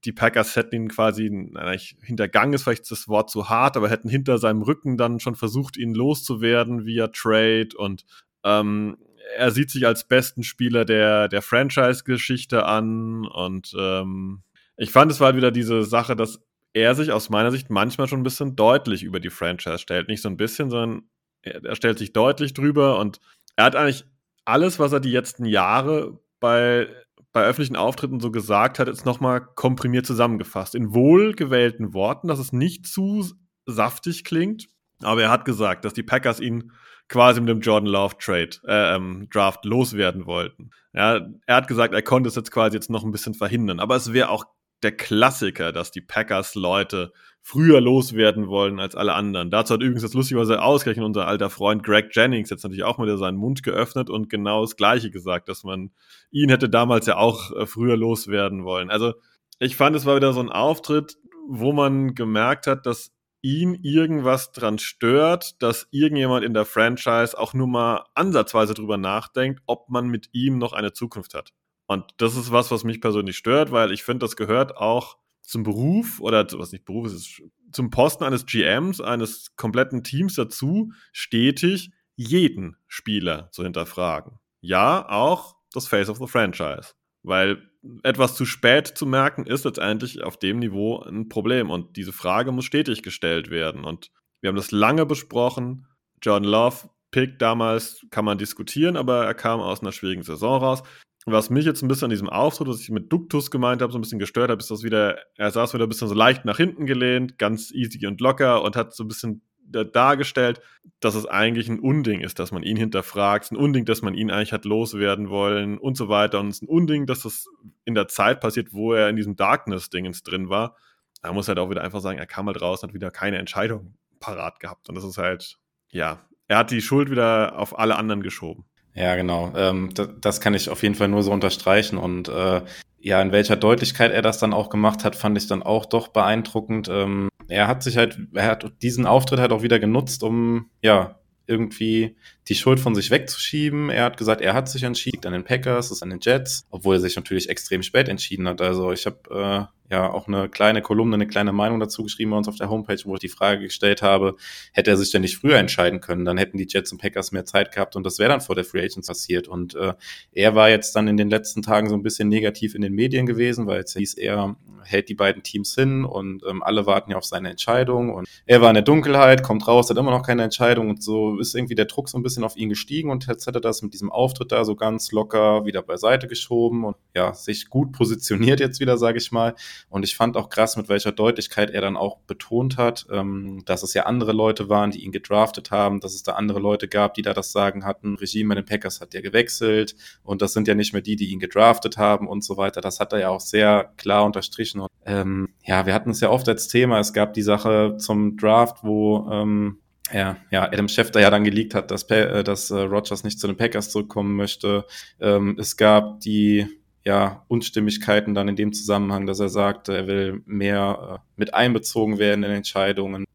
die 0.04 0.12
Packers 0.12 0.58
hätten 0.58 0.76
ihn 0.76 0.88
quasi, 0.90 1.28
eigentlich 1.56 1.96
hintergangen 2.02 2.54
ist 2.54 2.64
vielleicht 2.64 2.92
das 2.92 3.08
Wort 3.08 3.30
zu 3.30 3.50
hart, 3.50 3.78
aber 3.78 3.90
hätten 3.90 4.10
hinter 4.10 4.38
seinem 4.38 4.64
Rücken 4.64 4.98
dann 4.98 5.22
schon 5.22 5.36
versucht, 5.36 5.78
ihn 5.78 5.94
loszuwerden 5.94 6.86
via 6.86 7.08
Trade 7.08 7.70
und 7.78 8.06
ähm, 8.44 8.98
er 9.36 9.52
sieht 9.52 9.72
sich 9.72 9.86
als 9.86 10.08
besten 10.08 10.44
Spieler 10.44 10.86
der, 10.86 11.28
der 11.28 11.42
Franchise-Geschichte 11.42 12.66
an 12.66 13.26
und 13.26 13.74
ähm, 13.78 14.44
ich 14.78 14.92
fand, 14.92 15.12
es 15.12 15.20
war 15.20 15.28
halt 15.28 15.36
wieder 15.36 15.52
diese 15.52 15.84
Sache, 15.84 16.16
dass 16.16 16.42
er 16.74 16.96
sich 16.96 17.12
aus 17.12 17.30
meiner 17.30 17.52
Sicht 17.52 17.70
manchmal 17.70 18.08
schon 18.08 18.22
ein 18.22 18.24
bisschen 18.24 18.56
deutlich 18.56 19.04
über 19.04 19.20
die 19.20 19.30
Franchise 19.30 19.80
stellt. 19.80 20.08
Nicht 20.08 20.22
so 20.22 20.30
ein 20.30 20.38
bisschen, 20.38 20.70
sondern 20.70 21.04
er, 21.42 21.76
stellt 21.76 22.00
sich 22.00 22.14
deutlich 22.14 22.54
drüber 22.54 23.00
und 23.00 23.20
er 23.56 23.66
hat 23.66 23.76
eigentlich 23.76 24.06
alles, 24.46 24.80
was 24.80 24.92
er 24.92 25.00
die 25.00 25.12
letzten 25.12 25.46
Jahre 25.46 26.20
bei, 26.40 26.88
bei 27.32 27.44
öffentlichen 27.44 27.76
Auftritten 27.76 28.20
so 28.20 28.32
gesagt 28.32 28.80
hat, 28.80 28.88
ist 28.88 29.06
nochmal 29.06 29.42
komprimiert 29.42 30.06
zusammengefasst. 30.06 30.76
In 30.76 30.94
wohlgewählten 30.94 31.94
Worten, 31.94 32.28
dass 32.28 32.40
es 32.40 32.54
nicht 32.54 32.88
zu 32.88 33.26
saftig 33.66 34.24
klingt. 34.24 34.68
Aber 35.02 35.22
er 35.22 35.32
hat 35.32 35.46
gesagt, 35.46 35.84
dass 35.86 35.94
die 35.94 36.04
Packers 36.04 36.40
ihn 36.40 36.72
quasi 37.08 37.40
mit 37.42 37.50
dem 37.50 37.62
Jordan 37.62 37.90
Love 37.90 38.16
Trade, 38.20 38.58
äh, 38.68 38.96
ähm, 38.96 39.28
Draft 39.32 39.66
loswerden 39.66 40.26
wollten. 40.26 40.72
Ja, 40.94 41.28
er 41.46 41.56
hat 41.56 41.68
gesagt, 41.68 41.94
er 41.94 42.02
konnte 42.02 42.30
es 42.30 42.36
jetzt 42.36 42.52
quasi 42.52 42.76
jetzt 42.76 42.90
noch 42.90 43.04
ein 43.04 43.12
bisschen 43.12 43.34
verhindern. 43.34 43.80
Aber 43.80 43.96
es 43.96 44.14
wäre 44.14 44.30
auch 44.30 44.46
der 44.84 44.92
Klassiker, 44.92 45.72
dass 45.72 45.92
die 45.92 46.02
Packers 46.02 46.56
Leute 46.56 47.14
früher 47.42 47.82
loswerden 47.82 48.48
wollen 48.48 48.80
als 48.80 48.96
alle 48.96 49.14
anderen. 49.14 49.50
Dazu 49.50 49.74
hat 49.74 49.82
übrigens 49.82 50.04
das 50.04 50.14
lustigerweise 50.14 50.62
ausgerechnet 50.62 51.06
unser 51.06 51.28
alter 51.28 51.50
Freund 51.50 51.84
Greg 51.84 52.16
Jennings 52.16 52.50
jetzt 52.50 52.64
natürlich 52.64 52.84
auch 52.84 52.98
mal 52.98 53.18
seinen 53.18 53.38
Mund 53.38 53.64
geöffnet 53.64 54.10
und 54.10 54.30
genau 54.30 54.62
das 54.62 54.76
Gleiche 54.76 55.10
gesagt, 55.10 55.50
dass 55.50 55.64
man 55.64 55.92
ihn 56.30 56.50
hätte 56.50 56.70
damals 56.70 57.08
ja 57.08 57.18
auch 57.18 57.52
äh, 57.52 57.66
früher 57.66 57.98
loswerden 57.98 58.64
wollen. 58.64 58.90
Also 58.90 59.14
ich 59.60 59.76
fand, 59.76 59.96
es 59.96 60.06
war 60.06 60.16
wieder 60.16 60.34
so 60.34 60.40
ein 60.40 60.50
Auftritt, 60.50 61.18
wo 61.48 61.74
man 61.74 62.14
gemerkt 62.14 62.68
hat, 62.68 62.86
dass 62.86 63.12
ihn 63.42 63.76
irgendwas 63.76 64.52
dran 64.52 64.78
stört, 64.80 65.62
dass 65.62 65.88
irgendjemand 65.92 66.46
in 66.46 66.54
der 66.54 66.66
Franchise 66.66 67.38
auch 67.38 67.54
nur 67.54 67.68
mal 67.68 68.06
ansatzweise 68.14 68.74
drüber 68.74 68.98
nachdenkt, 68.98 69.62
ob 69.66 69.90
man 69.90 70.08
mit 70.08 70.30
ihm 70.32 70.58
noch 70.58 70.74
eine 70.74 70.94
Zukunft 70.94 71.34
hat. 71.34 71.54
Und 71.88 72.06
das 72.18 72.36
ist 72.36 72.52
was, 72.52 72.72
was 72.72 72.84
mich 72.84 73.02
persönlich 73.02 73.38
stört, 73.38 73.72
weil 73.72 73.92
ich 73.92 74.04
finde, 74.04 74.26
das 74.26 74.36
gehört 74.36 74.78
auch 74.78 75.18
zum 75.42 75.64
Beruf 75.64 76.20
oder 76.22 76.48
was 76.54 76.72
nicht 76.72 76.86
Beruf 76.86 77.08
ist, 77.08 77.42
zum 77.72 77.90
Posten 77.90 78.24
eines 78.24 78.46
GMs, 78.46 79.02
eines 79.02 79.56
kompletten 79.56 80.04
Teams 80.04 80.36
dazu, 80.36 80.94
stetig 81.12 81.92
jeden 82.16 82.78
Spieler 82.88 83.50
zu 83.52 83.64
hinterfragen. 83.64 84.40
Ja, 84.62 85.10
auch 85.10 85.56
das 85.74 85.88
Face 85.88 86.10
of 86.10 86.20
the 86.20 86.28
Franchise. 86.28 86.94
Weil 87.24 87.70
etwas 88.04 88.36
zu 88.36 88.46
spät 88.46 88.88
zu 88.88 89.06
merken, 89.06 89.46
ist 89.46 89.66
letztendlich 89.66 90.24
auf 90.24 90.38
dem 90.38 90.60
Niveau 90.60 91.00
ein 91.00 91.30
Problem. 91.30 91.70
Und 91.70 91.98
diese 91.98 92.14
Frage 92.14 92.52
muss 92.52 92.66
stetig 92.66 93.04
gestellt 93.04 93.50
werden. 93.50 93.84
Und 93.84 94.12
wir 94.42 94.50
haben 94.50 94.56
das 94.56 94.72
lange 94.72 95.06
besprochen. 95.06 95.88
John 96.22 96.44
Love 96.44 96.90
Pick 97.12 97.40
damals 97.40 98.06
kann 98.10 98.24
man 98.24 98.38
diskutieren, 98.38 98.96
aber 98.96 99.26
er 99.26 99.34
kam 99.34 99.60
aus 99.60 99.82
einer 99.82 99.92
schwierigen 99.92 100.24
Saison 100.24 100.62
raus 100.62 100.84
was 101.26 101.50
mich 101.50 101.66
jetzt 101.66 101.82
ein 101.82 101.88
bisschen 101.88 102.06
an 102.06 102.12
diesem 102.12 102.30
Auftritt, 102.30 102.68
was 102.68 102.82
ich 102.82 102.90
mit 102.90 103.12
Duktus 103.12 103.52
gemeint 103.52 103.82
habe, 103.82 103.92
so 103.92 104.00
ein 104.00 104.02
bisschen 104.02 104.20
gestört 104.20 104.50
habe, 104.50 104.60
ist, 104.60 104.72
dass 104.72 104.84
wieder, 104.84 105.20
er 105.38 105.52
saß 105.52 105.74
wieder 105.74 105.86
ein 105.86 105.90
bisschen 105.90 106.08
so 106.08 106.16
leicht 106.16 106.46
nach 106.46 106.58
hinten 106.58 106.86
gelehnt, 106.86 107.38
ganz 107.38 107.72
easy 107.72 108.08
und 108.08 108.22
locker 108.22 108.64
und 108.64 108.76
hat 108.76 108.96
so 108.96 109.04
ein 109.04 109.08
bisschen 109.08 109.44
dargestellt, 109.72 110.62
dass 111.00 111.16
es 111.16 111.26
eigentlich 111.26 111.70
ein 111.70 111.80
Unding 111.80 112.22
ist, 112.22 112.40
dass 112.40 112.52
man 112.52 112.64
ihn 112.64 112.78
hinterfragt, 112.78 113.52
ein 113.52 113.56
Unding, 113.56 113.86
dass 113.86 114.02
man 114.02 114.14
ihn 114.14 114.32
eigentlich 114.32 114.54
hat 114.54 114.66
loswerden 114.66 115.30
wollen 115.30 115.78
und 115.78 115.98
so 115.98 116.10
weiter. 116.10 116.40
Und 116.40 116.50
es 116.50 116.58
ist 116.58 116.64
ein 116.64 116.70
Unding, 116.70 117.06
dass 117.06 117.22
das 117.22 117.48
in 117.86 117.96
der 117.96 118.08
Zeit 118.08 118.40
passiert, 118.40 118.74
wo 118.74 118.94
er 118.94 119.10
in 119.10 119.16
diesem 119.16 119.36
Darkness-Dingens 119.36 120.24
drin 120.24 120.50
war. 120.50 120.76
Da 121.22 121.34
muss 121.34 121.48
halt 121.48 121.60
auch 121.60 121.70
wieder 121.70 121.84
einfach 121.84 122.02
sagen, 122.02 122.20
er 122.20 122.26
kam 122.26 122.48
halt 122.48 122.62
raus 122.62 122.82
und 122.84 122.90
hat 122.90 122.94
wieder 122.94 123.12
keine 123.12 123.38
Entscheidung 123.38 123.96
parat 124.20 124.60
gehabt. 124.60 124.90
Und 124.90 124.96
das 124.96 125.04
ist 125.04 125.18
halt, 125.18 125.58
ja, 125.92 126.20
er 126.48 126.58
hat 126.58 126.72
die 126.72 126.82
Schuld 126.82 127.10
wieder 127.10 127.58
auf 127.58 127.78
alle 127.78 127.96
anderen 127.96 128.24
geschoben. 128.24 128.66
Ja, 128.94 129.16
genau. 129.16 129.54
Ähm, 129.56 129.90
das, 129.94 130.10
das 130.20 130.42
kann 130.42 130.54
ich 130.54 130.70
auf 130.70 130.84
jeden 130.84 130.96
Fall 130.96 131.08
nur 131.08 131.24
so 131.24 131.32
unterstreichen. 131.32 131.98
Und 131.98 132.28
äh, 132.28 132.62
ja, 133.02 133.22
in 133.22 133.32
welcher 133.32 133.56
Deutlichkeit 133.56 134.12
er 134.12 134.22
das 134.22 134.38
dann 134.38 134.54
auch 134.54 134.70
gemacht 134.70 135.04
hat, 135.04 135.16
fand 135.16 135.38
ich 135.38 135.48
dann 135.48 135.64
auch 135.64 135.86
doch 135.86 136.10
beeindruckend. 136.10 136.88
Ähm, 136.90 137.30
er 137.48 137.68
hat 137.68 137.84
sich 137.84 137.98
halt, 137.98 138.20
er 138.34 138.46
hat 138.46 138.72
diesen 138.82 139.06
Auftritt 139.06 139.40
halt 139.40 139.52
auch 139.52 139.64
wieder 139.64 139.80
genutzt, 139.80 140.24
um 140.24 140.70
ja 140.82 141.20
irgendwie 141.48 142.16
die 142.48 142.56
Schuld 142.56 142.80
von 142.80 142.96
sich 142.96 143.12
wegzuschieben. 143.12 143.90
Er 143.90 144.06
hat 144.06 144.18
gesagt, 144.18 144.42
er 144.42 144.54
hat 144.54 144.70
sich 144.70 144.84
entschieden 144.84 145.26
an 145.26 145.34
den 145.34 145.44
Packers, 145.44 145.92
ist 145.92 146.04
an 146.04 146.12
den 146.12 146.20
Jets, 146.22 146.66
obwohl 146.70 146.96
er 146.96 147.00
sich 147.00 147.16
natürlich 147.16 147.50
extrem 147.50 147.84
spät 147.84 148.08
entschieden 148.08 148.48
hat. 148.48 148.62
Also 148.62 148.92
ich 148.92 149.06
habe 149.06 149.70
äh, 149.70 149.81
ja 149.92 150.12
auch 150.12 150.28
eine 150.28 150.50
kleine 150.50 150.82
Kolumne, 150.82 151.16
eine 151.16 151.28
kleine 151.28 151.52
Meinung 151.52 151.80
dazu 151.80 152.04
geschrieben 152.04 152.32
bei 152.32 152.38
uns 152.38 152.48
auf 152.48 152.56
der 152.56 152.70
Homepage, 152.70 153.02
wo 153.06 153.14
ich 153.14 153.20
die 153.20 153.30
Frage 153.30 153.62
gestellt 153.62 154.02
habe, 154.02 154.36
hätte 154.74 154.90
er 154.90 154.98
sich 154.98 155.12
denn 155.12 155.22
nicht 155.22 155.38
früher 155.38 155.58
entscheiden 155.58 156.02
können, 156.02 156.26
dann 156.26 156.38
hätten 156.38 156.58
die 156.58 156.68
Jets 156.68 156.92
und 156.92 157.00
Packers 157.00 157.32
mehr 157.32 157.46
Zeit 157.46 157.72
gehabt 157.72 157.96
und 157.96 158.06
das 158.06 158.18
wäre 158.18 158.30
dann 158.30 158.42
vor 158.42 158.56
der 158.56 158.66
Free 158.66 158.80
Agents 158.80 159.08
passiert. 159.08 159.48
Und 159.48 159.76
äh, 159.76 159.94
er 160.32 160.56
war 160.56 160.70
jetzt 160.70 160.96
dann 160.96 161.08
in 161.08 161.18
den 161.18 161.30
letzten 161.30 161.62
Tagen 161.62 161.90
so 161.90 161.96
ein 161.96 162.04
bisschen 162.04 162.30
negativ 162.30 162.74
in 162.74 162.82
den 162.82 162.94
Medien 162.94 163.26
gewesen, 163.26 163.68
weil 163.68 163.82
es 163.82 163.94
hieß, 163.94 164.16
er 164.16 164.56
hält 164.84 165.10
die 165.10 165.16
beiden 165.16 165.44
Teams 165.44 165.76
hin 165.76 166.06
und 166.06 166.44
ähm, 166.50 166.64
alle 166.64 166.86
warten 166.86 167.12
ja 167.12 167.18
auf 167.18 167.26
seine 167.26 167.50
Entscheidung 167.50 168.14
und 168.14 168.28
er 168.46 168.62
war 168.62 168.70
in 168.70 168.76
der 168.76 168.84
Dunkelheit, 168.84 169.44
kommt 169.44 169.68
raus, 169.68 169.90
hat 169.90 169.98
immer 169.98 170.12
noch 170.12 170.26
keine 170.26 170.44
Entscheidung 170.44 170.90
und 170.90 171.04
so 171.04 171.40
ist 171.40 171.56
irgendwie 171.56 171.76
der 171.76 171.86
Druck 171.86 172.10
so 172.10 172.18
ein 172.18 172.24
bisschen 172.24 172.44
auf 172.44 172.58
ihn 172.58 172.70
gestiegen 172.70 173.10
und 173.10 173.28
jetzt 173.28 173.48
hat 173.48 173.56
er 173.56 173.62
das 173.62 173.82
mit 173.82 173.94
diesem 173.94 174.12
Auftritt 174.12 174.52
da 174.52 174.66
so 174.66 174.76
ganz 174.76 175.12
locker 175.12 175.66
wieder 175.66 175.82
beiseite 175.82 176.28
geschoben 176.28 176.84
und 176.84 176.96
ja, 177.16 177.34
sich 177.34 177.70
gut 177.70 177.92
positioniert 177.92 178.60
jetzt 178.60 178.80
wieder, 178.80 178.98
sage 178.98 179.18
ich 179.18 179.32
mal. 179.32 179.56
Und 179.90 180.04
ich 180.04 180.16
fand 180.16 180.38
auch 180.38 180.50
krass, 180.50 180.78
mit 180.78 180.90
welcher 180.90 181.12
Deutlichkeit 181.12 181.70
er 181.70 181.82
dann 181.82 181.98
auch 181.98 182.20
betont 182.28 182.78
hat, 182.78 183.06
ähm, 183.12 183.64
dass 183.66 183.84
es 183.84 183.94
ja 183.94 184.04
andere 184.04 184.32
Leute 184.32 184.70
waren, 184.70 184.92
die 184.92 185.04
ihn 185.04 185.12
gedraftet 185.12 185.72
haben, 185.72 186.00
dass 186.00 186.14
es 186.14 186.24
da 186.24 186.34
andere 186.34 186.60
Leute 186.60 186.88
gab, 186.88 187.14
die 187.14 187.22
da 187.22 187.34
das 187.34 187.52
Sagen 187.52 187.86
hatten. 187.86 188.16
Regime 188.16 188.50
bei 188.50 188.56
den 188.56 188.66
Packers 188.66 189.02
hat 189.02 189.14
ja 189.14 189.22
gewechselt 189.22 189.96
und 190.24 190.42
das 190.42 190.54
sind 190.54 190.68
ja 190.68 190.76
nicht 190.76 190.94
mehr 190.94 191.02
die, 191.02 191.16
die 191.16 191.32
ihn 191.32 191.40
gedraftet 191.40 191.98
haben 191.98 192.28
und 192.28 192.44
so 192.44 192.58
weiter. 192.58 192.82
Das 192.82 193.00
hat 193.00 193.14
er 193.14 193.20
ja 193.20 193.30
auch 193.30 193.42
sehr 193.42 193.92
klar 193.98 194.26
unterstrichen. 194.26 194.82
Und, 194.82 194.90
ähm, 195.06 195.50
ja, 195.64 195.86
wir 195.86 195.94
hatten 195.94 196.12
es 196.12 196.22
ja 196.22 196.30
oft 196.30 196.48
als 196.48 196.68
Thema. 196.68 197.00
Es 197.00 197.14
gab 197.14 197.34
die 197.34 197.42
Sache 197.42 197.96
zum 197.98 198.38
Draft, 198.38 198.84
wo 198.84 199.30
ähm, 199.32 199.78
ja, 200.14 200.38
ja, 200.50 200.64
Adam 200.66 200.88
Schefter 200.88 201.22
ja 201.22 201.30
dann 201.30 201.44
geleakt 201.44 201.74
hat, 201.74 201.92
dass, 201.92 202.04
äh, 202.10 202.44
dass 202.44 202.70
äh, 202.70 202.80
Rogers 202.80 203.24
nicht 203.24 203.40
zu 203.40 203.48
den 203.48 203.58
Packers 203.58 203.90
zurückkommen 203.90 204.36
möchte. 204.36 204.86
Ähm, 205.20 205.56
es 205.60 205.78
gab 205.78 206.20
die 206.20 206.68
ja, 207.04 207.44
Unstimmigkeiten 207.48 208.36
dann 208.36 208.48
in 208.48 208.56
dem 208.56 208.74
Zusammenhang, 208.74 209.26
dass 209.26 209.40
er 209.40 209.50
sagt, 209.50 209.90
er 209.90 210.08
will 210.08 210.44
mehr 210.46 211.20
äh, 211.20 211.32
mit 211.36 211.54
einbezogen 211.54 212.20
werden 212.20 212.44
in 212.44 212.52
Entscheidungen. 212.52 213.26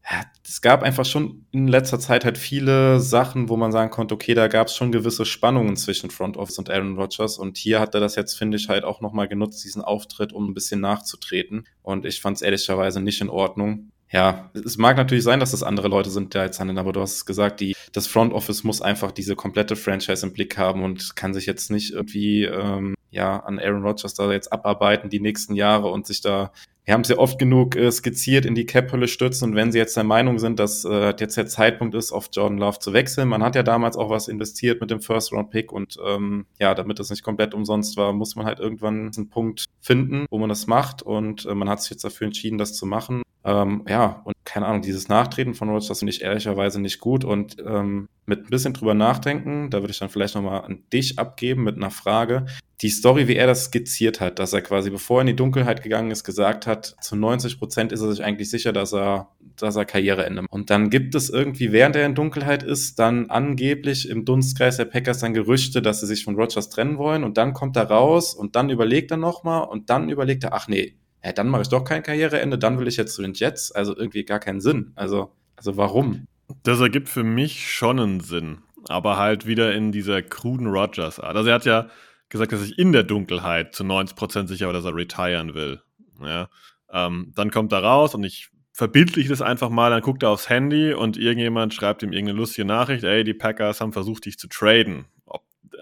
Es 0.47 0.61
gab 0.61 0.83
einfach 0.83 1.05
schon 1.05 1.45
in 1.51 1.67
letzter 1.67 1.99
Zeit 1.99 2.23
halt 2.23 2.37
viele 2.37 3.01
Sachen, 3.01 3.49
wo 3.49 3.57
man 3.57 3.73
sagen 3.73 3.91
konnte, 3.91 4.15
okay, 4.15 4.33
da 4.33 4.47
gab 4.47 4.67
es 4.67 4.75
schon 4.75 4.93
gewisse 4.93 5.25
Spannungen 5.25 5.75
zwischen 5.75 6.09
Front 6.09 6.37
Office 6.37 6.59
und 6.59 6.69
Aaron 6.69 6.97
Rodgers. 6.97 7.37
Und 7.37 7.57
hier 7.57 7.81
hat 7.81 7.93
er 7.93 7.99
das 7.99 8.15
jetzt, 8.15 8.35
finde 8.35 8.55
ich, 8.55 8.69
halt 8.69 8.85
auch 8.85 9.01
nochmal 9.01 9.27
genutzt, 9.27 9.65
diesen 9.65 9.81
Auftritt, 9.81 10.31
um 10.31 10.49
ein 10.49 10.53
bisschen 10.53 10.79
nachzutreten. 10.79 11.67
Und 11.81 12.05
ich 12.05 12.21
fand 12.21 12.37
es 12.37 12.41
ehrlicherweise 12.41 13.01
nicht 13.01 13.19
in 13.19 13.29
Ordnung 13.29 13.91
ja, 14.09 14.49
es 14.53 14.77
mag 14.77 14.95
natürlich 14.97 15.23
sein, 15.23 15.39
dass 15.39 15.51
das 15.51 15.63
andere 15.63 15.89
Leute 15.89 16.09
sind, 16.09 16.33
die 16.33 16.37
jetzt 16.37 16.59
handeln, 16.59 16.77
aber 16.77 16.93
du 16.93 17.01
hast 17.01 17.15
es 17.15 17.25
gesagt, 17.25 17.59
die, 17.59 17.75
das 17.91 18.07
Front 18.07 18.33
Office 18.33 18.63
muss 18.63 18.81
einfach 18.81 19.11
diese 19.11 19.35
komplette 19.35 19.75
Franchise 19.75 20.25
im 20.25 20.33
Blick 20.33 20.57
haben 20.57 20.83
und 20.83 21.15
kann 21.15 21.33
sich 21.33 21.45
jetzt 21.45 21.71
nicht 21.71 21.91
irgendwie 21.91 22.43
ähm, 22.43 22.95
ja 23.09 23.37
an 23.39 23.59
Aaron 23.59 23.83
Rodgers 23.83 24.13
da 24.13 24.31
jetzt 24.31 24.51
abarbeiten 24.51 25.09
die 25.09 25.19
nächsten 25.19 25.55
Jahre 25.55 25.89
und 25.89 26.07
sich 26.07 26.21
da 26.21 26.51
wir 26.87 26.93
haben 26.93 27.01
es 27.01 27.09
ja 27.09 27.17
oft 27.17 27.37
genug 27.37 27.75
äh, 27.75 27.91
skizziert 27.91 28.45
in 28.45 28.55
die 28.55 28.65
Cap-Hölle 28.65 29.09
stürzen 29.09 29.49
und 29.49 29.55
wenn 29.57 29.73
sie 29.73 29.77
jetzt 29.77 29.97
der 29.97 30.05
Meinung 30.05 30.39
sind, 30.39 30.57
dass 30.57 30.85
äh, 30.85 31.13
jetzt 31.19 31.35
der 31.35 31.45
Zeitpunkt 31.45 31.93
ist, 31.95 32.13
auf 32.13 32.29
Jordan 32.31 32.59
Love 32.59 32.79
zu 32.79 32.93
wechseln, 32.93 33.27
man 33.27 33.43
hat 33.43 33.55
ja 33.55 33.63
damals 33.63 33.97
auch 33.97 34.09
was 34.09 34.29
investiert 34.29 34.79
mit 34.79 34.89
dem 34.89 35.01
First-Round-Pick 35.01 35.73
und 35.73 35.97
ähm, 36.07 36.45
ja, 36.59 36.73
damit 36.75 36.99
das 36.99 37.09
nicht 37.09 37.23
komplett 37.23 37.53
umsonst 37.53 37.97
war, 37.97 38.13
muss 38.13 38.37
man 38.37 38.45
halt 38.45 38.59
irgendwann 38.59 39.11
einen 39.13 39.29
Punkt 39.29 39.65
finden, 39.81 40.27
wo 40.29 40.37
man 40.37 40.47
das 40.47 40.65
macht 40.65 41.01
und 41.01 41.45
äh, 41.45 41.53
man 41.53 41.69
hat 41.69 41.81
sich 41.81 41.91
jetzt 41.91 42.05
dafür 42.05 42.25
entschieden, 42.25 42.57
das 42.57 42.73
zu 42.73 42.85
machen. 42.85 43.21
Ähm, 43.47 43.85
ja, 43.87 44.21
und 44.25 44.35
keine 44.43 44.65
Ahnung, 44.65 44.81
dieses 44.81 45.07
Nachtreten 45.07 45.53
von 45.53 45.69
Rogers 45.69 45.99
finde 45.99 46.11
ich 46.11 46.21
ehrlicherweise 46.21 46.81
nicht 46.81 46.99
gut 46.99 47.23
und 47.23 47.55
ähm, 47.65 48.09
mit 48.25 48.41
ein 48.41 48.49
bisschen 48.49 48.73
drüber 48.73 48.93
nachdenken, 48.93 49.69
da 49.69 49.79
würde 49.79 49.91
ich 49.91 49.99
dann 49.99 50.09
vielleicht 50.09 50.35
nochmal 50.35 50.65
an 50.65 50.83
dich 50.91 51.17
abgeben 51.17 51.63
mit 51.63 51.77
einer 51.77 51.89
Frage. 51.89 52.45
Die 52.81 52.89
Story, 52.89 53.29
wie 53.29 53.37
er 53.37 53.47
das 53.47 53.65
skizziert 53.65 54.19
hat, 54.19 54.39
dass 54.39 54.51
er 54.51 54.61
quasi, 54.61 54.89
bevor 54.89 55.19
er 55.19 55.21
in 55.21 55.27
die 55.27 55.35
Dunkelheit 55.35 55.81
gegangen 55.81 56.11
ist, 56.11 56.25
gesagt 56.25 56.67
hat, 56.67 56.97
zu 56.99 57.15
90 57.15 57.57
Prozent 57.57 57.93
ist 57.93 58.01
er 58.01 58.11
sich 58.11 58.21
eigentlich 58.21 58.49
sicher, 58.49 58.73
dass 58.73 58.93
er, 58.93 59.29
dass 59.55 59.77
er 59.77 59.85
Karriereende 59.85 60.41
macht. 60.41 60.51
Und 60.51 60.69
dann 60.69 60.89
gibt 60.89 61.15
es 61.15 61.29
irgendwie, 61.29 61.71
während 61.71 61.95
er 61.95 62.05
in 62.05 62.15
Dunkelheit 62.15 62.63
ist, 62.63 62.99
dann 62.99 63.29
angeblich 63.29 64.09
im 64.09 64.25
Dunstkreis 64.25 64.75
der 64.75 64.85
Packers 64.85 65.19
dann 65.19 65.33
Gerüchte, 65.33 65.81
dass 65.81 66.01
sie 66.01 66.07
sich 66.07 66.25
von 66.25 66.35
Rogers 66.35 66.69
trennen 66.69 66.97
wollen 66.97 67.23
und 67.23 67.37
dann 67.37 67.53
kommt 67.53 67.77
er 67.77 67.89
raus 67.89 68.33
und 68.33 68.57
dann 68.57 68.69
überlegt 68.69 69.09
er 69.11 69.17
nochmal 69.17 69.69
und 69.69 69.89
dann 69.89 70.09
überlegt 70.09 70.43
er, 70.43 70.53
ach 70.53 70.67
nee, 70.67 70.97
ja, 71.23 71.31
dann 71.31 71.49
mache 71.49 71.63
ich 71.63 71.69
doch 71.69 71.83
kein 71.83 72.03
Karriereende, 72.03 72.57
dann 72.57 72.79
will 72.79 72.87
ich 72.87 72.97
jetzt 72.97 73.15
zu 73.15 73.21
den 73.21 73.33
Jets. 73.33 73.71
Also 73.71 73.95
irgendwie 73.95 74.23
gar 74.23 74.39
keinen 74.39 74.61
Sinn. 74.61 74.91
Also, 74.95 75.31
also 75.55 75.77
warum? 75.77 76.27
Das 76.63 76.79
ergibt 76.79 77.09
für 77.09 77.23
mich 77.23 77.71
schon 77.73 77.99
einen 77.99 78.19
Sinn, 78.19 78.59
aber 78.87 79.17
halt 79.17 79.45
wieder 79.45 79.73
in 79.73 79.91
dieser 79.91 80.21
kruden 80.21 80.67
Rogers-Art. 80.67 81.35
Also 81.35 81.49
er 81.49 81.55
hat 81.55 81.65
ja 81.65 81.89
gesagt, 82.29 82.51
dass 82.51 82.63
ich 82.63 82.77
in 82.77 82.91
der 82.91 83.03
Dunkelheit 83.03 83.73
zu 83.73 83.83
90% 83.83 84.47
sicher 84.47 84.67
war, 84.67 84.73
dass 84.73 84.85
er 84.85 84.95
retiren 84.95 85.53
will. 85.53 85.81
Ja, 86.21 86.49
ähm, 86.91 87.31
dann 87.35 87.51
kommt 87.51 87.71
er 87.73 87.83
raus 87.83 88.15
und 88.15 88.23
ich 88.23 88.49
verbildliche 88.73 89.29
das 89.29 89.41
einfach 89.41 89.69
mal, 89.69 89.89
dann 89.89 90.01
guckt 90.01 90.23
er 90.23 90.29
aufs 90.29 90.49
Handy 90.49 90.93
und 90.93 91.17
irgendjemand 91.17 91.73
schreibt 91.73 92.03
ihm 92.03 92.13
irgendeine 92.13 92.37
lustige 92.37 92.65
Nachricht, 92.65 93.03
ey, 93.03 93.23
die 93.23 93.33
Packers 93.33 93.81
haben 93.81 93.91
versucht, 93.91 94.25
dich 94.25 94.37
zu 94.37 94.47
traden. 94.47 95.05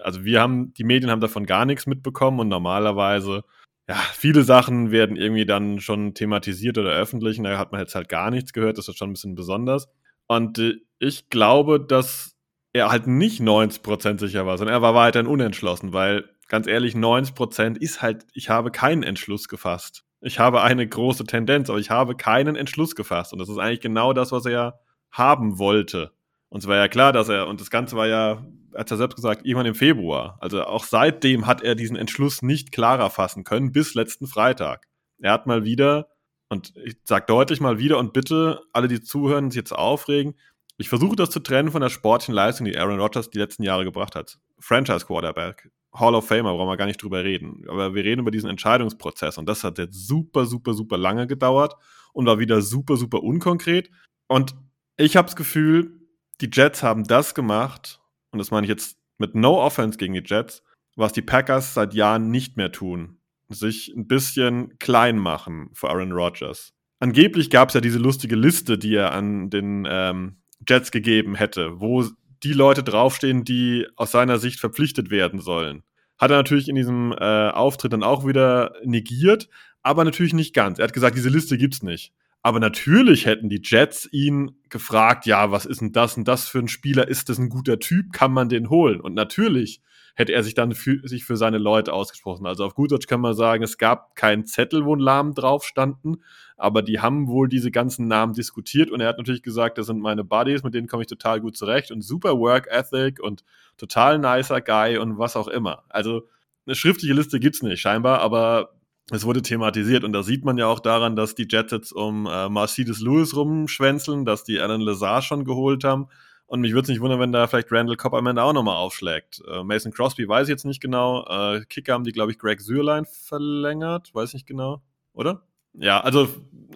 Also 0.02 0.24
wir 0.24 0.40
haben, 0.40 0.72
die 0.74 0.84
Medien 0.84 1.10
haben 1.10 1.20
davon 1.20 1.46
gar 1.46 1.64
nichts 1.64 1.86
mitbekommen 1.86 2.40
und 2.40 2.48
normalerweise 2.48 3.44
ja, 3.88 3.94
viele 3.94 4.42
Sachen 4.42 4.90
werden 4.90 5.16
irgendwie 5.16 5.46
dann 5.46 5.80
schon 5.80 6.14
thematisiert 6.14 6.76
oder 6.78 6.90
öffentlich 6.90 7.38
und 7.38 7.44
da 7.44 7.58
hat 7.58 7.72
man 7.72 7.80
jetzt 7.80 7.94
halt 7.94 8.08
gar 8.08 8.30
nichts 8.30 8.52
gehört. 8.52 8.78
Das 8.78 8.88
ist 8.88 8.98
schon 8.98 9.10
ein 9.10 9.12
bisschen 9.12 9.34
besonders. 9.34 9.88
Und 10.26 10.58
äh, 10.58 10.74
ich 10.98 11.28
glaube, 11.30 11.80
dass 11.80 12.34
er 12.72 12.90
halt 12.90 13.06
nicht 13.06 13.40
90% 13.40 14.18
sicher 14.18 14.44
war, 14.46 14.58
sondern 14.58 14.74
er 14.74 14.82
war 14.82 14.94
weiterhin 14.94 15.30
unentschlossen, 15.30 15.92
weil 15.92 16.28
ganz 16.48 16.66
ehrlich, 16.66 16.94
90% 16.94 17.76
ist 17.78 18.02
halt, 18.02 18.26
ich 18.32 18.50
habe 18.50 18.70
keinen 18.70 19.02
Entschluss 19.02 19.48
gefasst. 19.48 20.04
Ich 20.20 20.38
habe 20.38 20.62
eine 20.62 20.86
große 20.86 21.24
Tendenz, 21.24 21.70
aber 21.70 21.78
ich 21.78 21.90
habe 21.90 22.16
keinen 22.16 22.56
Entschluss 22.56 22.94
gefasst. 22.94 23.32
Und 23.32 23.38
das 23.38 23.48
ist 23.48 23.58
eigentlich 23.58 23.80
genau 23.80 24.12
das, 24.12 24.32
was 24.32 24.46
er 24.46 24.80
haben 25.10 25.58
wollte. 25.58 26.12
Und 26.48 26.60
es 26.62 26.68
war 26.68 26.76
ja 26.76 26.88
klar, 26.88 27.12
dass 27.12 27.28
er, 27.28 27.48
und 27.48 27.60
das 27.60 27.70
Ganze 27.70 27.96
war 27.96 28.06
ja, 28.06 28.44
hat 28.74 28.90
er 28.90 28.96
selbst 28.96 29.16
gesagt, 29.16 29.44
irgendwann 29.44 29.66
im 29.66 29.74
Februar. 29.74 30.38
Also 30.40 30.62
auch 30.64 30.84
seitdem 30.84 31.46
hat 31.46 31.62
er 31.62 31.74
diesen 31.74 31.96
Entschluss 31.96 32.42
nicht 32.42 32.72
klarer 32.72 33.10
fassen 33.10 33.44
können, 33.44 33.72
bis 33.72 33.94
letzten 33.94 34.26
Freitag. 34.26 34.86
Er 35.20 35.32
hat 35.32 35.46
mal 35.46 35.64
wieder, 35.64 36.08
und 36.48 36.74
ich 36.84 36.96
sage 37.04 37.26
deutlich 37.26 37.60
mal 37.60 37.78
wieder, 37.78 37.98
und 37.98 38.12
bitte 38.12 38.60
alle, 38.72 38.88
die 38.88 39.00
zuhören, 39.00 39.50
sich 39.50 39.56
jetzt 39.58 39.72
aufregen, 39.72 40.34
ich 40.78 40.88
versuche 40.90 41.16
das 41.16 41.30
zu 41.30 41.40
trennen 41.40 41.70
von 41.70 41.80
der 41.80 41.88
sportlichen 41.88 42.34
Leistung, 42.34 42.66
die 42.66 42.76
Aaron 42.76 43.00
Rodgers 43.00 43.30
die 43.30 43.38
letzten 43.38 43.62
Jahre 43.62 43.84
gebracht 43.84 44.14
hat. 44.14 44.38
Franchise 44.58 45.06
Quarterback, 45.06 45.70
Hall 45.94 46.14
of 46.14 46.28
Famer, 46.28 46.52
brauchen 46.52 46.68
wir 46.68 46.76
gar 46.76 46.86
nicht 46.86 47.02
drüber 47.02 47.24
reden. 47.24 47.64
Aber 47.68 47.94
wir 47.94 48.04
reden 48.04 48.20
über 48.20 48.30
diesen 48.30 48.50
Entscheidungsprozess 48.50 49.38
und 49.38 49.48
das 49.48 49.64
hat 49.64 49.78
jetzt 49.78 50.06
super, 50.06 50.44
super, 50.44 50.74
super 50.74 50.98
lange 50.98 51.26
gedauert 51.26 51.74
und 52.12 52.26
war 52.26 52.38
wieder 52.38 52.60
super, 52.60 52.96
super 52.96 53.22
unkonkret. 53.22 53.90
Und 54.28 54.54
ich 54.98 55.16
habe 55.16 55.26
das 55.26 55.36
Gefühl, 55.36 55.95
die 56.40 56.50
Jets 56.52 56.82
haben 56.82 57.04
das 57.04 57.34
gemacht, 57.34 58.00
und 58.30 58.38
das 58.38 58.50
meine 58.50 58.66
ich 58.66 58.70
jetzt 58.70 58.98
mit 59.18 59.34
No 59.34 59.60
Offense 59.60 59.98
gegen 59.98 60.14
die 60.14 60.22
Jets, 60.24 60.62
was 60.94 61.12
die 61.12 61.22
Packers 61.22 61.74
seit 61.74 61.94
Jahren 61.94 62.30
nicht 62.30 62.56
mehr 62.56 62.72
tun. 62.72 63.18
Sich 63.48 63.92
ein 63.96 64.06
bisschen 64.06 64.78
klein 64.78 65.18
machen 65.18 65.70
für 65.72 65.88
Aaron 65.88 66.12
Rodgers. 66.12 66.72
Angeblich 66.98 67.50
gab 67.50 67.68
es 67.68 67.74
ja 67.74 67.80
diese 67.80 67.98
lustige 67.98 68.36
Liste, 68.36 68.78
die 68.78 68.94
er 68.94 69.12
an 69.12 69.50
den 69.50 69.86
ähm, 69.88 70.38
Jets 70.66 70.90
gegeben 70.90 71.34
hätte, 71.34 71.80
wo 71.80 72.04
die 72.42 72.52
Leute 72.52 72.82
draufstehen, 72.82 73.44
die 73.44 73.86
aus 73.96 74.10
seiner 74.10 74.38
Sicht 74.38 74.60
verpflichtet 74.60 75.10
werden 75.10 75.40
sollen. 75.40 75.82
Hat 76.18 76.30
er 76.30 76.38
natürlich 76.38 76.68
in 76.68 76.74
diesem 76.74 77.12
äh, 77.12 77.50
Auftritt 77.50 77.92
dann 77.92 78.02
auch 78.02 78.26
wieder 78.26 78.74
negiert, 78.84 79.48
aber 79.82 80.04
natürlich 80.04 80.32
nicht 80.32 80.54
ganz. 80.54 80.78
Er 80.78 80.84
hat 80.84 80.92
gesagt, 80.92 81.16
diese 81.16 81.28
Liste 81.28 81.58
gibt's 81.58 81.82
nicht. 81.82 82.12
Aber 82.46 82.60
natürlich 82.60 83.26
hätten 83.26 83.48
die 83.48 83.60
Jets 83.60 84.08
ihn 84.12 84.52
gefragt, 84.68 85.26
ja, 85.26 85.50
was 85.50 85.66
ist 85.66 85.80
denn 85.80 85.90
das 85.90 86.16
und 86.16 86.28
das 86.28 86.46
für 86.46 86.60
ein 86.60 86.68
Spieler? 86.68 87.08
Ist 87.08 87.28
das 87.28 87.38
ein 87.38 87.48
guter 87.48 87.80
Typ? 87.80 88.12
Kann 88.12 88.32
man 88.32 88.48
den 88.48 88.70
holen? 88.70 89.00
Und 89.00 89.14
natürlich 89.14 89.82
hätte 90.14 90.32
er 90.32 90.44
sich 90.44 90.54
dann 90.54 90.70
für, 90.70 91.00
sich 91.08 91.24
für 91.24 91.36
seine 91.36 91.58
Leute 91.58 91.92
ausgesprochen. 91.92 92.46
Also 92.46 92.64
auf 92.64 92.76
gut 92.76 92.92
Deutsch 92.92 93.08
kann 93.08 93.20
man 93.20 93.34
sagen, 93.34 93.64
es 93.64 93.78
gab 93.78 94.14
keinen 94.14 94.46
Zettel, 94.46 94.84
wo 94.84 94.94
Namen 94.94 95.34
drauf 95.34 95.64
standen, 95.64 96.22
aber 96.56 96.82
die 96.82 97.00
haben 97.00 97.26
wohl 97.26 97.48
diese 97.48 97.72
ganzen 97.72 98.06
Namen 98.06 98.32
diskutiert 98.32 98.92
und 98.92 99.00
er 99.00 99.08
hat 99.08 99.18
natürlich 99.18 99.42
gesagt, 99.42 99.76
das 99.76 99.86
sind 99.86 100.00
meine 100.00 100.22
Buddies, 100.22 100.62
mit 100.62 100.72
denen 100.72 100.86
komme 100.86 101.02
ich 101.02 101.08
total 101.08 101.40
gut 101.40 101.56
zurecht 101.56 101.90
und 101.90 102.02
super 102.02 102.38
Work 102.38 102.68
Ethic 102.70 103.18
und 103.18 103.42
total 103.76 104.20
nicer 104.20 104.60
Guy 104.60 104.98
und 104.98 105.18
was 105.18 105.34
auch 105.34 105.48
immer. 105.48 105.82
Also 105.88 106.28
eine 106.64 106.76
schriftliche 106.76 107.12
Liste 107.12 107.40
gibt's 107.40 107.62
nicht 107.62 107.80
scheinbar, 107.80 108.20
aber 108.20 108.75
es 109.10 109.24
wurde 109.24 109.42
thematisiert 109.42 110.02
und 110.02 110.12
da 110.12 110.22
sieht 110.22 110.44
man 110.44 110.58
ja 110.58 110.66
auch 110.66 110.80
daran, 110.80 111.14
dass 111.14 111.34
die 111.34 111.46
Jets 111.48 111.72
jetzt 111.72 111.92
um 111.92 112.26
äh, 112.26 112.48
Mercedes 112.48 113.00
Lewis 113.00 113.36
rumschwänzeln, 113.36 114.24
dass 114.24 114.42
die 114.42 114.60
Alan 114.60 114.80
Lazar 114.80 115.22
schon 115.22 115.44
geholt 115.44 115.84
haben. 115.84 116.08
Und 116.46 116.60
mich 116.60 116.72
würde 116.72 116.82
es 116.82 116.88
nicht 116.88 117.00
wundern, 117.00 117.18
wenn 117.18 117.32
da 117.32 117.46
vielleicht 117.46 117.72
Randall 117.72 117.96
Cobb 117.96 118.14
am 118.14 118.26
Ende 118.26 118.42
auch 118.42 118.52
nochmal 118.52 118.76
aufschlägt. 118.76 119.42
Äh, 119.48 119.64
Mason 119.64 119.92
Crosby 119.92 120.28
weiß 120.28 120.46
ich 120.48 120.52
jetzt 120.52 120.64
nicht 120.64 120.80
genau. 120.80 121.24
Äh, 121.26 121.64
Kicker 121.68 121.92
haben 121.92 122.04
die, 122.04 122.12
glaube 122.12 122.32
ich, 122.32 122.38
Greg 122.38 122.60
Sürlein 122.60 123.04
verlängert. 123.04 124.14
Weiß 124.14 124.32
nicht 124.34 124.46
genau, 124.46 124.82
oder? 125.12 125.42
Ja, 125.74 126.00
also 126.00 126.24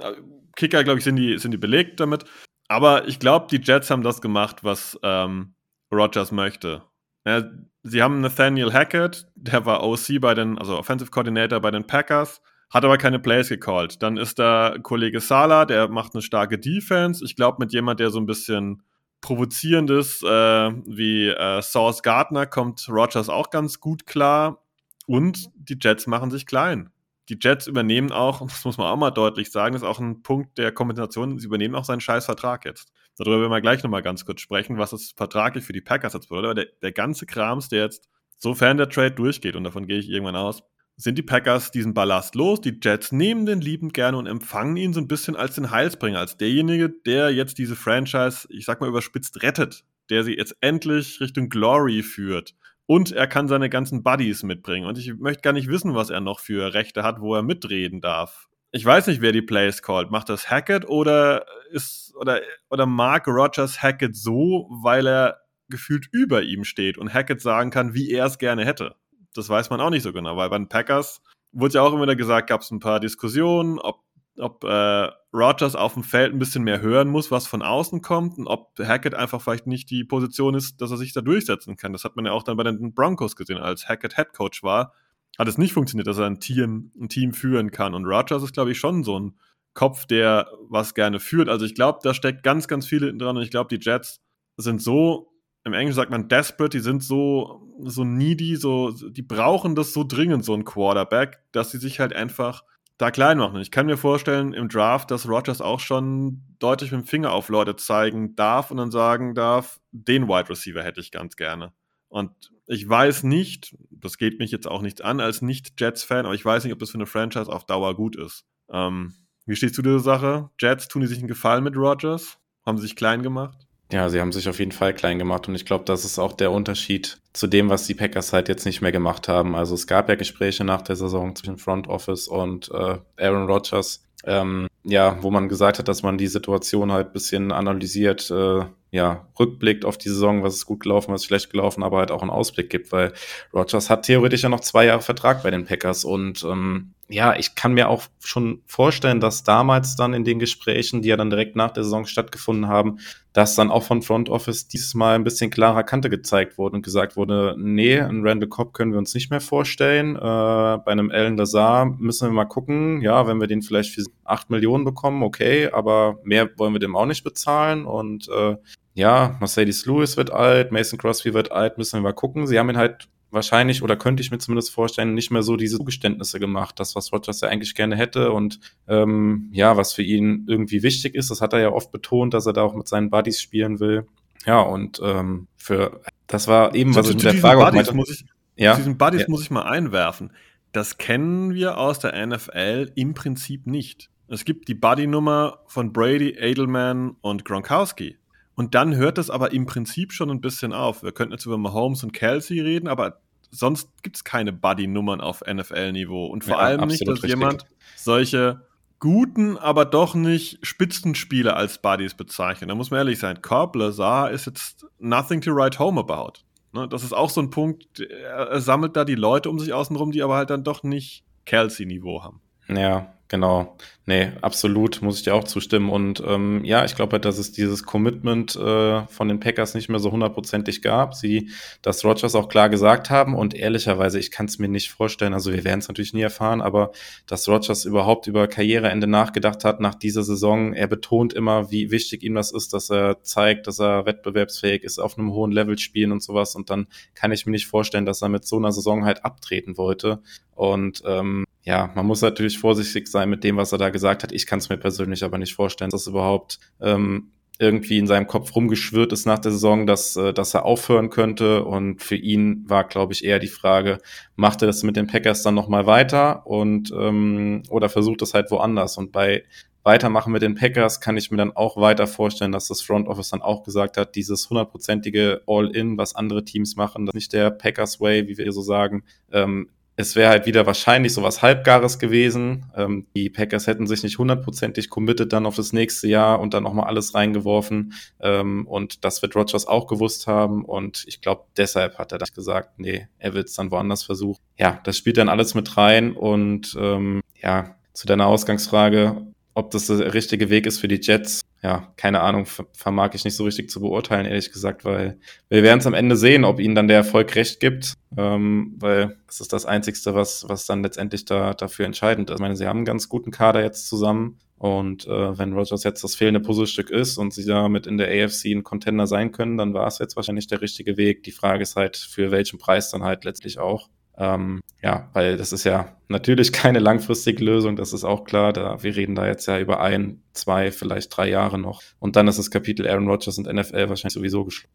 äh, 0.01 0.15
Kicker, 0.57 0.83
glaube 0.85 0.99
ich, 0.99 1.05
sind 1.05 1.17
die, 1.17 1.39
sind 1.39 1.53
die 1.53 1.57
belegt 1.57 2.01
damit. 2.01 2.25
Aber 2.69 3.09
ich 3.09 3.19
glaube, 3.19 3.47
die 3.51 3.61
Jets 3.63 3.91
haben 3.91 4.03
das 4.03 4.21
gemacht, 4.21 4.63
was 4.63 4.99
ähm, 5.03 5.55
Rogers 5.93 6.31
möchte. 6.33 6.83
Ja, 7.25 7.49
sie 7.83 8.03
haben 8.03 8.21
Nathaniel 8.21 8.73
Hackett, 8.73 9.27
der 9.35 9.67
war 9.67 9.83
OC 9.83 10.21
bei 10.21 10.35
den, 10.35 10.59
also 10.59 10.79
Offensive 10.79 11.11
Coordinator 11.11 11.61
bei 11.61 11.71
den 11.71 11.87
Packers, 11.87 12.41
hat 12.71 12.85
aber 12.85 12.99
keine 12.99 13.19
Plays 13.19 13.49
gecallt. 13.49 14.03
Dann 14.03 14.17
ist 14.17 14.39
da 14.39 14.77
Kollege 14.83 15.21
Sala, 15.21 15.65
der 15.65 15.89
macht 15.89 16.15
eine 16.15 16.23
starke 16.23 16.59
Defense. 16.59 17.25
Ich 17.25 17.35
glaube, 17.35 17.57
mit 17.59 17.73
jemand, 17.73 18.01
der 18.01 18.11
so 18.11 18.21
ein 18.21 18.27
bisschen 18.27 18.83
provozierendes 19.21 20.23
äh, 20.23 20.27
wie 20.27 21.29
äh, 21.29 21.61
Source 21.63 22.03
Gardner 22.03 22.47
kommt 22.47 22.89
Rogers 22.89 23.29
auch 23.29 23.51
ganz 23.51 23.81
gut 23.81 24.07
klar. 24.07 24.63
Und 25.07 25.51
die 25.57 25.77
Jets 25.81 26.07
machen 26.07 26.31
sich 26.31 26.47
klein. 26.47 26.91
Die 27.29 27.39
Jets 27.41 27.67
übernehmen 27.67 28.13
auch, 28.13 28.41
das 28.47 28.65
muss 28.65 28.79
man 28.79 28.87
auch 28.87 28.97
mal 28.97 29.11
deutlich 29.11 29.51
sagen, 29.51 29.73
das 29.73 29.83
ist 29.83 29.89
auch 29.89 29.99
ein 29.99 30.23
Punkt 30.23 30.57
der 30.57 30.73
Kompensation, 30.73 31.39
sie 31.39 31.47
übernehmen 31.47 31.75
auch 31.75 31.85
seinen 31.85 32.01
scheiß 32.01 32.25
Vertrag 32.25 32.65
jetzt. 32.65 32.93
Darüber 33.17 33.41
werden 33.41 33.53
wir 33.53 33.61
gleich 33.61 33.83
nochmal 33.83 34.03
ganz 34.03 34.25
kurz 34.25 34.41
sprechen, 34.41 34.79
was 34.79 34.91
das 34.91 35.13
vertraglich 35.17 35.65
für 35.65 35.73
die 35.73 35.81
Packers 35.81 36.15
jetzt 36.15 36.29
bedeutet. 36.29 36.47
Aber 36.47 36.55
der, 36.55 36.67
der 36.83 36.93
ganze 36.93 37.27
Krams, 37.27 37.69
der 37.69 37.85
jetzt, 37.85 38.09
sofern 38.37 38.79
der 38.79 38.89
Trade 38.89 39.13
durchgeht, 39.13 39.57
und 39.57 39.65
davon 39.65 39.87
gehe 39.87 39.99
ich 39.99 40.09
irgendwann 40.09 40.37
aus, 40.37 40.63
sind 40.97 41.17
die 41.17 41.23
Packers 41.23 41.71
diesen 41.71 41.95
Ballast 41.95 42.35
los. 42.35 42.61
Die 42.61 42.79
Jets 42.83 43.13
nehmen 43.13 43.47
den 43.47 43.61
liebend 43.61 43.95
gerne 43.95 44.19
und 44.19 44.27
empfangen 44.27 44.77
ihn 44.77 44.93
so 44.93 45.01
ein 45.01 45.09
bisschen 45.09 45.35
als 45.35 45.55
den 45.55 45.71
Heilsbringer, 45.71 46.19
als 46.19 46.37
derjenige, 46.37 46.91
der 46.91 47.31
jetzt 47.31 47.59
diese 47.59 47.77
Franchise, 47.77 48.47
ich 48.51 48.67
sag 48.67 48.81
mal 48.81 48.89
überspitzt, 48.89 49.43
rettet, 49.43 49.85
der 50.11 50.25
sie 50.25 50.37
jetzt 50.37 50.57
endlich 50.61 51.21
Richtung 51.21 51.49
Glory 51.49 52.03
führt. 52.03 52.55
Und 52.87 53.13
er 53.13 53.29
kann 53.29 53.49
seine 53.49 53.71
ganzen 53.71 54.03
Buddies 54.03 54.43
mitbringen. 54.43 54.87
Und 54.87 54.99
ich 54.99 55.15
möchte 55.15 55.43
gar 55.43 55.53
nicht 55.53 55.69
wissen, 55.69 55.95
was 55.95 56.11
er 56.11 56.21
noch 56.21 56.41
für 56.41 56.75
Rechte 56.75 57.03
hat, 57.03 57.21
wo 57.21 57.35
er 57.35 57.43
mitreden 57.43 58.01
darf 58.01 58.50
ich 58.73 58.85
weiß 58.85 59.09
nicht, 59.09 59.21
wer 59.21 59.33
die 59.33 59.43
Plays 59.43 59.83
callt. 59.83 60.11
Macht 60.11 60.29
das 60.29 60.51
Hackett 60.51 60.89
oder 60.89 61.45
ist 61.71 62.15
oder 62.17 62.41
oder 62.69 62.87
mag 62.87 63.27
Rogers 63.27 63.83
Hackett 63.83 64.17
so, 64.17 64.69
weil 64.71 65.07
er 65.07 65.41
gefühlt 65.69 66.09
über 66.13 66.43
ihm 66.43 66.65
steht 66.65 66.99
und 66.99 67.13
Hackett 67.13 67.41
sagen 67.41 67.71
kann, 67.71 67.95
wie 67.95 68.11
er 68.11 68.27
es 68.27 68.39
gerne 68.39 68.65
hätte. 68.65 68.97
Das 69.35 69.49
weiß 69.49 69.71
man 69.71 69.81
auch 69.81 69.91
nicht 69.91 70.03
so 70.03 70.13
genau, 70.13 70.37
weil 70.37 70.51
bei 70.51 70.59
den 70.59 70.69
Packers 70.69 71.23
wurde 71.53 71.75
ja 71.75 71.83
auch 71.83 71.93
immer 71.93 72.03
wieder 72.03 72.17
gesagt, 72.17 72.49
gab 72.49 72.61
es 72.63 72.71
ein 72.71 72.81
paar 72.81 73.01
Diskussionen, 73.01 73.79
ob 73.79 74.05
ob 74.39 74.65
äh, 74.65 75.11
Rogers 75.35 75.75
auf 75.75 75.95
dem 75.95 76.05
Feld 76.05 76.33
ein 76.33 76.39
bisschen 76.39 76.65
mehr 76.65 76.81
hören 76.81 77.09
muss, 77.09 77.31
was 77.31 77.47
von 77.47 77.63
außen 77.63 78.01
kommt 78.01 78.39
und 78.39 78.47
ob 78.47 78.79
Hackett 78.79 79.15
einfach 79.15 79.43
vielleicht 79.43 79.67
nicht 79.67 79.91
die 79.91 80.05
Position 80.05 80.55
ist, 80.55 80.81
dass 80.81 80.91
er 80.91 80.97
sich 80.97 81.13
da 81.13 81.21
durchsetzen 81.21 81.77
kann. 81.77 81.93
Das 81.93 82.05
hat 82.05 82.17
man 82.17 82.25
ja 82.25 82.33
auch 82.33 82.43
dann 82.43 82.57
bei 82.57 82.63
den 82.63 82.95
Broncos 82.95 83.37
gesehen, 83.37 83.59
als 83.59 83.89
Hackett 83.89 84.17
Head 84.17 84.33
Coach 84.33 84.63
war 84.63 84.95
hat 85.39 85.49
es 85.49 85.59
nicht 85.59 85.73
funktioniert, 85.73 86.07
dass 86.07 86.19
er 86.19 86.27
ein 86.27 86.41
Team, 86.41 86.93
ein 87.01 87.09
Team 87.09 87.33
führen 87.33 87.71
kann. 87.71 87.95
Und 87.95 88.07
Rogers 88.07 88.43
ist, 88.43 88.53
glaube 88.53 88.73
ich, 88.73 88.79
schon 88.79 89.05
so 89.05 89.19
ein 89.19 89.39
Kopf, 89.75 90.07
der 90.07 90.51
was 90.69 90.95
gerne 90.95 91.21
führt. 91.21 91.49
Also 91.49 91.65
ich 91.65 91.75
glaube, 91.75 92.01
da 92.03 92.15
steckt 92.15 92.43
ganz, 92.43 92.69
ganz 92.69 92.87
viel 92.87 93.17
dran. 93.17 93.37
Und 93.37 93.43
ich 93.43 93.51
glaube, 93.51 93.75
die 93.75 93.83
Jets 93.83 94.21
sind 94.57 94.83
so, 94.83 95.33
im 95.65 95.73
Englischen 95.73 95.97
sagt 95.97 96.11
man 96.11 96.29
desperate, 96.29 96.77
die 96.77 96.83
sind 96.83 97.03
so, 97.03 97.69
so 97.85 98.05
needy, 98.05 98.57
so, 98.57 98.91
die 98.91 99.23
brauchen 99.23 99.75
das 99.75 99.93
so 99.93 100.05
dringend, 100.05 100.45
so 100.45 100.55
ein 100.55 100.65
Quarterback, 100.65 101.43
dass 101.53 101.71
sie 101.71 101.79
sich 101.79 102.01
halt 102.01 102.15
einfach 102.15 102.65
da 102.99 103.11
klein 103.11 103.39
machen. 103.39 103.61
Ich 103.61 103.71
kann 103.71 103.87
mir 103.87 103.97
vorstellen 103.97 104.53
im 104.53 104.69
Draft, 104.69 105.11
dass 105.11 105.29
Rogers 105.29 105.63
auch 105.63 105.81
schon 105.81 106.43
deutlich 106.59 106.93
mit 106.93 107.03
dem 107.03 107.07
Finger 107.07 107.33
auf 107.33 107.49
Leute 107.49 107.77
zeigen 107.77 108.37
darf 108.37 108.71
und 108.71 108.77
dann 108.77 108.91
sagen 108.91 109.35
darf, 109.35 109.81
den 109.91 110.29
Wide 110.29 110.51
Receiver 110.51 110.83
hätte 110.83 111.01
ich 111.01 111.11
ganz 111.11 111.37
gerne. 111.37 111.73
Und 112.09 112.31
ich 112.71 112.89
weiß 112.89 113.25
nicht, 113.25 113.77
das 113.91 114.17
geht 114.17 114.39
mich 114.39 114.53
jetzt 114.53 114.69
auch 114.69 114.81
nichts 114.81 115.01
an 115.01 115.19
als 115.19 115.43
Nicht-Jets-Fan, 115.43 116.25
aber 116.25 116.35
ich 116.35 116.45
weiß 116.45 116.63
nicht, 116.63 116.73
ob 116.73 116.79
das 116.79 116.91
für 116.91 116.99
eine 116.99 117.07
Franchise 117.07 117.53
auf 117.53 117.67
Dauer 117.67 117.97
gut 117.97 118.15
ist. 118.15 118.45
Ähm, 118.71 119.15
wie 119.45 119.57
stehst 119.57 119.77
du 119.77 119.83
dieser 119.83 119.99
Sache? 119.99 120.51
Jets, 120.61 120.87
tun 120.87 121.03
die 121.03 121.09
sich 121.09 121.19
einen 121.19 121.27
Gefallen 121.27 121.65
mit 121.65 121.77
Rogers? 121.77 122.39
Haben 122.65 122.79
sie 122.79 122.83
sich 122.83 122.95
klein 122.95 123.25
gemacht? 123.25 123.59
Ja, 123.91 124.09
sie 124.09 124.21
haben 124.21 124.31
sich 124.31 124.49
auf 124.49 124.61
jeden 124.61 124.71
Fall 124.71 124.95
klein 124.95 125.19
gemacht 125.19 125.49
und 125.49 125.57
ich 125.57 125.67
glaube, 125.67 125.85
das 125.85 126.05
ist 126.05 126.21
auch 126.21 126.33
der 126.33 126.53
Unterschied 126.53 127.21
zu 127.33 127.49
dem, 127.49 127.71
was 127.71 127.87
die 127.87 127.95
Packers 127.95 128.33
halt 128.33 128.49
jetzt 128.49 128.65
nicht 128.65 128.83
mehr 128.83 128.93
gemacht 128.93 129.27
haben. 129.27 129.57
Also 129.57 129.75
es 129.75 129.89
gab 129.89 130.09
ja 130.09 130.15
Gespräche 130.15 130.63
nach 130.63 130.83
der 130.83 130.95
Saison 130.95 131.35
zwischen 131.35 131.59
Front 131.59 131.89
Office 131.89 132.29
und 132.29 132.71
äh, 132.71 132.99
Aaron 133.17 133.51
Rodgers, 133.51 134.05
ähm, 134.25 134.69
ja, 134.85 135.23
wo 135.23 135.31
man 135.31 135.49
gesagt 135.49 135.79
hat, 135.79 135.89
dass 135.89 136.03
man 136.03 136.19
die 136.19 136.27
Situation 136.27 136.93
halt 136.93 137.13
bisschen 137.13 137.53
analysiert, 137.53 138.31
äh, 138.31 138.65
ja, 138.93 139.27
rückblickt 139.39 139.85
auf 139.85 139.99
die 139.99 140.09
Saison, 140.09 140.43
was 140.43 140.55
ist 140.55 140.67
gut 140.67 140.81
gelaufen, 140.81 141.13
was 141.13 141.23
ist 141.23 141.27
schlecht 141.27 141.51
gelaufen, 141.51 141.83
aber 141.83 141.99
halt 141.99 142.11
auch 142.11 142.23
einen 142.23 142.31
Ausblick 142.31 142.71
gibt, 142.71 142.91
weil 142.93 143.13
Rogers 143.55 143.89
hat 143.89 144.05
theoretisch 144.05 144.43
ja 144.43 144.49
noch 144.49 144.61
zwei 144.61 144.87
Jahre 144.87 145.03
Vertrag 145.03 145.43
bei 145.43 145.51
den 145.51 145.65
Packers 145.65 146.05
und 146.05 146.43
ähm, 146.45 146.93
ja, 147.09 147.37
ich 147.37 147.55
kann 147.55 147.75
mir 147.75 147.89
auch 147.89 148.05
schon 148.21 148.63
vorstellen, 148.67 149.21
dass 149.21 149.43
damals 149.43 149.97
dann 149.97 150.15
in 150.15 150.25
den 150.25 150.39
Gesprächen, 150.39 151.03
die 151.03 151.09
ja 151.09 151.17
dann 151.17 151.31
direkt 151.31 151.57
nach 151.57 151.73
der 151.73 151.85
Saison 151.85 152.07
stattgefunden 152.07 152.69
haben, 152.69 152.99
dass 153.33 153.55
dann 153.55 153.71
auch 153.71 153.85
von 153.85 154.03
Front 154.03 154.29
Office 154.29 154.67
dieses 154.69 154.95
Mal 154.95 155.15
ein 155.15 155.25
bisschen 155.25 155.51
klarer 155.51 155.83
Kante 155.85 156.11
gezeigt 156.11 156.59
wurde 156.59 156.77
und 156.77 156.83
gesagt 156.83 157.17
wurde, 157.17 157.55
nee, 157.59 158.01
einen 158.01 158.27
Randall 158.27 158.49
Cobb 158.49 158.73
können 158.73 158.93
wir 158.93 158.99
uns 158.99 159.15
nicht 159.15 159.31
mehr 159.31 159.41
vorstellen. 159.41 160.17
Äh, 160.17 160.19
bei 160.21 160.87
einem 160.87 161.11
Alan 161.11 161.37
Lazar 161.37 161.87
müssen 161.87 162.29
wir 162.29 162.33
mal 162.33 162.47
gucken, 162.47 163.03
ja, 163.03 163.27
wenn 163.27 163.41
wir 163.41 163.47
den 163.47 163.63
vielleicht 163.63 163.95
für 163.95 164.05
acht 164.25 164.51
Millionen 164.51 164.85
bekommen, 164.85 165.23
okay, 165.23 165.69
aber 165.71 166.19
mehr 166.25 166.51
wollen 166.59 166.73
wir 166.73 166.81
dem 166.81 166.97
auch 166.97 167.07
nicht 167.07 167.23
bezahlen 167.23 167.85
und 167.85 168.29
äh, 168.29 168.57
ja, 168.95 169.37
Mercedes 169.39 169.87
Lewis 169.87 170.17
wird 170.17 170.33
alt, 170.33 170.73
Mason 170.73 170.99
Crosby 170.99 171.33
wird 171.33 171.53
alt, 171.53 171.79
müssen 171.79 171.99
wir 171.99 172.03
mal 172.03 172.13
gucken. 172.13 172.47
Sie 172.47 172.59
haben 172.59 172.69
ihn 172.71 172.77
halt 172.77 173.09
wahrscheinlich 173.31 173.83
oder 173.83 173.97
könnte 173.97 174.23
ich 174.23 174.31
mir 174.31 174.39
zumindest 174.39 174.71
vorstellen, 174.71 175.15
nicht 175.15 175.31
mehr 175.31 175.43
so 175.43 175.57
diese 175.57 175.79
Zugeständnisse 175.79 176.41
gemacht. 176.41 176.79
Das, 176.79 176.95
was 176.95 177.13
Rogers 177.13 177.41
ja 177.41 177.49
eigentlich 177.49 177.75
gerne 177.75 177.97
hätte 177.97 178.33
und 178.33 178.61
ähm, 178.89 179.49
ja, 179.53 179.77
was 179.77 179.93
für 179.93 180.03
ihn 180.03 180.47
irgendwie 180.49 180.83
wichtig 180.83 181.15
ist. 181.15 181.31
Das 181.31 181.41
hat 181.41 181.53
er 181.53 181.61
ja 181.61 181.71
oft 181.71 181.93
betont, 181.93 182.35
dass 182.35 182.47
er 182.47 182.53
da 182.53 182.63
auch 182.63 182.75
mit 182.75 182.89
seinen 182.89 183.11
Buddies 183.11 183.41
spielen 183.41 183.81
will. 183.81 184.07
Ja, 184.47 184.61
und 184.61 185.01
ähm, 185.03 185.49
für 185.57 186.01
das 186.27 186.49
war 186.49 186.75
eben, 186.75 186.95
was 186.95 187.07
zu, 187.07 187.13
ich 187.13 187.17
mit 187.17 187.25
der 187.25 187.35
Frage 187.35 187.61
Buddies 187.61 187.75
meinte. 187.75 187.95
Muss 187.95 188.11
ich, 188.11 188.25
ja? 188.57 188.73
Zu 188.73 188.79
diesen 188.79 188.99
Buddies 188.99 189.23
ja. 189.23 189.27
muss 189.29 189.43
ich 189.43 189.51
mal 189.51 189.63
einwerfen. 189.63 190.33
Das 190.73 190.99
kennen 190.99 191.55
wir 191.55 191.79
aus 191.79 191.99
der 191.99 192.27
NFL 192.27 192.93
im 192.95 193.15
Prinzip 193.15 193.67
nicht. 193.67 194.11
Es 194.29 194.45
gibt 194.45 194.69
die 194.69 194.75
Buddy-Nummer 194.75 195.59
von 195.67 195.93
Brady, 195.93 196.37
Edelman 196.39 197.17
und 197.21 197.45
Gronkowski. 197.45 198.17
Und 198.61 198.75
dann 198.75 198.95
hört 198.95 199.17
es 199.17 199.31
aber 199.31 199.55
im 199.55 199.65
Prinzip 199.65 200.13
schon 200.13 200.31
ein 200.31 200.43
bisschen 200.43 200.75
auf. 200.75 201.03
Wir 201.03 201.13
könnten 201.13 201.33
jetzt 201.33 201.47
über 201.47 201.57
Mahomes 201.57 202.05
und 202.05 202.13
Kelsey 202.13 202.61
reden, 202.61 202.89
aber 202.89 203.23
sonst 203.51 203.89
gibt 204.03 204.17
es 204.17 204.23
keine 204.23 204.53
Buddy-Nummern 204.53 205.23
auf 205.23 205.41
NFL-Niveau. 205.51 206.27
Und 206.27 206.45
vor 206.45 206.59
ja, 206.59 206.65
allem 206.65 206.87
nicht, 206.87 207.09
dass 207.09 207.23
richtig. 207.23 207.31
jemand 207.31 207.65
solche 207.97 208.67
guten, 208.99 209.57
aber 209.57 209.87
doch 209.87 210.15
nicht 210.15 210.59
Spitzenspieler 210.61 211.57
als 211.57 211.79
Buddies 211.79 212.13
bezeichnet. 212.13 212.69
Da 212.69 212.75
muss 212.75 212.91
man 212.91 212.99
ehrlich 212.99 213.19
sein. 213.19 213.41
Corp 213.41 213.77
Lazar 213.77 214.31
ist 214.31 214.45
jetzt 214.45 214.85
nothing 214.99 215.41
to 215.41 215.53
write 215.53 215.79
home 215.79 215.99
about. 215.99 216.41
Ne, 216.75 216.87
das 216.87 217.03
ist 217.03 217.15
auch 217.15 217.31
so 217.31 217.41
ein 217.41 217.49
Punkt, 217.49 218.01
er 218.01 218.61
sammelt 218.61 218.95
da 218.95 219.07
die 219.07 219.15
Leute 219.15 219.49
um 219.49 219.59
sich 219.59 219.73
außenrum, 219.73 220.13
die 220.13 220.23
aber 220.23 220.37
halt 220.37 220.51
dann 220.51 220.65
doch 220.65 220.83
nicht 220.83 221.25
Kelsey-Niveau 221.47 222.25
haben. 222.25 222.43
Ja, 222.69 223.11
Genau. 223.31 223.77
Nee, 224.07 224.33
absolut, 224.41 225.03
muss 225.03 225.19
ich 225.19 225.23
dir 225.23 225.37
auch 225.37 225.45
zustimmen. 225.45 225.89
Und 225.89 226.21
ähm, 226.27 226.65
ja, 226.65 226.85
ich 226.85 226.97
glaube, 226.97 227.21
dass 227.21 227.39
es 227.39 227.53
dieses 227.53 227.85
Commitment 227.85 228.57
äh, 228.57 229.07
von 229.07 229.29
den 229.29 229.39
Packers 229.39 229.75
nicht 229.75 229.89
mehr 229.89 230.01
so 230.01 230.11
hundertprozentig 230.11 230.83
gab. 230.83 231.15
Sie, 231.15 231.49
dass 231.81 232.05
Rogers 232.05 232.35
auch 232.35 232.49
klar 232.49 232.69
gesagt 232.69 233.09
haben 233.09 233.37
und 233.37 233.55
ehrlicherweise, 233.55 234.19
ich 234.19 234.33
kann 234.33 234.47
es 234.47 234.59
mir 234.59 234.67
nicht 234.67 234.91
vorstellen, 234.91 235.33
also 235.33 235.53
wir 235.53 235.63
werden 235.63 235.79
es 235.79 235.87
natürlich 235.87 236.13
nie 236.13 236.23
erfahren, 236.23 236.61
aber 236.61 236.91
dass 237.29 237.49
Rogers 237.49 237.85
überhaupt 237.85 238.27
über 238.27 238.49
Karriereende 238.49 239.07
nachgedacht 239.07 239.65
hat 239.65 239.79
nach 239.79 239.95
dieser 239.95 240.25
Saison. 240.25 240.73
Er 240.73 240.89
betont 240.89 241.33
immer, 241.33 241.71
wie 241.71 241.93
wichtig 241.93 242.25
ihm 242.25 242.35
das 242.35 242.51
ist, 242.51 242.73
dass 242.73 242.91
er 242.91 243.23
zeigt, 243.23 243.69
dass 243.69 243.79
er 243.79 244.07
wettbewerbsfähig 244.07 244.83
ist, 244.83 244.99
auf 244.99 245.17
einem 245.17 245.31
hohen 245.31 245.53
Level 245.53 245.79
spielen 245.79 246.11
und 246.11 246.21
sowas. 246.21 246.57
Und 246.57 246.69
dann 246.69 246.89
kann 247.15 247.31
ich 247.31 247.47
mir 247.47 247.53
nicht 247.53 247.69
vorstellen, 247.69 248.07
dass 248.07 248.23
er 248.23 248.29
mit 248.29 248.45
so 248.45 248.57
einer 248.57 248.73
Saison 248.73 249.05
halt 249.05 249.25
abtreten 249.25 249.77
wollte. 249.77 250.21
Und 250.57 251.03
ähm, 251.07 251.45
ja, 251.63 251.91
man 251.95 252.07
muss 252.07 252.23
natürlich 252.23 252.59
vorsichtig 252.59 253.09
sein 253.09 253.29
mit 253.29 253.45
dem, 253.45 253.57
was 253.57 253.73
er 253.73 253.79
da 253.79 253.91
gesagt 253.91 254.23
hat. 254.23 254.33
Ich 254.33 254.47
kann 254.47 254.59
es 254.59 254.69
mir 254.69 254.79
persönlich 254.79 255.25
aber 255.25 255.39
nicht 255.39 255.55
vorstellen, 255.55 255.91
dass 255.91 256.07
überhaupt 256.07 256.59
ähm, 256.81 257.33
irgendwie 257.59 257.99
in 257.99 258.07
seinem 258.07 258.27
Kopf 258.27 258.57
rumgeschwirrt 258.57 259.13
ist 259.13 259.27
nach 259.27 259.39
der 259.39 259.53
Saison, 259.53 259.87
dass, 259.87 260.17
äh, 260.17 260.33
dass 260.33 260.55
er 260.55 260.65
aufhören 260.65 261.11
könnte. 261.11 261.65
Und 261.65 262.03
für 262.03 262.17
ihn 262.17 262.65
war, 262.67 262.85
glaube 262.85 263.13
ich, 263.13 263.23
eher 263.23 263.39
die 263.39 263.49
Frage, 263.49 263.99
macht 264.35 264.63
er 264.63 264.67
das 264.67 264.83
mit 264.83 264.97
den 264.97 265.07
Packers 265.07 265.43
dann 265.43 265.55
nochmal 265.55 265.87
weiter 265.87 266.47
und 266.47 266.91
ähm, 266.93 267.63
oder 267.69 267.91
versucht 267.91 268.23
es 268.23 268.33
halt 268.33 268.51
woanders. 268.51 268.97
Und 268.97 269.13
bei 269.13 269.45
Weitermachen 269.83 270.33
mit 270.33 270.43
den 270.43 270.55
Packers 270.55 271.01
kann 271.01 271.19
ich 271.19 271.31
mir 271.31 271.37
dann 271.37 271.55
auch 271.55 271.77
weiter 271.77 272.07
vorstellen, 272.07 272.53
dass 272.53 272.69
das 272.69 272.81
Front 272.81 273.09
Office 273.09 273.31
dann 273.31 273.43
auch 273.43 273.63
gesagt 273.63 273.99
hat, 273.99 274.15
dieses 274.15 274.49
hundertprozentige 274.49 275.43
All-In, 275.47 275.99
was 275.99 276.15
andere 276.15 276.45
Teams 276.45 276.77
machen, 276.77 277.07
das 277.07 277.13
ist 277.13 277.17
nicht 277.17 277.33
der 277.35 277.51
Packers 277.51 278.01
Way, 278.01 278.29
wie 278.29 278.39
wir 278.39 278.53
so 278.53 278.63
sagen, 278.63 279.05
ähm, 279.33 279.69
es 280.01 280.17
wäre 280.17 280.31
halt 280.31 280.47
wieder 280.47 280.67
wahrscheinlich 280.67 281.15
sowas 281.15 281.43
Halbgares 281.43 281.99
gewesen. 281.99 282.67
Ähm, 282.77 283.07
die 283.15 283.31
Packers 283.31 283.67
hätten 283.67 283.87
sich 283.87 284.03
nicht 284.03 284.19
hundertprozentig 284.19 284.91
committed 284.91 285.33
dann 285.33 285.47
auf 285.47 285.57
das 285.57 285.73
nächste 285.73 286.09
Jahr 286.09 286.41
und 286.41 286.55
dann 286.55 286.63
nochmal 286.63 286.87
alles 286.87 287.15
reingeworfen. 287.15 287.95
Ähm, 288.21 288.67
und 288.67 289.05
das 289.05 289.23
wird 289.23 289.37
Rogers 289.37 289.67
auch 289.67 289.87
gewusst 289.87 290.27
haben. 290.27 290.65
Und 290.65 291.05
ich 291.07 291.21
glaube, 291.21 291.45
deshalb 291.57 291.99
hat 291.99 292.13
er 292.13 292.19
dann 292.19 292.29
gesagt, 292.35 292.79
nee, 292.79 293.09
er 293.19 293.35
wird 293.35 293.49
es 293.49 293.55
dann 293.55 293.71
woanders 293.71 294.03
versuchen. 294.03 294.41
Ja, 294.59 294.81
das 294.85 294.97
spielt 294.97 295.19
dann 295.19 295.29
alles 295.29 295.55
mit 295.55 295.77
rein. 295.77 296.13
Und 296.13 296.77
ähm, 296.81 297.21
ja, 297.41 297.77
zu 297.93 298.07
deiner 298.07 298.27
Ausgangsfrage, 298.27 299.27
ob 299.61 299.71
das 299.71 299.87
der 299.87 300.15
richtige 300.15 300.51
Weg 300.51 300.67
ist 300.67 300.79
für 300.79 300.89
die 300.89 301.01
Jets, 301.01 301.43
ja, 301.63 301.93
keine 301.97 302.21
Ahnung, 302.21 302.47
vermag 302.73 303.11
ich 303.15 303.25
nicht 303.25 303.37
so 303.37 303.45
richtig 303.45 303.69
zu 303.71 303.81
beurteilen, 303.81 304.27
ehrlich 304.27 304.51
gesagt, 304.51 304.85
weil 304.85 305.19
wir 305.51 305.63
werden 305.63 305.81
es 305.81 305.87
am 305.87 305.95
Ende 305.95 306.17
sehen, 306.17 306.45
ob 306.45 306.59
ihnen 306.59 306.75
dann 306.75 306.89
der 306.89 306.97
Erfolg 306.97 307.37
recht 307.37 307.61
gibt, 307.61 307.95
ähm, 308.17 308.75
weil 308.79 309.19
das 309.27 309.41
ist 309.41 309.53
das 309.53 309.67
Einzigste, 309.67 310.15
was, 310.15 310.49
was 310.49 310.67
dann 310.67 310.83
letztendlich 310.83 311.27
da, 311.27 311.53
dafür 311.55 311.85
entscheidend 311.85 312.31
ist. 312.31 312.37
Ich 312.37 312.41
meine, 312.41 312.57
sie 312.57 312.67
haben 312.67 312.79
einen 312.79 312.87
ganz 312.87 313.09
guten 313.09 313.31
Kader 313.31 313.63
jetzt 313.63 313.87
zusammen 313.87 314.39
und 314.57 315.07
äh, 315.07 315.39
wenn 315.39 315.53
Rogers 315.53 315.85
jetzt 315.85 316.03
das 316.05 316.17
fehlende 316.17 316.41
Puzzlestück 316.41 316.91
ist 316.91 317.19
und 317.19 317.33
sie 317.33 317.45
damit 317.45 317.87
in 317.87 317.99
der 317.99 318.09
AFC 318.09 318.47
ein 318.47 318.65
Contender 318.65 319.07
sein 319.07 319.31
können, 319.33 319.59
dann 319.59 319.75
war 319.75 319.87
es 319.87 319.99
jetzt 319.99 320.17
wahrscheinlich 320.17 320.47
der 320.49 320.63
richtige 320.63 320.97
Weg. 320.97 321.23
Die 321.23 321.33
Frage 321.33 321.63
ist 321.63 321.77
halt, 321.77 321.97
für 321.97 322.31
welchen 322.31 322.59
Preis 322.59 322.91
dann 322.91 323.03
halt 323.03 323.25
letztlich 323.25 323.59
auch. 323.59 323.89
Ähm, 324.21 324.61
ja, 324.83 325.09
weil 325.15 325.39
das 325.39 325.51
ist 325.51 325.65
ja 325.65 325.97
natürlich 326.09 326.53
keine 326.53 326.79
langfristige 326.79 327.43
Lösung, 327.43 327.75
das 327.75 327.95
ist 327.95 328.05
auch 328.05 328.25
klar. 328.25 328.53
Da, 328.53 328.83
wir 328.83 328.95
reden 328.95 329.15
da 329.15 329.27
jetzt 329.27 329.47
ja 329.47 329.59
über 329.59 329.81
ein, 329.81 330.23
zwei, 330.35 330.71
vielleicht 330.71 331.17
drei 331.17 331.31
Jahre 331.31 331.59
noch. 331.59 331.83
Und 331.99 332.17
dann 332.17 332.29
ist 332.29 332.39
das 332.39 332.51
Kapitel 332.51 332.87
Aaron 332.87 333.09
Rodgers 333.09 333.39
und 333.39 333.51
NFL 333.51 333.89
wahrscheinlich 333.89 334.13
sowieso 334.13 334.45
geschlossen. 334.45 334.75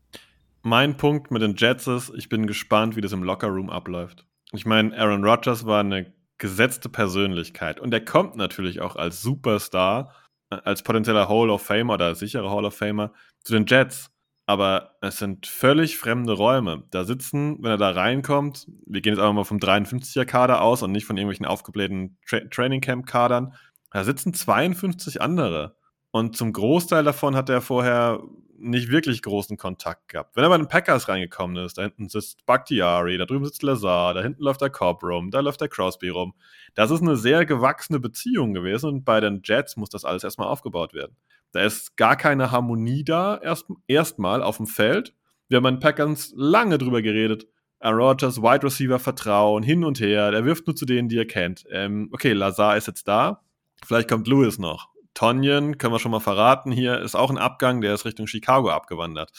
Mein 0.63 0.97
Punkt 0.97 1.29
mit 1.29 1.43
den 1.43 1.55
Jets 1.55 1.85
ist, 1.85 2.11
ich 2.17 2.27
bin 2.27 2.47
gespannt, 2.47 2.95
wie 2.95 3.01
das 3.01 3.11
im 3.11 3.21
Lockerroom 3.21 3.69
abläuft. 3.69 4.25
Ich 4.51 4.65
meine, 4.65 4.97
Aaron 4.97 5.23
Rodgers 5.23 5.63
war 5.67 5.81
eine 5.81 6.11
gesetzte 6.39 6.89
Persönlichkeit 6.89 7.79
und 7.79 7.93
er 7.93 8.03
kommt 8.03 8.35
natürlich 8.35 8.81
auch 8.81 8.95
als 8.95 9.21
Superstar, 9.21 10.11
äh, 10.49 10.57
als 10.63 10.81
potenzieller 10.81 11.29
Hall 11.29 11.51
of 11.51 11.61
Famer 11.61 11.93
oder 11.93 12.15
sicherer 12.15 12.49
Hall 12.49 12.65
of 12.65 12.75
Famer 12.75 13.13
zu 13.43 13.53
den 13.53 13.67
Jets 13.67 14.09
aber 14.45 14.95
es 15.01 15.17
sind 15.17 15.47
völlig 15.47 15.97
fremde 15.97 16.33
Räume. 16.33 16.83
Da 16.91 17.03
sitzen, 17.03 17.57
wenn 17.63 17.71
er 17.71 17.77
da 17.77 17.89
reinkommt, 17.89 18.67
wir 18.85 19.01
gehen 19.01 19.13
jetzt 19.13 19.21
einfach 19.21 19.33
mal 19.33 19.43
vom 19.43 19.57
53er-Kader 19.57 20.61
aus 20.61 20.83
und 20.83 20.91
nicht 20.91 21.05
von 21.05 21.17
irgendwelchen 21.17 21.45
aufgeblähten 21.45 22.17
Tra 22.27 22.39
Training-Camp-Kadern, 22.51 23.53
da 23.91 24.03
sitzen 24.03 24.33
52 24.33 25.21
andere. 25.21 25.75
Und 26.11 26.37
zum 26.37 26.53
Großteil 26.53 27.03
davon 27.03 27.35
hat 27.35 27.49
er 27.49 27.61
vorher 27.61 28.21
nicht 28.57 28.89
wirklich 28.89 29.21
großen 29.21 29.57
Kontakt 29.57 30.07
gehabt. 30.09 30.35
Wenn 30.35 30.43
er 30.43 30.49
bei 30.49 30.57
den 30.57 30.67
Packers 30.67 31.07
reingekommen 31.07 31.63
ist, 31.65 31.77
da 31.77 31.83
hinten 31.83 32.09
sitzt 32.09 32.45
Bakhtiari, 32.45 33.17
da 33.17 33.25
drüben 33.25 33.45
sitzt 33.45 33.63
Lazar, 33.63 34.13
da 34.13 34.21
hinten 34.21 34.41
läuft 34.41 34.61
der 34.61 34.69
Cobb 34.69 35.03
rum, 35.03 35.31
da 35.31 35.39
läuft 35.39 35.61
der 35.61 35.67
Crosby 35.67 36.09
rum. 36.09 36.33
Das 36.73 36.91
ist 36.91 37.01
eine 37.01 37.17
sehr 37.17 37.45
gewachsene 37.45 37.99
Beziehung 37.99 38.53
gewesen 38.53 38.87
und 38.87 39.05
bei 39.05 39.19
den 39.19 39.41
Jets 39.43 39.75
muss 39.75 39.89
das 39.89 40.05
alles 40.05 40.23
erstmal 40.23 40.47
aufgebaut 40.47 40.93
werden. 40.93 41.17
Da 41.55 41.61
ist 41.61 41.95
gar 41.95 42.17
keine 42.17 42.51
Harmonie 42.51 43.05
da, 43.05 43.39
erst, 43.41 43.67
erstmal 43.87 44.43
auf 44.43 44.57
dem 44.57 44.67
Feld. 44.67 45.13
Wir 45.47 45.57
haben 45.57 45.63
den 45.63 45.79
Packers 45.79 46.33
lange 46.35 46.77
drüber 46.77 47.01
geredet. 47.01 47.47
Aaron 47.79 48.01
Rodgers, 48.01 48.41
Wide 48.41 48.63
Receiver 48.63 48.99
Vertrauen, 48.99 49.63
hin 49.63 49.85
und 49.85 50.01
her. 50.01 50.31
Der 50.31 50.43
wirft 50.43 50.67
nur 50.67 50.75
zu 50.75 50.85
denen, 50.85 51.07
die 51.07 51.17
er 51.17 51.25
kennt. 51.25 51.63
Ähm, 51.71 52.09
okay, 52.11 52.33
Lazar 52.33 52.75
ist 52.75 52.87
jetzt 52.87 53.07
da. 53.07 53.41
Vielleicht 53.85 54.09
kommt 54.09 54.27
Lewis 54.27 54.59
noch. 54.59 54.89
Tonyan, 55.13 55.77
können 55.77 55.93
wir 55.93 55.99
schon 55.99 56.11
mal 56.11 56.19
verraten, 56.19 56.73
hier 56.73 56.99
ist 56.99 57.15
auch 57.15 57.29
ein 57.29 57.37
Abgang, 57.37 57.79
der 57.79 57.93
ist 57.93 58.03
Richtung 58.03 58.27
Chicago 58.27 58.69
abgewandert. 58.69 59.31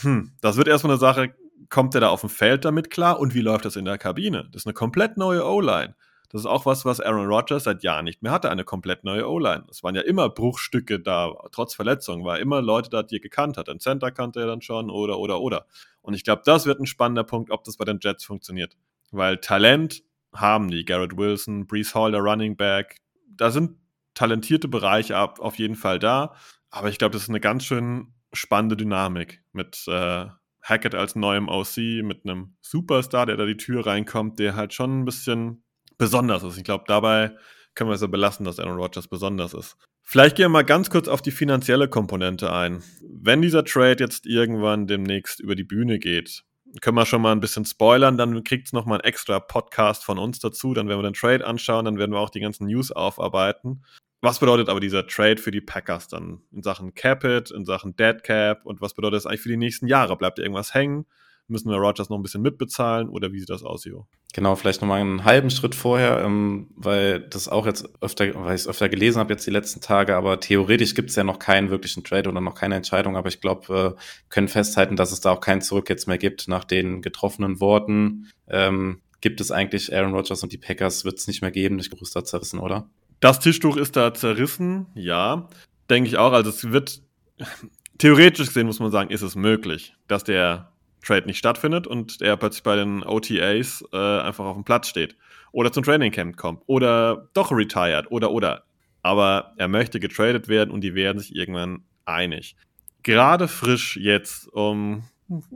Hm, 0.00 0.32
das 0.40 0.56
wird 0.56 0.66
erstmal 0.66 0.92
eine 0.92 1.00
Sache, 1.00 1.34
kommt 1.68 1.92
der 1.92 2.00
da 2.00 2.08
auf 2.08 2.22
dem 2.22 2.30
Feld 2.30 2.64
damit 2.64 2.88
klar 2.88 3.20
und 3.20 3.34
wie 3.34 3.42
läuft 3.42 3.66
das 3.66 3.76
in 3.76 3.84
der 3.84 3.98
Kabine? 3.98 4.48
Das 4.50 4.62
ist 4.62 4.66
eine 4.66 4.72
komplett 4.72 5.18
neue 5.18 5.44
O-Line. 5.44 5.94
Das 6.30 6.42
ist 6.42 6.46
auch 6.46 6.64
was, 6.64 6.84
was 6.84 7.00
Aaron 7.00 7.26
Rodgers 7.26 7.64
seit 7.64 7.82
Jahren 7.82 8.04
nicht 8.04 8.22
mehr 8.22 8.30
hatte, 8.30 8.50
eine 8.50 8.64
komplett 8.64 9.02
neue 9.02 9.28
O-Line. 9.28 9.64
Es 9.68 9.82
waren 9.82 9.96
ja 9.96 10.02
immer 10.02 10.28
Bruchstücke 10.28 11.00
da, 11.00 11.34
trotz 11.50 11.74
Verletzungen, 11.74 12.24
war 12.24 12.38
immer 12.38 12.62
Leute 12.62 12.88
da, 12.88 13.02
die 13.02 13.16
er 13.16 13.20
gekannt 13.20 13.56
hat. 13.56 13.68
Ein 13.68 13.80
Center 13.80 14.12
kannte 14.12 14.40
er 14.40 14.46
dann 14.46 14.62
schon 14.62 14.90
oder, 14.90 15.18
oder, 15.18 15.40
oder. 15.40 15.66
Und 16.02 16.14
ich 16.14 16.22
glaube, 16.22 16.42
das 16.44 16.66
wird 16.66 16.78
ein 16.78 16.86
spannender 16.86 17.24
Punkt, 17.24 17.50
ob 17.50 17.64
das 17.64 17.76
bei 17.76 17.84
den 17.84 17.98
Jets 18.00 18.24
funktioniert. 18.24 18.76
Weil 19.10 19.38
Talent 19.38 20.04
haben 20.32 20.70
die. 20.70 20.84
Garrett 20.84 21.16
Wilson, 21.16 21.66
Brees 21.66 21.96
Hall, 21.96 22.12
der 22.12 22.20
Running 22.20 22.56
Back. 22.56 23.00
Da 23.28 23.50
sind 23.50 23.76
talentierte 24.14 24.68
Bereiche 24.68 25.18
auf 25.18 25.58
jeden 25.58 25.74
Fall 25.74 25.98
da. 25.98 26.34
Aber 26.70 26.88
ich 26.88 26.98
glaube, 26.98 27.12
das 27.12 27.22
ist 27.22 27.28
eine 27.28 27.40
ganz 27.40 27.64
schön 27.64 28.14
spannende 28.32 28.76
Dynamik 28.76 29.42
mit 29.52 29.84
äh, 29.88 30.26
Hackett 30.62 30.94
als 30.94 31.16
neuem 31.16 31.48
OC, 31.48 32.04
mit 32.04 32.24
einem 32.24 32.54
Superstar, 32.60 33.26
der 33.26 33.36
da 33.36 33.46
die 33.46 33.56
Tür 33.56 33.86
reinkommt, 33.86 34.38
der 34.38 34.54
halt 34.54 34.72
schon 34.74 35.00
ein 35.00 35.04
bisschen 35.04 35.64
besonders 36.00 36.42
ist. 36.42 36.58
Ich 36.58 36.64
glaube, 36.64 36.84
dabei 36.88 37.36
können 37.74 37.90
wir 37.90 37.94
es 37.94 38.00
ja 38.00 38.08
belassen, 38.08 38.44
dass 38.44 38.58
Aaron 38.58 38.78
Rodgers 38.78 39.06
besonders 39.06 39.54
ist. 39.54 39.76
Vielleicht 40.02 40.36
gehen 40.36 40.46
wir 40.46 40.48
mal 40.48 40.64
ganz 40.64 40.90
kurz 40.90 41.06
auf 41.06 41.22
die 41.22 41.30
finanzielle 41.30 41.86
Komponente 41.88 42.52
ein. 42.52 42.82
Wenn 43.08 43.42
dieser 43.42 43.64
Trade 43.64 44.02
jetzt 44.02 44.26
irgendwann 44.26 44.88
demnächst 44.88 45.38
über 45.38 45.54
die 45.54 45.62
Bühne 45.62 46.00
geht, 46.00 46.42
können 46.80 46.96
wir 46.96 47.06
schon 47.06 47.22
mal 47.22 47.32
ein 47.32 47.40
bisschen 47.40 47.64
spoilern, 47.64 48.16
dann 48.16 48.42
kriegt 48.42 48.66
es 48.66 48.72
nochmal 48.72 48.98
ein 48.98 49.04
extra 49.04 49.38
Podcast 49.38 50.04
von 50.04 50.18
uns 50.18 50.38
dazu, 50.40 50.74
dann 50.74 50.88
werden 50.88 51.00
wir 51.00 51.08
den 51.08 51.14
Trade 51.14 51.46
anschauen, 51.46 51.84
dann 51.84 51.98
werden 51.98 52.12
wir 52.12 52.18
auch 52.18 52.30
die 52.30 52.40
ganzen 52.40 52.66
News 52.66 52.90
aufarbeiten. 52.90 53.84
Was 54.22 54.38
bedeutet 54.38 54.68
aber 54.68 54.80
dieser 54.80 55.06
Trade 55.06 55.38
für 55.38 55.50
die 55.50 55.60
Packers 55.60 56.08
dann 56.08 56.42
in 56.52 56.62
Sachen 56.62 56.94
Capit, 56.94 57.50
in 57.50 57.64
Sachen 57.64 57.96
Dead 57.96 58.22
Cap 58.22 58.66
und 58.66 58.80
was 58.80 58.94
bedeutet 58.94 59.16
das 59.16 59.26
eigentlich 59.26 59.40
für 59.42 59.48
die 59.48 59.56
nächsten 59.56 59.86
Jahre? 59.86 60.16
Bleibt 60.16 60.38
irgendwas 60.38 60.74
hängen? 60.74 61.06
Müssen 61.50 61.70
wir 61.70 61.76
Rogers 61.76 62.08
noch 62.08 62.18
ein 62.18 62.22
bisschen 62.22 62.42
mitbezahlen 62.42 63.08
oder 63.08 63.32
wie 63.32 63.40
sieht 63.40 63.50
das 63.50 63.62
aus, 63.62 63.84
Jo? 63.84 64.06
Genau, 64.32 64.54
vielleicht 64.54 64.80
nochmal 64.80 65.00
einen 65.00 65.24
halben 65.24 65.50
Schritt 65.50 65.74
vorher, 65.74 66.22
ähm, 66.24 66.68
weil 66.76 67.20
das 67.20 67.48
auch 67.48 67.66
jetzt 67.66 67.88
öfter, 68.00 68.32
weil 68.34 68.54
ich 68.54 68.62
es 68.62 68.68
öfter 68.68 68.88
gelesen 68.88 69.18
habe 69.18 69.32
jetzt 69.32 69.46
die 69.46 69.50
letzten 69.50 69.80
Tage, 69.80 70.16
aber 70.16 70.38
theoretisch 70.38 70.94
gibt 70.94 71.10
es 71.10 71.16
ja 71.16 71.24
noch 71.24 71.38
keinen 71.38 71.70
wirklichen 71.70 72.04
Trade 72.04 72.28
oder 72.28 72.40
noch 72.40 72.54
keine 72.54 72.76
Entscheidung, 72.76 73.16
aber 73.16 73.28
ich 73.28 73.40
glaube, 73.40 73.96
äh, 73.96 74.00
können 74.28 74.48
festhalten, 74.48 74.96
dass 74.96 75.12
es 75.12 75.20
da 75.20 75.32
auch 75.32 75.40
kein 75.40 75.60
Zurück 75.62 75.88
jetzt 75.88 76.06
mehr 76.06 76.18
gibt 76.18 76.46
nach 76.46 76.64
den 76.64 77.02
getroffenen 77.02 77.60
Worten. 77.60 78.28
Ähm, 78.48 79.00
gibt 79.20 79.40
es 79.40 79.50
eigentlich 79.50 79.94
Aaron 79.94 80.14
Rodgers 80.14 80.42
und 80.42 80.52
die 80.52 80.58
Packers 80.58 81.04
wird 81.04 81.18
es 81.18 81.26
nicht 81.26 81.42
mehr 81.42 81.50
geben, 81.50 81.76
durch 81.76 81.90
Gerüster 81.90 82.24
zerrissen, 82.24 82.60
oder? 82.60 82.88
Das 83.20 83.40
Tischtuch 83.40 83.76
ist 83.76 83.96
da 83.96 84.14
zerrissen, 84.14 84.86
ja, 84.94 85.48
denke 85.90 86.08
ich 86.08 86.16
auch. 86.16 86.32
Also 86.32 86.50
es 86.50 86.70
wird 86.70 87.02
theoretisch 87.98 88.46
gesehen 88.48 88.66
muss 88.66 88.80
man 88.80 88.90
sagen, 88.90 89.10
ist 89.10 89.22
es 89.22 89.36
möglich, 89.36 89.94
dass 90.08 90.24
der 90.24 90.72
Trade 91.02 91.26
nicht 91.26 91.38
stattfindet 91.38 91.86
und 91.86 92.20
er 92.20 92.36
plötzlich 92.36 92.62
bei 92.62 92.76
den 92.76 93.02
OTAs 93.02 93.84
äh, 93.92 93.96
einfach 93.96 94.44
auf 94.44 94.54
dem 94.54 94.64
Platz 94.64 94.88
steht. 94.88 95.16
Oder 95.52 95.72
zum 95.72 95.82
Training 95.82 96.12
Camp 96.12 96.36
kommt. 96.36 96.62
Oder 96.66 97.28
doch 97.34 97.50
retired. 97.50 98.10
Oder, 98.10 98.30
oder. 98.30 98.64
Aber 99.02 99.54
er 99.56 99.68
möchte 99.68 99.98
getradet 99.98 100.48
werden 100.48 100.70
und 100.70 100.82
die 100.82 100.94
werden 100.94 101.18
sich 101.18 101.34
irgendwann 101.34 101.84
einig. 102.04 102.56
Gerade 103.02 103.48
frisch 103.48 103.96
jetzt 103.96 104.46
um 104.52 105.04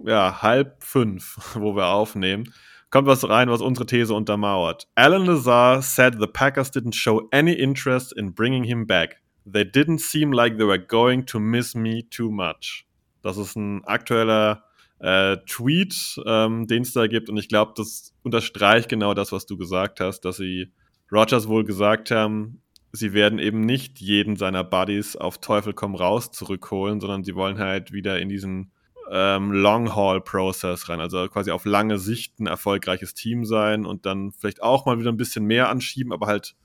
ja, 0.05 0.43
halb 0.43 0.83
fünf, 0.83 1.37
wo 1.55 1.77
wir 1.77 1.87
aufnehmen, 1.87 2.53
kommt 2.91 3.09
was 3.09 3.29
rein, 3.29 3.51
was 3.51 3.61
unsere 3.61 3.87
These 3.87 4.15
untermauert. 4.15 4.89
Alan 4.95 5.27
Lazar 5.27 5.83
said 5.83 6.17
the 6.21 6.27
Packers 6.27 6.71
didn't 6.71 6.95
show 6.95 7.29
any 7.33 7.53
interest 7.53 8.13
in 8.17 8.33
bringing 8.33 8.65
him 8.65 8.87
back. 8.87 9.21
They 9.45 9.65
didn't 9.65 9.99
seem 10.01 10.33
like 10.33 10.57
they 10.57 10.67
were 10.67 10.79
going 10.79 11.27
to 11.27 11.39
miss 11.39 11.75
me 11.75 12.09
too 12.09 12.31
much. 12.31 12.87
Das 13.23 13.37
ist 13.37 13.57
ein 13.57 13.85
aktueller 13.85 14.64
äh, 15.05 15.37
Tweet, 15.47 16.19
ähm, 16.25 16.67
den 16.67 16.83
es 16.83 16.95
da 16.95 17.07
gibt. 17.07 17.29
Und 17.29 17.37
ich 17.37 17.49
glaube, 17.49 17.75
das 17.77 18.15
unterstreicht 18.23 18.89
genau 18.89 19.13
das, 19.13 19.33
was 19.33 19.45
du 19.45 19.59
gesagt 19.59 20.01
hast, 20.01 20.23
dass 20.23 20.39
sie 20.39 20.73
Rogers 21.13 21.47
wohl 21.47 21.65
gesagt 21.65 22.11
haben, 22.11 22.63
sie 22.91 23.13
werden 23.13 23.39
eben 23.39 23.61
nicht 23.61 24.01
jeden 24.01 24.37
seiner 24.37 24.65
Buddies 24.65 25.15
auf 25.17 25.39
Teufel 25.39 25.75
komm 25.75 25.95
raus 25.95 26.31
zurückholen, 26.31 27.01
sondern 27.01 27.23
sie 27.23 27.35
wollen 27.35 27.59
halt 27.59 27.93
wieder 27.93 28.19
in 28.19 28.31
diesen 28.31 28.73
ähm, 29.11 29.53
Long-Haul-Process 29.53 30.89
rein, 30.89 31.01
also 31.01 31.29
quasi 31.29 31.51
auf 31.51 31.67
lange 31.67 31.99
Sicht 31.99 32.41
ein 32.41 32.47
erfolgreiches 32.47 33.13
Team 33.13 33.45
sein 33.45 33.85
und 33.85 34.07
dann 34.07 34.33
vielleicht 34.33 34.63
auch 34.63 34.87
mal 34.87 34.99
wieder 34.99 35.13
ein 35.13 35.19
bisschen 35.19 35.45
mehr 35.45 35.69
anschieben, 35.69 36.15
aber 36.15 36.29
halt, 36.29 36.57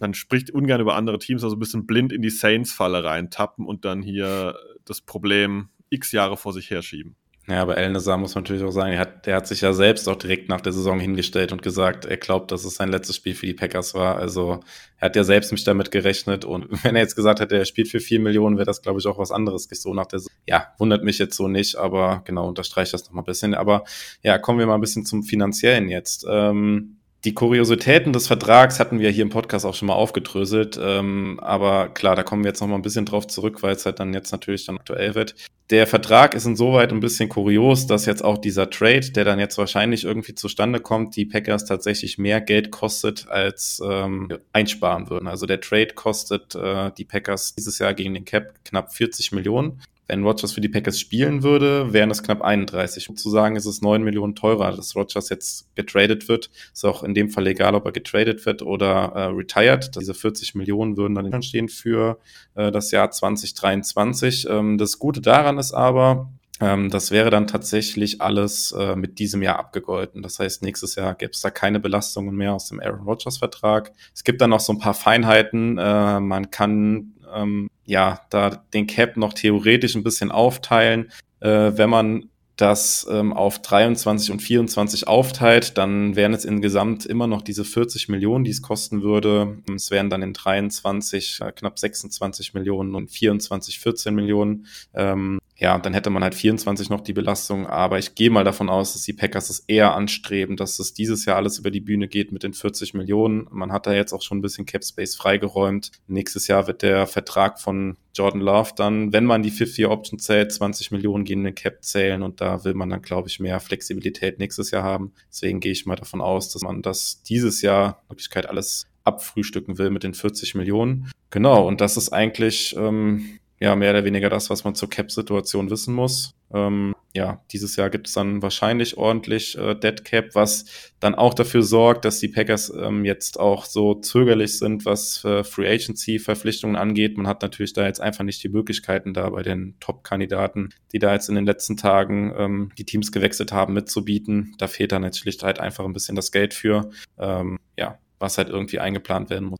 man 0.00 0.14
spricht 0.14 0.50
ungern 0.50 0.80
über 0.80 0.94
andere 0.94 1.18
Teams, 1.18 1.44
also 1.44 1.56
ein 1.56 1.60
bisschen 1.60 1.86
blind 1.86 2.10
in 2.10 2.22
die 2.22 2.30
Saints-Falle 2.30 3.04
reintappen 3.04 3.66
und 3.66 3.84
dann 3.84 4.00
hier 4.00 4.56
das 4.86 5.02
Problem 5.02 5.68
x 5.90 6.12
Jahre 6.12 6.38
vor 6.38 6.54
sich 6.54 6.70
herschieben. 6.70 7.16
Ja, 7.48 7.62
aber 7.62 7.76
El 7.76 7.90
Nazar 7.90 8.18
muss 8.18 8.34
man 8.34 8.42
natürlich 8.42 8.64
auch 8.64 8.72
sagen, 8.72 8.92
er 8.92 8.98
hat, 8.98 9.26
der 9.26 9.36
hat 9.36 9.46
sich 9.46 9.60
ja 9.60 9.72
selbst 9.72 10.08
auch 10.08 10.16
direkt 10.16 10.48
nach 10.48 10.60
der 10.60 10.72
Saison 10.72 10.98
hingestellt 10.98 11.52
und 11.52 11.62
gesagt, 11.62 12.04
er 12.04 12.16
glaubt, 12.16 12.50
dass 12.50 12.64
es 12.64 12.74
sein 12.74 12.90
letztes 12.90 13.14
Spiel 13.14 13.36
für 13.36 13.46
die 13.46 13.54
Packers 13.54 13.94
war. 13.94 14.16
Also 14.16 14.60
er 14.98 15.06
hat 15.06 15.16
ja 15.16 15.22
selbst 15.22 15.52
mich 15.52 15.62
damit 15.62 15.92
gerechnet 15.92 16.44
und 16.44 16.66
wenn 16.84 16.96
er 16.96 17.02
jetzt 17.02 17.14
gesagt 17.14 17.38
hätte, 17.38 17.56
er 17.56 17.64
spielt 17.64 17.88
für 17.88 18.00
vier 18.00 18.18
Millionen, 18.18 18.56
wäre 18.56 18.66
das, 18.66 18.82
glaube 18.82 18.98
ich, 18.98 19.06
auch 19.06 19.18
was 19.18 19.30
anderes 19.30 19.68
so 19.70 19.94
nach 19.94 20.06
der 20.06 20.18
Saison. 20.18 20.34
Ja, 20.46 20.72
wundert 20.78 21.04
mich 21.04 21.18
jetzt 21.18 21.36
so 21.36 21.46
nicht, 21.46 21.76
aber 21.76 22.22
genau, 22.24 22.48
unterstreicht 22.48 22.92
das 22.92 23.04
nochmal 23.04 23.22
ein 23.22 23.26
bisschen. 23.26 23.54
Aber 23.54 23.84
ja, 24.22 24.38
kommen 24.38 24.58
wir 24.58 24.66
mal 24.66 24.74
ein 24.74 24.80
bisschen 24.80 25.04
zum 25.04 25.22
Finanziellen 25.22 25.88
jetzt. 25.88 26.26
Ähm, 26.28 26.95
die 27.26 27.34
Kuriositäten 27.34 28.12
des 28.12 28.28
Vertrags 28.28 28.78
hatten 28.78 29.00
wir 29.00 29.10
hier 29.10 29.24
im 29.24 29.30
Podcast 29.30 29.66
auch 29.66 29.74
schon 29.74 29.88
mal 29.88 29.94
aufgedröselt. 29.94 30.78
Ähm, 30.80 31.40
aber 31.42 31.88
klar, 31.88 32.14
da 32.14 32.22
kommen 32.22 32.44
wir 32.44 32.50
jetzt 32.50 32.60
noch 32.60 32.68
mal 32.68 32.76
ein 32.76 32.82
bisschen 32.82 33.04
drauf 33.04 33.26
zurück, 33.26 33.64
weil 33.64 33.74
es 33.74 33.84
halt 33.84 33.98
dann 33.98 34.14
jetzt 34.14 34.30
natürlich 34.30 34.64
dann 34.64 34.76
aktuell 34.76 35.16
wird. 35.16 35.34
Der 35.70 35.88
Vertrag 35.88 36.36
ist 36.36 36.46
insoweit 36.46 36.92
ein 36.92 37.00
bisschen 37.00 37.28
kurios, 37.28 37.88
dass 37.88 38.06
jetzt 38.06 38.24
auch 38.24 38.38
dieser 38.38 38.70
Trade, 38.70 39.10
der 39.10 39.24
dann 39.24 39.40
jetzt 39.40 39.58
wahrscheinlich 39.58 40.04
irgendwie 40.04 40.36
zustande 40.36 40.78
kommt, 40.78 41.16
die 41.16 41.26
Packers 41.26 41.64
tatsächlich 41.64 42.16
mehr 42.16 42.40
Geld 42.40 42.70
kostet, 42.70 43.26
als 43.28 43.82
ähm, 43.84 44.28
einsparen 44.52 45.10
würden. 45.10 45.26
Also 45.26 45.46
der 45.46 45.60
Trade 45.60 45.94
kostet 45.96 46.54
äh, 46.54 46.92
die 46.96 47.04
Packers 47.04 47.56
dieses 47.56 47.80
Jahr 47.80 47.92
gegen 47.94 48.14
den 48.14 48.24
Cap 48.24 48.54
knapp 48.64 48.94
40 48.94 49.32
Millionen. 49.32 49.80
Wenn 50.08 50.24
Rogers 50.24 50.52
für 50.52 50.60
die 50.60 50.68
Packers 50.68 51.00
spielen 51.00 51.42
würde, 51.42 51.92
wären 51.92 52.10
es 52.10 52.22
knapp 52.22 52.42
31. 52.42 53.08
Um 53.08 53.16
zu 53.16 53.28
sagen, 53.30 53.56
ist 53.56 53.66
es 53.66 53.82
9 53.82 54.02
Millionen 54.02 54.34
teurer, 54.34 54.72
dass 54.72 54.94
Rogers 54.94 55.28
jetzt 55.28 55.74
getradet 55.74 56.28
wird. 56.28 56.50
Ist 56.72 56.84
auch 56.84 57.02
in 57.02 57.14
dem 57.14 57.30
Fall 57.30 57.46
egal, 57.46 57.74
ob 57.74 57.84
er 57.86 57.92
getradet 57.92 58.46
wird 58.46 58.62
oder 58.62 59.12
äh, 59.14 59.24
retired. 59.26 59.96
Diese 59.96 60.14
40 60.14 60.54
Millionen 60.54 60.96
würden 60.96 61.14
dann 61.14 61.42
stehen 61.42 61.68
für 61.68 62.18
äh, 62.54 62.70
das 62.70 62.90
Jahr 62.92 63.10
2023. 63.10 64.46
Ähm, 64.48 64.78
das 64.78 64.98
Gute 64.98 65.20
daran 65.20 65.58
ist 65.58 65.72
aber, 65.72 66.30
ähm, 66.60 66.88
das 66.90 67.10
wäre 67.10 67.30
dann 67.30 67.46
tatsächlich 67.46 68.20
alles 68.20 68.72
äh, 68.72 68.96
mit 68.96 69.18
diesem 69.18 69.42
Jahr 69.42 69.58
abgegolten. 69.58 70.22
Das 70.22 70.38
heißt, 70.38 70.62
nächstes 70.62 70.94
Jahr 70.94 71.14
gäbe 71.14 71.32
es 71.32 71.40
da 71.40 71.50
keine 71.50 71.80
Belastungen 71.80 72.34
mehr 72.34 72.54
aus 72.54 72.68
dem 72.68 72.80
Aaron 72.80 73.04
Rodgers 73.04 73.38
Vertrag. 73.38 73.92
Es 74.14 74.24
gibt 74.24 74.40
dann 74.40 74.50
noch 74.50 74.60
so 74.60 74.72
ein 74.72 74.78
paar 74.78 74.94
Feinheiten. 74.94 75.78
Äh, 75.78 76.20
man 76.20 76.50
kann 76.50 77.12
ähm, 77.34 77.68
ja, 77.86 78.20
da 78.30 78.50
den 78.74 78.86
Cap 78.86 79.16
noch 79.16 79.32
theoretisch 79.32 79.94
ein 79.94 80.04
bisschen 80.04 80.30
aufteilen. 80.30 81.10
Äh, 81.40 81.72
wenn 81.76 81.90
man 81.90 82.28
das 82.56 83.06
ähm, 83.10 83.34
auf 83.34 83.60
23 83.60 84.30
und 84.32 84.40
24 84.40 85.06
aufteilt, 85.06 85.76
dann 85.76 86.16
wären 86.16 86.32
es 86.32 86.46
insgesamt 86.46 87.04
immer 87.04 87.26
noch 87.26 87.42
diese 87.42 87.64
40 87.64 88.08
Millionen, 88.08 88.44
die 88.44 88.50
es 88.50 88.62
kosten 88.62 89.02
würde. 89.02 89.58
Es 89.74 89.90
wären 89.90 90.08
dann 90.08 90.22
in 90.22 90.32
23 90.32 91.40
äh, 91.42 91.52
knapp 91.52 91.78
26 91.78 92.54
Millionen 92.54 92.94
und 92.94 93.10
24 93.10 93.78
14 93.78 94.14
Millionen. 94.14 94.66
Ähm, 94.94 95.38
ja, 95.58 95.78
dann 95.78 95.94
hätte 95.94 96.10
man 96.10 96.22
halt 96.22 96.34
24 96.34 96.90
noch 96.90 97.00
die 97.00 97.14
Belastung, 97.14 97.66
aber 97.66 97.98
ich 97.98 98.14
gehe 98.14 98.28
mal 98.28 98.44
davon 98.44 98.68
aus, 98.68 98.92
dass 98.92 99.02
die 99.02 99.14
Packers 99.14 99.48
es 99.48 99.60
eher 99.60 99.94
anstreben, 99.94 100.56
dass 100.56 100.78
es 100.78 100.92
dieses 100.92 101.24
Jahr 101.24 101.36
alles 101.36 101.58
über 101.58 101.70
die 101.70 101.80
Bühne 101.80 102.08
geht 102.08 102.30
mit 102.30 102.42
den 102.42 102.52
40 102.52 102.92
Millionen. 102.92 103.46
Man 103.50 103.72
hat 103.72 103.86
da 103.86 103.94
jetzt 103.94 104.12
auch 104.12 104.20
schon 104.20 104.38
ein 104.38 104.42
bisschen 104.42 104.66
Cap 104.66 104.84
Space 104.84 105.16
freigeräumt. 105.16 105.92
Nächstes 106.08 106.46
Jahr 106.46 106.66
wird 106.66 106.82
der 106.82 107.06
Vertrag 107.06 107.58
von 107.58 107.96
Jordan 108.14 108.42
Love 108.42 108.72
dann, 108.76 109.14
wenn 109.14 109.24
man 109.24 109.42
die 109.42 109.50
50 109.50 109.86
Option 109.86 110.18
zählt, 110.18 110.52
20 110.52 110.90
Millionen 110.90 111.24
gehen 111.24 111.38
in 111.38 111.44
den 111.44 111.54
Cap 111.54 111.82
zählen 111.82 112.22
und 112.22 112.42
da 112.42 112.64
will 112.64 112.74
man 112.74 112.90
dann, 112.90 113.00
glaube 113.00 113.28
ich, 113.28 113.40
mehr 113.40 113.58
Flexibilität 113.58 114.38
nächstes 114.38 114.70
Jahr 114.70 114.82
haben. 114.82 115.12
Deswegen 115.30 115.60
gehe 115.60 115.72
ich 115.72 115.86
mal 115.86 115.96
davon 115.96 116.20
aus, 116.20 116.52
dass 116.52 116.62
man 116.62 116.82
das 116.82 117.22
dieses 117.22 117.62
Jahr 117.62 118.02
Möglichkeit 118.10 118.46
alles 118.46 118.86
abfrühstücken 119.04 119.78
will 119.78 119.90
mit 119.90 120.02
den 120.02 120.12
40 120.12 120.54
Millionen. 120.54 121.10
Genau, 121.30 121.66
und 121.66 121.80
das 121.80 121.96
ist 121.96 122.10
eigentlich 122.10 122.76
ähm, 122.78 123.38
ja 123.58 123.74
mehr 123.74 123.90
oder 123.90 124.04
weniger 124.04 124.28
das, 124.28 124.50
was 124.50 124.64
man 124.64 124.74
zur 124.74 124.90
Cap-Situation 124.90 125.70
wissen 125.70 125.94
muss. 125.94 126.34
Ähm, 126.52 126.94
ja, 127.14 127.40
dieses 127.50 127.76
Jahr 127.76 127.88
gibt 127.90 128.08
es 128.08 128.12
dann 128.12 128.42
wahrscheinlich 128.42 128.98
ordentlich 128.98 129.56
äh, 129.56 129.74
Dead 129.74 130.04
Cap, 130.04 130.34
was 130.34 130.92
dann 131.00 131.14
auch 131.14 131.32
dafür 131.32 131.62
sorgt, 131.62 132.04
dass 132.04 132.20
die 132.20 132.28
Packers 132.28 132.70
ähm, 132.70 133.04
jetzt 133.04 133.40
auch 133.40 133.64
so 133.64 133.94
zögerlich 133.94 134.58
sind, 134.58 134.84
was 134.84 135.24
äh, 135.24 135.42
Free 135.42 135.68
Agency 135.68 136.18
Verpflichtungen 136.18 136.76
angeht. 136.76 137.16
Man 137.16 137.26
hat 137.26 137.42
natürlich 137.42 137.72
da 137.72 137.86
jetzt 137.86 138.00
einfach 138.00 138.22
nicht 138.22 138.42
die 138.44 138.50
Möglichkeiten 138.50 139.14
da 139.14 139.30
bei 139.30 139.42
den 139.42 139.76
Top-Kandidaten, 139.80 140.68
die 140.92 140.98
da 140.98 141.14
jetzt 141.14 141.28
in 141.28 141.34
den 141.34 141.46
letzten 141.46 141.76
Tagen 141.76 142.34
ähm, 142.36 142.72
die 142.76 142.84
Teams 142.84 143.10
gewechselt 143.10 143.52
haben, 143.52 143.72
mitzubieten. 143.72 144.54
Da 144.58 144.68
fehlt 144.68 144.92
dann 144.92 145.10
schlicht 145.14 145.42
halt 145.42 145.58
einfach 145.58 145.84
ein 145.84 145.94
bisschen 145.94 146.16
das 146.16 146.30
Geld 146.30 146.52
für, 146.52 146.90
ähm, 147.18 147.58
ja, 147.78 147.98
was 148.18 148.36
halt 148.36 148.50
irgendwie 148.50 148.78
eingeplant 148.78 149.30
werden 149.30 149.48
muss. 149.48 149.58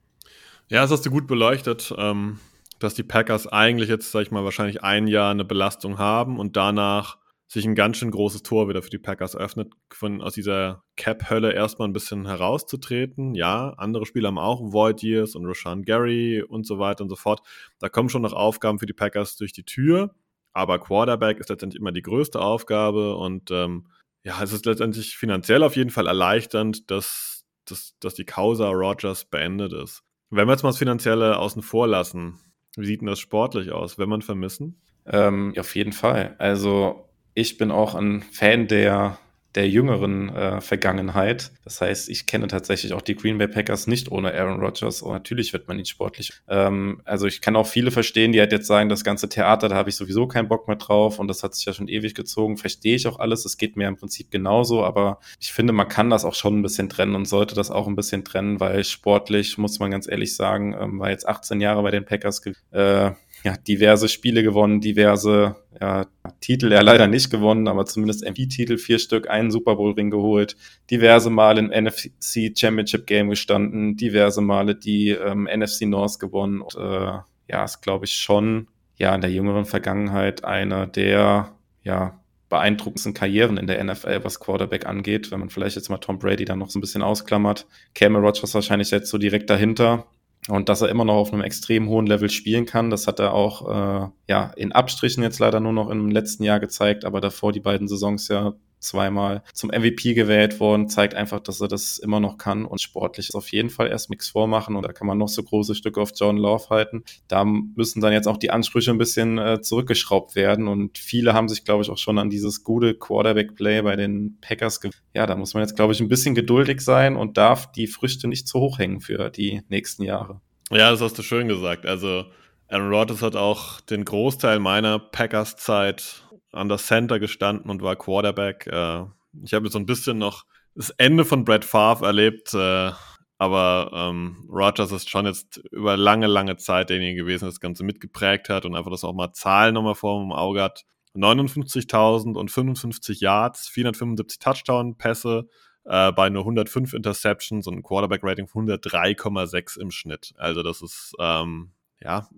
Ja, 0.68 0.82
das 0.82 0.90
hast 0.90 1.06
du 1.06 1.10
gut 1.10 1.26
beleuchtet. 1.26 1.94
Ähm 1.96 2.38
dass 2.78 2.94
die 2.94 3.02
Packers 3.02 3.46
eigentlich 3.46 3.88
jetzt, 3.88 4.12
sag 4.12 4.22
ich 4.22 4.30
mal, 4.30 4.44
wahrscheinlich 4.44 4.82
ein 4.82 5.06
Jahr 5.06 5.30
eine 5.30 5.44
Belastung 5.44 5.98
haben 5.98 6.38
und 6.38 6.56
danach 6.56 7.18
sich 7.48 7.64
ein 7.64 7.76
ganz 7.76 7.98
schön 7.98 8.10
großes 8.10 8.42
Tor 8.42 8.68
wieder 8.68 8.82
für 8.82 8.90
die 8.90 8.98
Packers 8.98 9.36
öffnet, 9.36 9.72
von 9.92 10.20
aus 10.20 10.34
dieser 10.34 10.82
Cap-Hölle 10.96 11.52
erstmal 11.52 11.86
ein 11.86 11.92
bisschen 11.92 12.26
herauszutreten. 12.26 13.34
Ja, 13.34 13.70
andere 13.76 14.04
Spieler 14.04 14.28
haben 14.28 14.38
auch 14.38 14.60
Void 14.72 15.02
Years 15.02 15.36
und 15.36 15.46
Roshan 15.46 15.82
Gary 15.82 16.42
und 16.42 16.66
so 16.66 16.78
weiter 16.78 17.04
und 17.04 17.08
so 17.08 17.16
fort. 17.16 17.40
Da 17.78 17.88
kommen 17.88 18.08
schon 18.08 18.22
noch 18.22 18.32
Aufgaben 18.32 18.80
für 18.80 18.86
die 18.86 18.92
Packers 18.92 19.36
durch 19.36 19.52
die 19.52 19.64
Tür, 19.64 20.14
aber 20.52 20.80
Quarterback 20.80 21.38
ist 21.38 21.48
letztendlich 21.48 21.80
immer 21.80 21.92
die 21.92 22.02
größte 22.02 22.40
Aufgabe 22.40 23.16
und 23.16 23.50
ähm, 23.52 23.86
ja, 24.24 24.42
es 24.42 24.52
ist 24.52 24.66
letztendlich 24.66 25.16
finanziell 25.16 25.62
auf 25.62 25.76
jeden 25.76 25.90
Fall 25.90 26.08
erleichternd, 26.08 26.90
dass, 26.90 27.44
dass, 27.64 27.94
dass 28.00 28.14
die 28.14 28.24
Causa 28.24 28.70
Rogers 28.70 29.24
beendet 29.24 29.72
ist. 29.72 30.02
Wenn 30.30 30.48
wir 30.48 30.52
jetzt 30.52 30.64
mal 30.64 30.70
das 30.70 30.78
Finanzielle 30.78 31.38
außen 31.38 31.62
vor 31.62 31.86
lassen, 31.86 32.40
wie 32.76 32.86
sieht 32.86 33.00
denn 33.00 33.08
das 33.08 33.18
sportlich 33.18 33.72
aus? 33.72 33.98
Wenn 33.98 34.08
man 34.08 34.22
vermissen? 34.22 34.80
Ähm, 35.06 35.54
auf 35.58 35.74
jeden 35.74 35.92
Fall. 35.92 36.34
Also 36.38 37.08
ich 37.34 37.58
bin 37.58 37.70
auch 37.70 37.94
ein 37.94 38.22
Fan 38.22 38.68
der 38.68 39.18
der 39.56 39.68
jüngeren 39.68 40.28
äh, 40.28 40.60
Vergangenheit. 40.60 41.50
Das 41.64 41.80
heißt, 41.80 42.08
ich 42.08 42.26
kenne 42.26 42.46
tatsächlich 42.46 42.92
auch 42.92 43.02
die 43.02 43.16
Green 43.16 43.38
Bay 43.38 43.48
Packers 43.48 43.86
nicht 43.86 44.12
ohne 44.12 44.32
Aaron 44.34 44.60
Rodgers 44.60 45.02
und 45.02 45.12
natürlich 45.12 45.52
wird 45.52 45.66
man 45.66 45.78
ihn 45.78 45.86
sportlich. 45.86 46.32
Ähm, 46.46 47.00
also 47.04 47.26
ich 47.26 47.40
kann 47.40 47.56
auch 47.56 47.66
viele 47.66 47.90
verstehen, 47.90 48.32
die 48.32 48.40
halt 48.40 48.52
jetzt 48.52 48.66
sagen, 48.66 48.88
das 48.88 49.02
ganze 49.02 49.28
Theater, 49.28 49.68
da 49.68 49.74
habe 49.74 49.88
ich 49.88 49.96
sowieso 49.96 50.28
keinen 50.28 50.48
Bock 50.48 50.68
mehr 50.68 50.76
drauf 50.76 51.18
und 51.18 51.28
das 51.28 51.42
hat 51.42 51.54
sich 51.54 51.64
ja 51.64 51.72
schon 51.72 51.88
ewig 51.88 52.14
gezogen. 52.14 52.58
Verstehe 52.58 52.96
ich 52.96 53.08
auch 53.08 53.18
alles, 53.18 53.44
es 53.44 53.56
geht 53.56 53.76
mir 53.76 53.88
im 53.88 53.96
Prinzip 53.96 54.30
genauso, 54.30 54.84
aber 54.84 55.18
ich 55.40 55.52
finde, 55.52 55.72
man 55.72 55.88
kann 55.88 56.10
das 56.10 56.24
auch 56.24 56.34
schon 56.34 56.58
ein 56.58 56.62
bisschen 56.62 56.88
trennen 56.88 57.14
und 57.14 57.26
sollte 57.26 57.54
das 57.54 57.70
auch 57.70 57.86
ein 57.86 57.96
bisschen 57.96 58.24
trennen, 58.24 58.60
weil 58.60 58.84
sportlich, 58.84 59.56
muss 59.56 59.78
man 59.78 59.90
ganz 59.90 60.06
ehrlich 60.06 60.36
sagen, 60.36 60.76
ähm, 60.78 60.98
war 60.98 61.10
jetzt 61.10 61.26
18 61.26 61.60
Jahre 61.60 61.82
bei 61.82 61.90
den 61.90 62.04
Packers 62.04 62.42
äh, 62.72 63.12
ja, 63.46 63.56
diverse 63.56 64.08
Spiele 64.08 64.42
gewonnen, 64.42 64.80
diverse 64.80 65.54
ja, 65.80 66.06
Titel 66.40 66.72
ja 66.72 66.80
leider 66.80 67.06
nicht 67.06 67.30
gewonnen, 67.30 67.68
aber 67.68 67.86
zumindest 67.86 68.24
MVP-Titel, 68.24 68.76
vier 68.76 68.98
Stück, 68.98 69.30
einen 69.30 69.52
Super 69.52 69.76
Bowl-Ring 69.76 70.10
geholt, 70.10 70.56
diverse 70.90 71.30
Male 71.30 71.60
im 71.60 71.66
NFC 71.66 72.50
Championship 72.58 73.06
Game 73.06 73.30
gestanden, 73.30 73.96
diverse 73.96 74.40
Male 74.40 74.74
die 74.74 75.10
ähm, 75.10 75.44
NFC 75.44 75.82
North 75.82 76.18
gewonnen. 76.18 76.60
Und, 76.60 76.74
äh, 76.74 77.18
ja, 77.48 77.64
ist 77.64 77.82
glaube 77.82 78.06
ich 78.06 78.14
schon 78.14 78.66
ja 78.96 79.14
in 79.14 79.20
der 79.20 79.30
jüngeren 79.30 79.64
Vergangenheit 79.64 80.42
einer 80.42 80.88
der 80.88 81.52
ja 81.84 82.20
beeindruckendsten 82.48 83.14
Karrieren 83.14 83.58
in 83.58 83.68
der 83.68 83.82
NFL, 83.84 84.24
was 84.24 84.40
Quarterback 84.40 84.86
angeht. 84.86 85.30
Wenn 85.30 85.38
man 85.38 85.50
vielleicht 85.50 85.76
jetzt 85.76 85.88
mal 85.88 85.98
Tom 85.98 86.18
Brady 86.18 86.44
dann 86.44 86.58
noch 86.58 86.70
so 86.70 86.80
ein 86.80 86.80
bisschen 86.80 87.02
ausklammert. 87.02 87.68
Cameron 87.94 88.24
Rogers 88.24 88.54
wahrscheinlich 88.54 88.90
jetzt 88.90 89.08
so 89.08 89.18
direkt 89.18 89.50
dahinter. 89.50 90.06
Und 90.48 90.68
dass 90.68 90.80
er 90.80 90.88
immer 90.88 91.04
noch 91.04 91.14
auf 91.14 91.32
einem 91.32 91.42
extrem 91.42 91.88
hohen 91.88 92.06
Level 92.06 92.30
spielen 92.30 92.66
kann, 92.66 92.90
das 92.90 93.06
hat 93.06 93.18
er 93.18 93.32
auch 93.32 93.68
äh, 93.68 94.08
ja 94.28 94.52
in 94.56 94.72
Abstrichen 94.72 95.22
jetzt 95.22 95.40
leider 95.40 95.60
nur 95.60 95.72
noch 95.72 95.90
im 95.90 96.10
letzten 96.10 96.44
Jahr 96.44 96.60
gezeigt, 96.60 97.04
aber 97.04 97.20
davor 97.20 97.52
die 97.52 97.60
beiden 97.60 97.88
Saisons 97.88 98.28
ja 98.28 98.54
zweimal 98.78 99.42
zum 99.52 99.70
MVP 99.70 100.14
gewählt 100.14 100.60
worden, 100.60 100.88
zeigt 100.88 101.14
einfach, 101.14 101.40
dass 101.40 101.60
er 101.60 101.68
das 101.68 101.98
immer 101.98 102.20
noch 102.20 102.38
kann 102.38 102.64
und 102.64 102.80
sportlich 102.80 103.28
ist 103.28 103.34
auf 103.34 103.50
jeden 103.52 103.70
Fall 103.70 103.88
erst 103.88 104.10
nichts 104.10 104.28
vormachen 104.28 104.76
und 104.76 104.84
da 104.84 104.92
kann 104.92 105.06
man 105.06 105.18
noch 105.18 105.28
so 105.28 105.42
große 105.42 105.74
Stücke 105.74 106.00
auf 106.00 106.12
John 106.14 106.36
Love 106.36 106.68
halten. 106.70 107.04
Da 107.28 107.44
müssen 107.44 108.00
dann 108.00 108.12
jetzt 108.12 108.28
auch 108.28 108.36
die 108.36 108.50
Ansprüche 108.50 108.90
ein 108.90 108.98
bisschen 108.98 109.38
äh, 109.38 109.60
zurückgeschraubt 109.60 110.34
werden 110.34 110.68
und 110.68 110.98
viele 110.98 111.34
haben 111.34 111.48
sich, 111.48 111.64
glaube 111.64 111.82
ich, 111.82 111.90
auch 111.90 111.98
schon 111.98 112.18
an 112.18 112.30
dieses 112.30 112.64
gute 112.64 112.94
Quarterback-Play 112.94 113.82
bei 113.82 113.96
den 113.96 114.38
Packers 114.40 114.80
Ja, 115.14 115.26
da 115.26 115.36
muss 115.36 115.54
man 115.54 115.62
jetzt, 115.62 115.76
glaube 115.76 115.92
ich, 115.92 116.00
ein 116.00 116.08
bisschen 116.08 116.34
geduldig 116.34 116.80
sein 116.80 117.16
und 117.16 117.36
darf 117.36 117.72
die 117.72 117.86
Früchte 117.86 118.28
nicht 118.28 118.46
zu 118.46 118.60
hoch 118.60 118.78
hängen 118.78 119.00
für 119.00 119.30
die 119.30 119.62
nächsten 119.68 120.02
Jahre. 120.02 120.40
Ja, 120.70 120.90
das 120.90 121.00
hast 121.00 121.18
du 121.18 121.22
schön 121.22 121.48
gesagt. 121.48 121.86
Also 121.86 122.24
Aaron 122.68 122.92
Rodgers 122.92 123.22
hat 123.22 123.36
auch 123.36 123.80
den 123.80 124.04
Großteil 124.04 124.58
meiner 124.58 124.98
Packers-Zeit 124.98 126.25
an 126.56 126.68
der 126.68 126.78
Center 126.78 127.18
gestanden 127.18 127.70
und 127.70 127.82
war 127.82 127.96
Quarterback. 127.96 128.66
Äh, 128.66 129.04
ich 129.42 129.54
habe 129.54 129.68
so 129.68 129.78
ein 129.78 129.86
bisschen 129.86 130.18
noch 130.18 130.44
das 130.74 130.90
Ende 130.90 131.24
von 131.24 131.44
Brett 131.44 131.64
Favre 131.64 132.06
erlebt, 132.06 132.54
äh, 132.54 132.92
aber 133.38 133.90
ähm, 133.92 134.48
Rogers 134.48 134.92
ist 134.92 135.10
schon 135.10 135.26
jetzt 135.26 135.58
über 135.70 135.96
lange, 135.96 136.26
lange 136.26 136.56
Zeit 136.56 136.90
derjenige 136.90 137.22
gewesen, 137.22 137.44
der 137.44 137.50
das 137.50 137.60
Ganze 137.60 137.84
mitgeprägt 137.84 138.48
hat 138.48 138.64
und 138.64 138.74
einfach 138.74 138.90
das 138.90 139.04
auch 139.04 139.14
mal 139.14 139.32
Zahlen 139.32 139.74
nochmal 139.74 139.94
vor 139.94 140.20
dem 140.20 140.32
Auge 140.32 140.62
hat. 140.62 140.84
59.000 141.14 142.36
und 142.36 142.50
55 142.50 143.20
Yards, 143.20 143.68
475 143.68 144.38
Touchdown-Pässe 144.38 145.48
äh, 145.84 146.12
bei 146.12 146.28
nur 146.28 146.42
105 146.42 146.92
Interceptions 146.92 147.66
und 147.66 147.76
ein 147.76 147.82
Quarterback-Rating 147.82 148.48
von 148.48 148.68
103,6 148.68 149.80
im 149.80 149.90
Schnitt. 149.90 150.34
Also 150.36 150.62
das 150.62 150.82
ist, 150.82 151.14
ähm, 151.18 151.72
ja, 152.00 152.28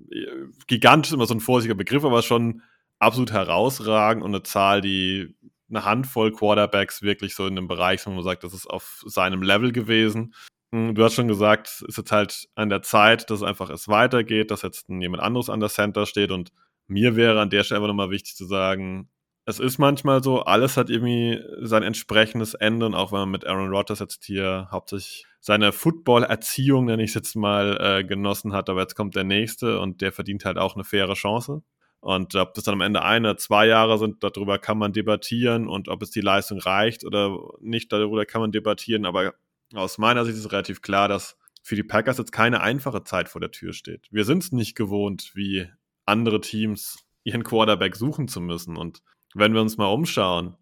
gigantisch 0.67 1.13
immer 1.13 1.27
so 1.27 1.35
ein 1.35 1.41
vorsichtiger 1.41 1.77
Begriff, 1.77 2.05
aber 2.05 2.23
schon 2.23 2.63
absolut 2.99 3.33
herausragend 3.33 4.25
und 4.25 4.35
eine 4.35 4.43
Zahl, 4.43 4.81
die 4.81 5.37
eine 5.71 5.85
Handvoll 5.85 6.33
Quarterbacks 6.33 7.03
wirklich 7.03 7.35
so 7.35 7.47
in 7.47 7.57
dem 7.57 7.69
Bereich, 7.69 8.07
wo 8.07 8.11
man 8.11 8.25
sagt, 8.25 8.45
das 8.45 8.55
ist 8.55 8.67
auf 8.67 9.03
seinem 9.07 9.43
Level 9.43 9.73
gewesen. 9.73 10.35
Hm, 10.73 10.95
du 10.95 11.05
hast 11.05 11.15
schon 11.15 11.29
gesagt, 11.29 11.69
es 11.69 11.83
ist 11.83 11.99
jetzt 11.99 12.13
halt 12.13 12.49
an 12.55 12.69
der 12.69 12.83
Zeit, 12.83 13.31
dass 13.31 13.43
einfach 13.43 13.71
es 13.71 13.89
weitergeht, 13.89 14.51
dass 14.51 14.63
jetzt 14.63 14.89
jemand 14.89 15.23
anderes 15.23 15.51
an 15.51 15.61
der 15.61 15.69
Center 15.69 16.07
steht 16.07 16.31
und 16.31 16.51
mir 16.87 17.17
wäre 17.17 17.41
an 17.41 17.51
der 17.51 17.65
Stelle 17.65 17.79
einfach 17.79 17.89
nochmal 17.89 18.11
wichtig 18.11 18.35
zu 18.35 18.47
sagen, 18.47 19.11
es 19.45 19.61
ist 19.61 19.79
manchmal 19.79 20.23
so, 20.23 20.43
alles 20.43 20.77
hat 20.77 20.91
irgendwie 20.91 21.41
sein 21.63 21.83
entsprechendes 21.83 22.53
Ende 22.53 22.85
und 22.85 22.95
auch 22.95 23.13
wenn 23.13 23.21
man 23.21 23.31
mit 23.31 23.47
Aaron 23.47 23.71
Rodgers 23.71 23.99
jetzt 23.99 24.25
hier 24.25 24.69
hauptsächlich 24.71 25.25
seine 25.41 25.73
Football-Erziehung, 25.73 26.85
nenne 26.85 27.03
ich 27.03 27.11
es 27.11 27.15
jetzt 27.15 27.35
mal, 27.35 27.79
äh, 27.81 28.05
genossen 28.05 28.53
hat, 28.53 28.69
aber 28.69 28.83
jetzt 28.83 28.95
kommt 28.95 29.17
der 29.17 29.25
nächste 29.25 29.81
und 29.81 30.03
der 30.03 30.13
verdient 30.13 30.45
halt 30.45 30.59
auch 30.59 30.75
eine 30.75 30.85
faire 30.85 31.15
Chance. 31.15 31.63
Und 32.09 32.35
ob 32.37 32.55
das 32.55 32.65
dann 32.65 32.73
am 32.73 32.81
Ende 32.81 33.03
eine, 33.03 33.37
zwei 33.37 33.67
Jahre 33.67 33.99
sind, 33.99 34.25
darüber 34.25 34.59
kann 34.59 34.79
man 34.79 34.95
debattieren 34.95 35.69
und 35.69 35.89
ob 35.89 36.01
es 36.01 36.11
die 36.11 36.23
Leistung 36.23 36.59
reicht 36.59 37.05
oder 37.05 37.39
nicht, 37.61 37.93
darüber 37.93 38.25
kann 38.25 38.41
man 38.41 38.51
debattieren. 38.51 39.05
Aber 39.05 39.35
aus 39.75 39.99
meiner 39.99 40.25
Sicht 40.25 40.39
ist 40.39 40.51
relativ 40.51 40.81
klar, 40.81 41.09
dass 41.09 41.37
für 41.63 41.77
die 41.77 41.83
Packers 41.83 42.17
jetzt 42.17 42.33
keine 42.33 42.63
einfache 42.63 43.05
Zeit 43.05 43.29
vor 43.29 43.43
der 43.43 43.51
Tür 43.51 43.75
steht. 43.75 44.07
Wir 44.11 44.25
sind 44.25 44.43
es 44.43 44.53
nicht 44.53 44.75
gewohnt, 44.75 45.33
wie 45.35 45.69
andere 46.07 46.41
Teams 46.41 46.97
ihren 47.25 47.45
Quarterback 47.45 47.95
suchen 47.95 48.27
zu 48.27 48.41
müssen. 48.41 48.79
Und 48.79 49.03
wenn 49.35 49.53
wir 49.53 49.61
uns 49.61 49.77
mal 49.77 49.93
umschauen, 49.93 50.57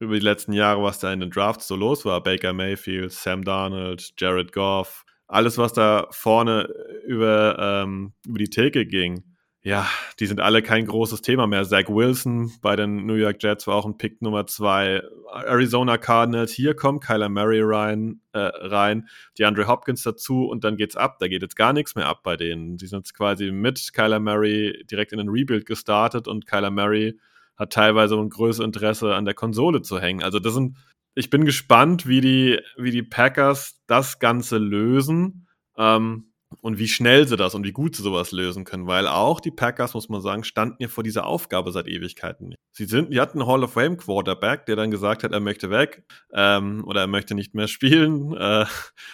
über 0.00 0.12
die 0.12 0.20
letzten 0.20 0.52
Jahre, 0.52 0.82
was 0.82 0.98
da 0.98 1.10
in 1.10 1.20
den 1.20 1.30
Drafts 1.30 1.66
so 1.66 1.76
los 1.76 2.04
war, 2.04 2.22
Baker 2.22 2.52
Mayfield, 2.52 3.12
Sam 3.12 3.42
Darnold, 3.42 4.12
Jared 4.18 4.52
Goff, 4.52 5.06
alles, 5.28 5.56
was 5.56 5.72
da 5.72 6.08
vorne 6.10 6.68
über, 7.06 7.56
ähm, 7.58 8.12
über 8.26 8.38
die 8.38 8.50
Theke 8.50 8.84
ging, 8.84 9.29
ja, 9.62 9.86
die 10.18 10.26
sind 10.26 10.40
alle 10.40 10.62
kein 10.62 10.86
großes 10.86 11.20
Thema 11.20 11.46
mehr. 11.46 11.64
Zach 11.64 11.88
Wilson 11.88 12.50
bei 12.62 12.76
den 12.76 13.04
New 13.04 13.14
York 13.14 13.42
Jets 13.42 13.66
war 13.66 13.74
auch 13.76 13.84
ein 13.84 13.98
Pick 13.98 14.22
Nummer 14.22 14.46
zwei. 14.46 15.02
Arizona 15.30 15.98
Cardinals, 15.98 16.50
hier 16.50 16.74
kommt 16.74 17.04
Kyler 17.04 17.28
Murray 17.28 17.60
rein, 17.62 18.22
äh, 18.32 18.38
rein, 18.38 19.06
die 19.36 19.44
Andre 19.44 19.68
Hopkins 19.68 20.02
dazu 20.02 20.46
und 20.46 20.64
dann 20.64 20.76
geht's 20.76 20.96
ab. 20.96 21.18
Da 21.18 21.28
geht 21.28 21.42
jetzt 21.42 21.56
gar 21.56 21.74
nichts 21.74 21.94
mehr 21.94 22.06
ab 22.06 22.22
bei 22.22 22.38
denen. 22.38 22.78
Die 22.78 22.86
sind 22.86 23.00
jetzt 23.00 23.14
quasi 23.14 23.50
mit 23.50 23.92
Kyler 23.92 24.18
Murray 24.18 24.82
direkt 24.90 25.12
in 25.12 25.18
den 25.18 25.28
Rebuild 25.28 25.66
gestartet 25.66 26.26
und 26.26 26.46
Kyler 26.46 26.70
Murray 26.70 27.18
hat 27.56 27.74
teilweise 27.74 28.16
ein 28.16 28.30
größeres 28.30 28.64
Interesse 28.64 29.14
an 29.14 29.26
der 29.26 29.34
Konsole 29.34 29.82
zu 29.82 30.00
hängen. 30.00 30.22
Also 30.22 30.38
das 30.38 30.54
sind, 30.54 30.78
ich 31.14 31.28
bin 31.28 31.44
gespannt, 31.44 32.06
wie 32.06 32.22
die, 32.22 32.58
wie 32.78 32.92
die 32.92 33.02
Packers 33.02 33.82
das 33.86 34.18
Ganze 34.20 34.56
lösen. 34.56 35.46
Ähm, 35.76 36.29
und 36.60 36.78
wie 36.78 36.88
schnell 36.88 37.26
sie 37.28 37.36
das 37.36 37.54
und 37.54 37.64
wie 37.64 37.72
gut 37.72 37.94
sie 37.94 38.02
sowas 38.02 38.32
lösen 38.32 38.64
können, 38.64 38.86
weil 38.86 39.06
auch 39.06 39.40
die 39.40 39.50
Packers, 39.50 39.94
muss 39.94 40.08
man 40.08 40.20
sagen, 40.20 40.44
standen 40.44 40.76
ja 40.80 40.88
vor 40.88 41.04
dieser 41.04 41.26
Aufgabe 41.26 41.70
seit 41.72 41.86
Ewigkeiten. 41.86 42.54
Sie 42.72 42.84
sind, 42.84 43.12
die 43.12 43.20
hatten 43.20 43.40
einen 43.40 43.48
Hall 43.48 43.62
of 43.62 43.72
Fame 43.72 43.96
Quarterback, 43.96 44.66
der 44.66 44.76
dann 44.76 44.90
gesagt 44.90 45.22
hat, 45.22 45.32
er 45.32 45.40
möchte 45.40 45.70
weg 45.70 46.02
ähm, 46.32 46.84
oder 46.86 47.02
er 47.02 47.06
möchte 47.06 47.34
nicht 47.34 47.54
mehr 47.54 47.68
spielen 47.68 48.36
äh, 48.36 48.66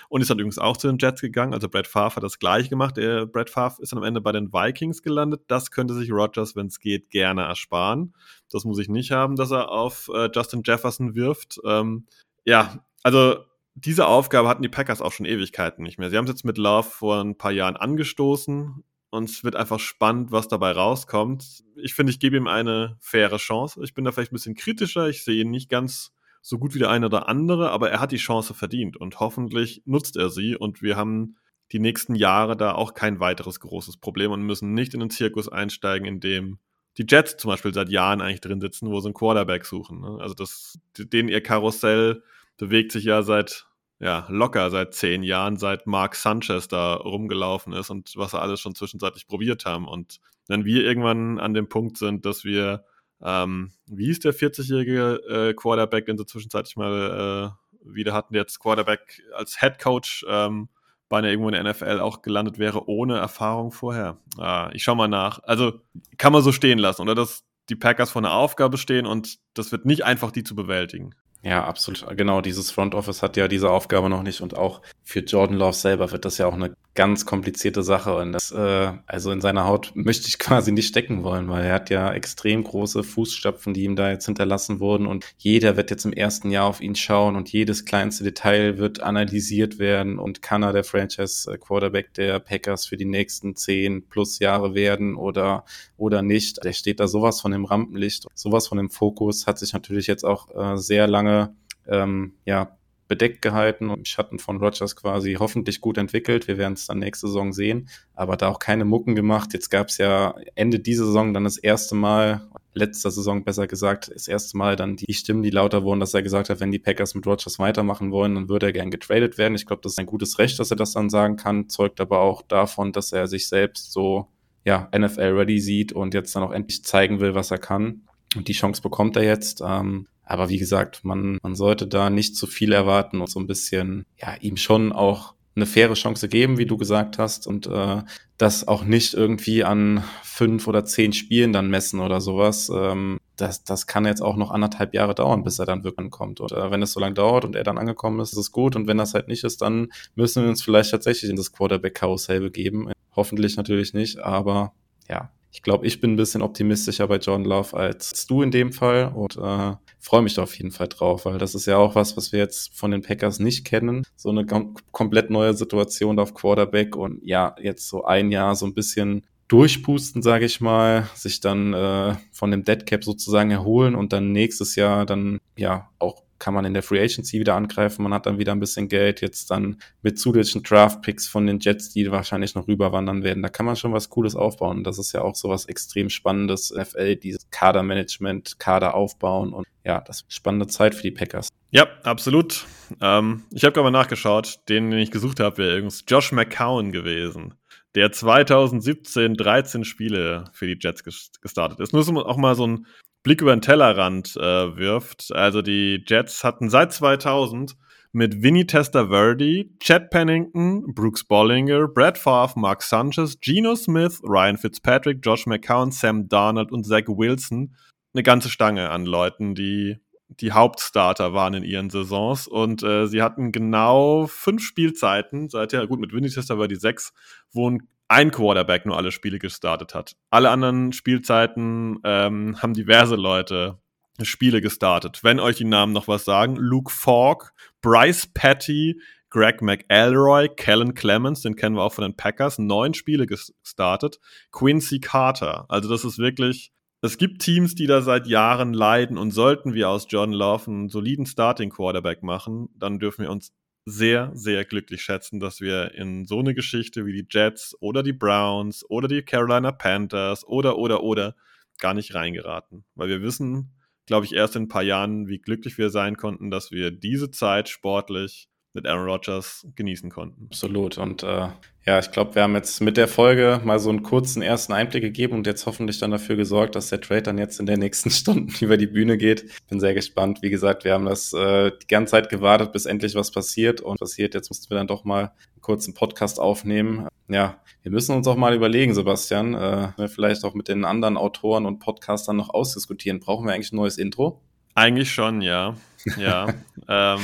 und 0.09 0.22
ist 0.22 0.31
dann 0.31 0.38
übrigens 0.38 0.59
auch 0.59 0.77
zu 0.77 0.88
den 0.88 0.99
Jets 0.99 1.20
gegangen. 1.20 1.53
Also 1.53 1.68
Brad 1.68 1.87
Favre 1.87 2.16
hat 2.16 2.22
das 2.22 2.38
gleiche 2.38 2.70
gemacht. 2.70 2.96
Der 2.96 3.27
Brad 3.27 3.51
Favre 3.51 3.83
ist 3.83 3.92
dann 3.92 3.99
am 3.99 4.05
Ende 4.05 4.20
bei 4.20 4.33
den 4.33 4.53
Vikings 4.53 5.03
gelandet. 5.03 5.42
Das 5.49 5.70
könnte 5.70 5.94
sich 5.94 6.11
Rogers, 6.11 6.57
wenn 6.57 6.66
es 6.66 6.81
geht, 6.81 7.11
gerne 7.11 7.42
ersparen. 7.42 8.14
Das 8.51 8.64
muss 8.64 8.79
ich 8.79 8.88
nicht 8.88 9.11
haben, 9.11 9.37
dass 9.37 9.51
er 9.51 9.70
auf 9.70 10.11
äh, 10.14 10.31
Justin 10.35 10.62
Jefferson 10.64 11.14
wirft. 11.14 11.61
Ähm, 11.64 12.07
ja, 12.44 12.85
also 13.03 13.44
diese 13.77 14.07
Aufgabe 14.07 14.49
hatten 14.49 14.62
die 14.62 14.69
Packers 14.69 15.03
auch 15.03 15.12
schon 15.12 15.27
Ewigkeiten 15.27 15.83
nicht 15.83 15.99
mehr. 15.99 16.11
Sie 16.11 16.17
haben 16.17 16.25
es 16.25 16.31
jetzt 16.31 16.45
mit 16.45 16.59
Love 16.59 16.89
vor 16.89 17.21
ein 17.21 17.37
paar 17.37 17.53
Jahren 17.53 17.77
angestoßen 17.77 18.83
und 19.11 19.31
es 19.31 19.45
wird 19.45 19.55
einfach 19.55 19.79
spannend, 19.79 20.33
was 20.33 20.49
dabei 20.49 20.73
rauskommt. 20.73 21.62
Ich 21.77 21.95
finde, 21.95 22.11
ich 22.11 22.19
gebe 22.19 22.37
ihm 22.37 22.47
eine 22.47 22.97
faire 23.01 23.37
Chance. 23.37 23.81
Ich 23.85 23.93
bin 23.93 24.05
da 24.05 24.12
vielleicht 24.12 24.33
ein 24.33 24.37
bisschen 24.37 24.55
kritischer. 24.55 25.09
Ich 25.09 25.25
sehe 25.25 25.43
ihn 25.43 25.51
nicht 25.51 25.69
ganz 25.69 26.12
so 26.41 26.59
gut 26.59 26.75
wie 26.75 26.79
der 26.79 26.91
eine 26.91 27.07
oder 27.07 27.29
andere, 27.29 27.71
aber 27.71 27.91
er 27.91 28.01
hat 28.01 28.12
die 28.12 28.17
Chance 28.17 28.55
verdient 28.55 28.97
und 28.97 29.21
hoffentlich 29.21 29.83
nutzt 29.85 30.17
er 30.17 30.31
sie 30.31 30.57
und 30.57 30.81
wir 30.81 30.97
haben 30.97 31.37
die 31.73 31.81
nächsten 31.81 32.15
Jahre 32.15 32.57
da 32.57 32.73
auch 32.73 32.95
kein 32.95 33.21
weiteres 33.21 33.61
großes 33.61 33.97
Problem 33.99 34.31
und 34.31 34.43
müssen 34.43 34.73
nicht 34.73 34.95
in 34.95 35.01
den 35.01 35.11
Zirkus 35.11 35.49
einsteigen, 35.49 36.07
in 36.07 36.21
dem 36.21 36.59
die 36.99 37.05
Jets 37.07 37.37
zum 37.37 37.51
Beispiel 37.51 37.75
seit 37.75 37.91
Jahren 37.91 38.21
eigentlich 38.21 38.41
drin 38.41 38.61
sitzen, 38.61 38.91
wo 38.91 39.01
sie 39.01 39.09
einen 39.09 39.15
Quarterback 39.15 39.67
suchen. 39.67 40.01
Ne? 40.01 40.19
Also 40.21 40.35
das, 40.35 40.79
den 40.97 41.29
ihr 41.29 41.43
Karussell 41.43 42.23
bewegt 42.57 42.93
sich 42.93 43.05
ja 43.05 43.23
seit, 43.23 43.65
ja, 43.98 44.26
locker 44.28 44.70
seit 44.70 44.94
zehn 44.94 45.22
Jahren, 45.22 45.56
seit 45.56 45.87
Mark 45.87 46.16
Sanchez 46.16 46.68
da 46.68 46.94
rumgelaufen 46.94 47.72
ist 47.72 47.90
und 47.90 48.12
was 48.16 48.35
er 48.35 48.42
alles 48.42 48.61
schon 48.61 48.74
zwischenzeitlich 48.74 49.26
probiert 49.26 49.64
haben. 49.64 49.88
Und 49.88 50.20
wenn 50.48 50.64
wir 50.64 50.85
irgendwann 50.85 51.38
an 51.38 51.54
dem 51.54 51.68
Punkt 51.68 51.96
sind, 51.96 52.26
dass 52.26 52.44
wir, 52.44 52.85
ähm, 53.22 53.72
wie 53.87 54.11
ist 54.11 54.24
der 54.24 54.35
40-jährige 54.35 55.20
äh, 55.28 55.54
Quarterback, 55.54 56.06
den 56.06 56.18
sie 56.18 56.26
zwischenzeitlich 56.26 56.76
mal 56.76 57.54
äh, 57.54 57.94
wieder 57.94 58.12
hatten, 58.12 58.35
der 58.35 58.42
jetzt 58.42 58.59
Quarterback 58.59 59.22
als 59.35 59.61
Head 59.61 59.78
Coach 59.78 60.26
ähm, 60.28 60.68
beinahe 61.09 61.30
irgendwo 61.30 61.48
in 61.48 61.54
der 61.54 61.72
NFL 61.72 62.00
auch 62.00 62.20
gelandet 62.20 62.59
wäre, 62.59 62.88
ohne 62.88 63.16
Erfahrung 63.16 63.70
vorher. 63.70 64.18
Ah, 64.38 64.70
ich 64.72 64.82
schau 64.82 64.94
mal 64.94 65.09
nach. 65.09 65.40
Also 65.44 65.80
kann 66.18 66.32
man 66.32 66.42
so 66.42 66.52
stehen 66.52 66.78
lassen, 66.78 67.02
oder? 67.02 67.14
Dass 67.14 67.44
die 67.68 67.76
Packers 67.76 68.11
vor 68.11 68.20
einer 68.20 68.32
Aufgabe 68.32 68.76
stehen 68.76 69.06
und 69.06 69.38
das 69.54 69.72
wird 69.72 69.87
nicht 69.87 70.04
einfach, 70.04 70.30
die 70.30 70.44
zu 70.44 70.54
bewältigen. 70.54 71.14
Ja, 71.46 71.64
absolut. 71.64 72.04
Genau, 72.16 72.40
dieses 72.40 72.72
Front 72.72 72.96
Office 72.96 73.22
hat 73.22 73.37
ja 73.37 73.46
diese 73.46 73.70
Aufgabe 73.70 74.11
noch 74.11 74.24
nicht 74.24 74.40
und 74.40 74.56
auch 74.56 74.82
für 75.04 75.20
Jordan 75.20 75.56
Love 75.56 75.74
selber 75.74 76.11
wird 76.11 76.24
das 76.24 76.38
ja 76.38 76.46
auch 76.46 76.54
eine 76.54 76.74
ganz 76.96 77.24
komplizierte 77.24 77.82
Sache. 77.82 78.16
Und 78.16 78.32
das, 78.32 78.50
äh, 78.50 78.92
also 79.06 79.30
in 79.30 79.40
seiner 79.40 79.66
Haut 79.66 79.92
möchte 79.94 80.26
ich 80.26 80.38
quasi 80.38 80.72
nicht 80.72 80.88
stecken 80.88 81.22
wollen, 81.22 81.48
weil 81.48 81.64
er 81.64 81.74
hat 81.74 81.90
ja 81.90 82.12
extrem 82.12 82.64
große 82.64 83.04
Fußstapfen, 83.04 83.74
die 83.74 83.85
ihm 83.85 83.94
da 83.94 84.11
jetzt 84.11 84.26
hinterlassen 84.26 84.80
wurden. 84.80 85.06
Und 85.06 85.24
jeder 85.38 85.76
wird 85.76 85.90
jetzt 85.90 86.04
im 86.04 86.12
ersten 86.12 86.50
Jahr 86.50 86.66
auf 86.66 86.80
ihn 86.80 86.96
schauen 86.96 87.37
und 87.37 87.52
jedes 87.52 87.85
kleinste 87.85 88.24
Detail 88.24 88.78
wird 88.78 89.00
analysiert 89.00 89.78
werden. 89.78 90.18
Und 90.18 90.42
kann 90.42 90.64
er 90.64 90.72
der 90.72 90.85
Franchise 90.85 91.56
Quarterback 91.59 92.14
der 92.14 92.40
Packers 92.40 92.87
für 92.87 92.96
die 92.96 93.04
nächsten 93.04 93.54
zehn 93.54 94.09
plus 94.09 94.40
Jahre 94.40 94.74
werden 94.74 95.14
oder, 95.14 95.64
oder 95.96 96.22
nicht. 96.22 96.64
Der 96.64 96.72
steht 96.72 96.98
da 96.98 97.06
sowas 97.06 97.40
von 97.40 97.52
im 97.52 97.64
Rampenlicht, 97.64 98.26
sowas 98.35 98.66
von 98.66 98.78
im 98.78 98.90
Fokus, 98.90 99.46
hat 99.46 99.59
sich 99.59 99.72
natürlich 99.72 100.06
jetzt 100.06 100.24
auch 100.24 100.48
äh, 100.54 100.76
sehr 100.76 101.06
lange 101.06 101.54
ähm, 101.88 102.35
ja, 102.44 102.76
bedeckt 103.09 103.42
gehalten 103.42 103.90
und 103.90 103.99
im 103.99 104.05
Schatten 104.05 104.38
von 104.38 104.59
Rogers 104.59 104.97
quasi 104.97 105.35
hoffentlich 105.38 105.81
gut 105.81 105.99
entwickelt. 105.99 106.49
Wir 106.49 106.59
werden 106.59 106.75
es 106.75 106.87
dann 106.87 106.99
nächste 106.99 107.29
Saison 107.29 107.53
sehen, 107.53 107.89
aber 108.14 108.37
da 108.37 108.49
auch 108.49 108.59
keine 108.59 108.85
Mucken 108.85 109.14
gemacht. 109.14 109.53
Jetzt 109.53 109.70
gab 109.70 109.89
es 109.89 109.99
ja 109.99 110.35
Ende 110.55 110.80
dieser 110.80 111.07
Saison 111.07 111.33
dann 111.33 111.45
das 111.45 111.59
erste 111.59 111.95
Mal, 111.95 112.49
letzter 112.74 113.11
Saison 113.11 113.45
besser 113.45 113.66
gesagt, 113.66 114.11
das 114.14 114.28
erste 114.28 114.57
Mal 114.59 114.76
dann 114.76 114.97
die 114.97 115.14
Stimmen, 115.14 115.43
die 115.43 115.51
lauter 115.51 115.83
wurden, 115.83 116.01
dass 116.01 116.14
er 116.14 116.22
gesagt 116.22 116.51
hat, 116.51 116.61
wenn 116.61 116.72
die 116.72 116.78
Packers 116.78 117.14
mit 117.14 117.26
Rogers 117.26 117.59
weitermachen 117.59 118.12
wollen, 118.12 118.35
dann 118.35 118.49
würde 118.49 118.66
er 118.66 118.72
gern 118.72 118.91
getradet 118.91 119.39
werden. 119.39 119.55
Ich 119.55 119.66
glaube, 119.66 119.83
das 119.83 119.93
ist 119.93 119.99
ein 119.99 120.07
gutes 120.07 120.39
Recht, 120.39 120.59
dass 120.59 120.70
er 120.70 120.76
das 120.76 120.93
dann 120.93 121.09
sagen 121.09 121.37
kann, 121.37 121.68
zeugt 121.68 122.01
aber 122.01 122.20
auch 122.20 122.43
davon, 122.43 122.93
dass 122.93 123.12
er 123.12 123.26
sich 123.26 123.49
selbst 123.49 123.93
so 123.93 124.28
ja, 124.64 124.91
NFL-ready 124.97 125.61
sieht 125.61 125.93
und 125.93 126.12
jetzt 126.12 126.35
dann 126.35 126.43
auch 126.43 126.51
endlich 126.51 126.85
zeigen 126.85 127.20
will, 127.20 127.35
was 127.35 127.51
er 127.51 127.59
kann. 127.59 128.03
Und 128.35 128.49
die 128.49 128.53
Chance 128.53 128.83
bekommt 128.83 129.16
er 129.16 129.22
jetzt. 129.22 129.62
Ähm, 129.64 130.09
aber 130.27 130.49
wie 130.49 130.59
gesagt, 130.59 131.05
man, 131.05 131.39
man 131.43 131.55
sollte 131.55 131.87
da 131.87 132.11
nicht 132.11 132.37
zu 132.37 132.47
viel 132.47 132.72
erwarten 132.72 133.20
und 133.20 133.31
so 133.31 133.41
ein 133.41 133.47
bisschen, 133.47 134.05
ja, 134.20 134.35
ihm 134.41 134.57
schon 134.57 134.93
auch 134.93 135.35
eine 135.55 135.66
faire 135.66 135.95
Chance 135.95 136.29
geben, 136.29 136.59
wie 136.59 136.66
du 136.66 136.77
gesagt 136.77 137.18
hast, 137.18 137.47
und 137.47 137.66
äh, 137.66 138.03
das 138.37 138.68
auch 138.68 138.85
nicht 138.85 139.14
irgendwie 139.14 139.64
an 139.64 140.05
fünf 140.22 140.66
oder 140.66 140.85
zehn 140.85 141.14
Spielen 141.14 141.53
dann 141.53 141.70
messen 141.70 142.01
oder 142.01 142.20
sowas. 142.20 142.70
Ähm, 142.74 143.18
das, 143.37 143.64
das 143.64 143.87
kann 143.87 144.05
jetzt 144.05 144.20
auch 144.20 144.37
noch 144.37 144.51
anderthalb 144.51 144.93
Jahre 144.95 145.14
dauern, 145.14 145.45
bis 145.45 145.59
er 145.59 145.64
dann 145.64 145.85
wirklich 145.85 146.07
ankommt. 146.07 146.41
Und 146.41 146.51
wenn 146.53 146.83
es 146.83 146.93
so 146.93 147.01
lange 147.01 147.14
dauert 147.14 147.45
und 147.45 147.55
er 147.55 147.64
dann 147.64 147.79
angekommen 147.79 148.20
ist, 148.20 148.33
ist 148.33 148.39
es 148.39 148.53
gut. 148.53 148.77
Und 148.77 148.87
wenn 148.87 148.99
das 148.99 149.14
halt 149.14 149.29
nicht 149.29 149.45
ist, 149.45 149.62
dann 149.62 149.89
müssen 150.14 150.43
wir 150.43 150.51
uns 150.51 150.62
vielleicht 150.62 150.91
tatsächlich 150.91 151.31
in 151.31 151.37
das 151.37 151.53
Quarterback-Karussell 151.53 152.41
begeben. 152.41 152.91
Hoffentlich 153.14 153.57
natürlich 153.57 153.95
nicht, 153.95 154.18
aber 154.18 154.72
ja, 155.09 155.31
ich 155.53 155.62
glaube, 155.62 155.87
ich 155.87 156.01
bin 156.01 156.12
ein 156.12 156.16
bisschen 156.16 156.43
optimistischer 156.43 157.09
bei 157.09 157.16
John 157.16 157.45
Love 157.45 157.74
als 157.77 158.27
du 158.27 158.43
in 158.43 158.51
dem 158.51 158.72
Fall 158.72 159.11
und 159.14 159.37
äh, 159.37 159.72
freue 160.07 160.22
mich 160.22 160.34
da 160.34 160.44
auf 160.44 160.57
jeden 160.57 160.70
Fall 160.70 160.86
drauf, 160.86 161.24
weil 161.24 161.38
das 161.38 161.57
ist 161.57 161.66
ja 161.66 161.78
auch 161.78 161.96
was, 161.96 162.16
was 162.16 162.30
wir 162.30 162.38
jetzt 162.38 162.72
von 162.78 162.92
den 162.92 163.02
Packers 163.02 163.40
nicht 163.40 163.64
kennen. 163.64 164.04
So 164.14 164.30
eine 164.30 164.46
kom 164.46 164.76
komplett 164.92 165.30
neue 165.30 165.52
Situation 165.52 166.20
auf 166.20 166.32
Quarterback 166.32 166.94
und 166.94 167.24
ja, 167.24 167.57
jetzt 167.61 167.88
so 167.88 168.04
ein 168.04 168.30
Jahr 168.30 168.54
so 168.54 168.66
ein 168.66 168.74
bisschen 168.74 169.26
durchpusten, 169.48 170.22
sage 170.22 170.44
ich 170.44 170.61
mal, 170.61 171.09
sich 171.14 171.40
dann 171.40 171.74
äh, 171.74 172.14
von 172.30 172.52
dem 172.52 172.62
Deadcap 172.62 173.02
sozusagen 173.02 173.50
erholen 173.50 173.96
und 173.96 174.12
dann 174.12 174.30
nächstes 174.30 174.76
Jahr 174.76 175.07
dann 175.07 175.40
ja 175.57 175.90
auch 175.98 176.22
kann 176.39 176.55
man 176.55 176.64
in 176.64 176.74
der 176.74 176.82
Free 176.82 177.01
Agency 177.01 177.41
wieder 177.41 177.55
angreifen. 177.55 178.03
Man 178.03 178.14
hat 178.14 178.26
dann 178.26 178.39
wieder 178.39 178.53
ein 178.53 178.61
bisschen 178.61 178.89
Geld. 178.89 179.20
Jetzt 179.20 179.51
dann 179.51 179.78
mit 180.03 180.18
zusätzlichen 180.18 180.62
Draft 180.62 181.03
Picks 181.03 181.26
von 181.26 181.47
den 181.47 181.61
Jets, 181.61 181.91
die 181.91 182.11
wahrscheinlich 182.11 182.55
noch 182.55 182.68
rüberwandern 182.68 183.22
werden. 183.22 183.43
Da 183.43 183.49
kann 183.49 183.66
man 183.66 183.76
schon 183.76 183.93
was 183.93 184.11
Cooles 184.11 184.37
aufbauen. 184.37 184.84
Das 184.84 184.99
ist 184.99 185.12
ja 185.12 185.22
auch 185.22 185.34
so 185.34 185.49
was 185.49 185.66
extrem 185.66 186.11
Spannendes. 186.11 186.72
NFL, 186.76 187.16
dieses 187.16 187.51
Kadermanagement, 187.51 188.59
Kader 188.59 188.95
aufbauen 188.95 189.53
und 189.53 189.66
ja, 189.84 190.01
das 190.01 190.22
ist 190.22 190.32
spannende 190.32 190.66
Zeit 190.66 190.95
für 190.95 191.03
die 191.03 191.12
Packers. 191.12 191.49
Ja, 191.70 191.87
absolut. 192.03 192.66
Ähm, 193.01 193.45
ich 193.53 193.62
habe 193.64 193.72
gerade 193.72 193.84
mal 193.84 193.97
nachgeschaut. 193.97 194.61
Den, 194.68 194.91
den 194.91 194.99
ich 194.99 195.12
gesucht 195.12 195.39
habe, 195.39 195.59
wäre 195.59 195.76
übrigens 195.76 196.05
Josh 196.09 196.32
McCown 196.32 196.91
gewesen 196.91 197.55
der 197.97 198.12
2017 198.12 199.34
13 199.34 199.84
Spiele 199.84 200.45
für 200.53 200.66
die 200.66 200.78
Jets 200.78 201.03
gestartet 201.41 201.80
ist. 201.80 201.95
Nur 201.95 202.26
auch 202.28 202.37
mal 202.37 202.55
so 202.55 202.66
ein 202.66 202.87
Blick 203.27 203.41
über 203.41 203.57
den 203.57 203.61
Tellerrand 203.61 204.37
äh, 204.37 204.77
wirft. 204.77 205.33
Also 205.35 205.61
die 205.61 206.05
Jets 206.07 206.45
hatten 206.45 206.70
seit 206.70 206.93
2000 206.93 207.74
mit 208.12 208.41
Vinny 208.41 208.68
Testaverde, 208.68 209.64
Chad 209.81 210.11
Pennington, 210.11 210.95
Brooks 210.95 211.24
Bollinger, 211.24 211.89
Brad 211.89 212.18
Favre, 212.18 212.53
Mark 212.55 212.85
Sanchez, 212.85 213.41
Geno 213.41 213.74
Smith, 213.74 214.20
Ryan 214.22 214.57
Fitzpatrick, 214.57 215.18
Josh 215.24 215.45
McCown, 215.47 215.91
Sam 215.91 216.29
Darnold 216.29 216.70
und 216.70 216.87
Zach 216.87 217.09
Wilson 217.09 217.74
eine 218.14 218.22
ganze 218.22 218.49
Stange 218.49 218.91
an 218.91 219.07
Leuten, 219.07 219.57
die 219.57 219.97
die 220.29 220.53
Hauptstarter 220.53 221.35
waren 221.35 221.55
in 221.55 221.64
ihren 221.64 221.91
Saisons 221.91 222.47
und 222.47 222.85
äh, 222.85 223.09
sie 223.09 223.22
hatten 223.22 223.51
genau 223.51 224.29
fünf 224.29 224.62
Spielzeiten, 224.62 225.49
seit 225.49 225.72
ja 225.72 225.85
gut 225.87 225.99
mit 225.99 226.12
Vinny 226.12 226.31
Testaverde 226.31 226.77
sechs, 226.77 227.12
wo 227.51 227.68
ein 227.68 227.89
ein 228.09 228.30
Quarterback 228.30 228.86
nur 228.86 228.96
alle 228.96 229.12
Spiele 229.12 229.38
gestartet 229.38 229.94
hat. 229.94 230.16
Alle 230.30 230.50
anderen 230.50 230.92
Spielzeiten 230.92 231.98
ähm, 232.04 232.61
haben 232.62 232.74
diverse 232.74 233.16
Leute 233.16 233.78
Spiele 234.22 234.61
gestartet. 234.61 235.20
Wenn 235.22 235.40
euch 235.40 235.57
die 235.57 235.64
Namen 235.64 235.92
noch 235.92 236.09
was 236.09 236.24
sagen, 236.24 236.57
Luke 236.57 236.90
Falk, 236.90 237.52
Bryce 237.82 238.28
Petty, 238.32 239.00
Greg 239.28 239.61
McElroy, 239.61 240.48
Kellen 240.48 240.94
Clemens, 240.94 241.42
den 241.42 241.57
kennen 241.57 241.76
wir 241.76 241.82
auch 241.82 241.92
von 241.92 242.02
den 242.02 242.16
Packers, 242.16 242.59
neun 242.59 242.94
Spiele 242.94 243.26
gestartet, 243.26 244.18
Quincy 244.52 245.00
Carter. 245.00 245.66
Also 245.68 245.88
das 245.88 246.04
ist 246.04 246.18
wirklich, 246.18 246.72
es 247.02 247.18
gibt 247.18 247.42
Teams, 247.42 247.74
die 247.74 247.86
da 247.86 248.00
seit 248.00 248.26
Jahren 248.26 248.72
leiden 248.72 249.18
und 249.18 249.32
sollten 249.32 249.74
wir 249.74 249.90
aus 249.90 250.07
John 250.09 250.32
Love 250.32 250.70
einen 250.70 250.88
soliden 250.88 251.26
Starting 251.26 251.70
Quarterback 251.70 252.22
machen, 252.22 252.68
dann 252.76 252.98
dürfen 252.98 253.22
wir 253.22 253.30
uns 253.30 253.52
sehr, 253.89 254.32
sehr 254.34 254.64
glücklich 254.64 255.01
schätzen, 255.03 255.39
dass 255.39 255.61
wir 255.61 255.95
in 255.95 256.26
so 256.26 256.41
eine 256.41 256.55
Geschichte 256.55 257.07
wie 257.07 257.12
die 257.12 257.26
Jets 257.30 257.74
oder 257.80 258.03
die 258.03 258.12
Browns 258.12 258.84
oder 258.91 259.07
die 259.07 259.22
Carolina 259.22 259.70
Panthers 259.70 260.45
oder, 260.45 260.76
oder, 260.76 261.05
oder 261.05 261.37
gar 261.78 261.95
nicht 261.95 262.14
reingeraten. 262.14 262.84
Weil 262.97 263.09
wir 263.09 263.22
wissen, 263.22 263.76
glaube 264.05 264.26
ich, 264.26 264.34
erst 264.34 264.57
in 264.57 264.64
ein 264.64 264.68
paar 264.68 264.82
Jahren, 264.82 265.28
wie 265.28 265.39
glücklich 265.39 265.78
wir 265.78 265.91
sein 265.91 266.16
konnten, 266.16 266.51
dass 266.51 266.72
wir 266.72 266.91
diese 266.91 267.30
Zeit 267.30 267.68
sportlich 267.68 268.49
mit 268.77 268.87
Aaron 268.87 269.09
Rodgers 269.09 269.66
genießen 269.74 270.11
konnten. 270.11 270.47
Absolut. 270.47 270.99
Und 270.99 271.24
äh, 271.24 271.49
ja, 271.87 271.99
ich 271.99 272.11
glaube, 272.11 272.35
wir 272.35 272.43
haben 272.43 272.55
jetzt 272.55 272.81
mit 272.81 272.97
der 272.97 273.09
Folge 273.09 273.61
mal 273.64 273.79
so 273.79 273.91
einen 273.91 274.03
kurzen 274.03 274.43
ersten 274.43 274.72
Einblick 274.72 275.03
gegeben 275.03 275.35
und 275.35 275.47
jetzt 275.47 275.66
hoffentlich 275.66 275.99
dann 275.99 276.11
dafür 276.11 276.37
gesorgt, 276.37 276.77
dass 276.77 276.91
der 276.91 277.01
Trade 277.01 277.22
dann 277.22 277.39
jetzt 277.39 277.59
in 277.59 277.66
den 277.66 277.81
nächsten 277.81 278.11
Stunden 278.12 278.53
über 278.64 278.77
die 278.77 278.87
Bühne 278.87 279.16
geht. 279.16 279.51
Bin 279.68 279.81
sehr 279.81 279.95
gespannt. 279.95 280.43
Wie 280.43 280.51
gesagt, 280.51 280.85
wir 280.85 280.93
haben 280.93 281.07
das 281.07 281.33
äh, 281.33 281.72
die 281.83 281.87
ganze 281.89 282.12
Zeit 282.12 282.29
gewartet, 282.29 282.72
bis 282.72 282.87
endlich 282.87 283.14
was 283.14 283.33
passiert 283.33 283.81
und 283.81 283.99
passiert. 283.99 284.35
Jetzt 284.35 284.51
mussten 284.51 284.70
wir 284.70 284.77
dann 284.77 284.87
doch 284.87 285.05
mal 285.05 285.33
einen 285.55 285.62
kurzen 285.62 285.95
Podcast 285.95 286.39
aufnehmen. 286.39 287.09
Ja, 287.29 287.59
wir 287.83 287.91
müssen 287.91 288.14
uns 288.14 288.29
auch 288.29 288.37
mal 288.37 288.55
überlegen, 288.55 288.95
Sebastian, 288.95 289.55
äh, 289.55 290.09
vielleicht 290.09 290.45
auch 290.45 290.55
mit 290.55 290.68
den 290.68 290.85
anderen 290.85 291.16
Autoren 291.16 291.66
und 291.66 291.79
Podcastern 291.79 292.37
noch 292.37 292.51
ausdiskutieren. 292.51 293.20
Brauchen 293.20 293.47
wir 293.47 293.55
eigentlich 293.55 293.72
ein 293.72 293.77
neues 293.77 293.97
Intro? 293.97 294.43
Eigentlich 294.74 295.11
schon, 295.11 295.41
ja. 295.41 295.74
Ja. 296.16 296.48
ähm, 296.88 297.20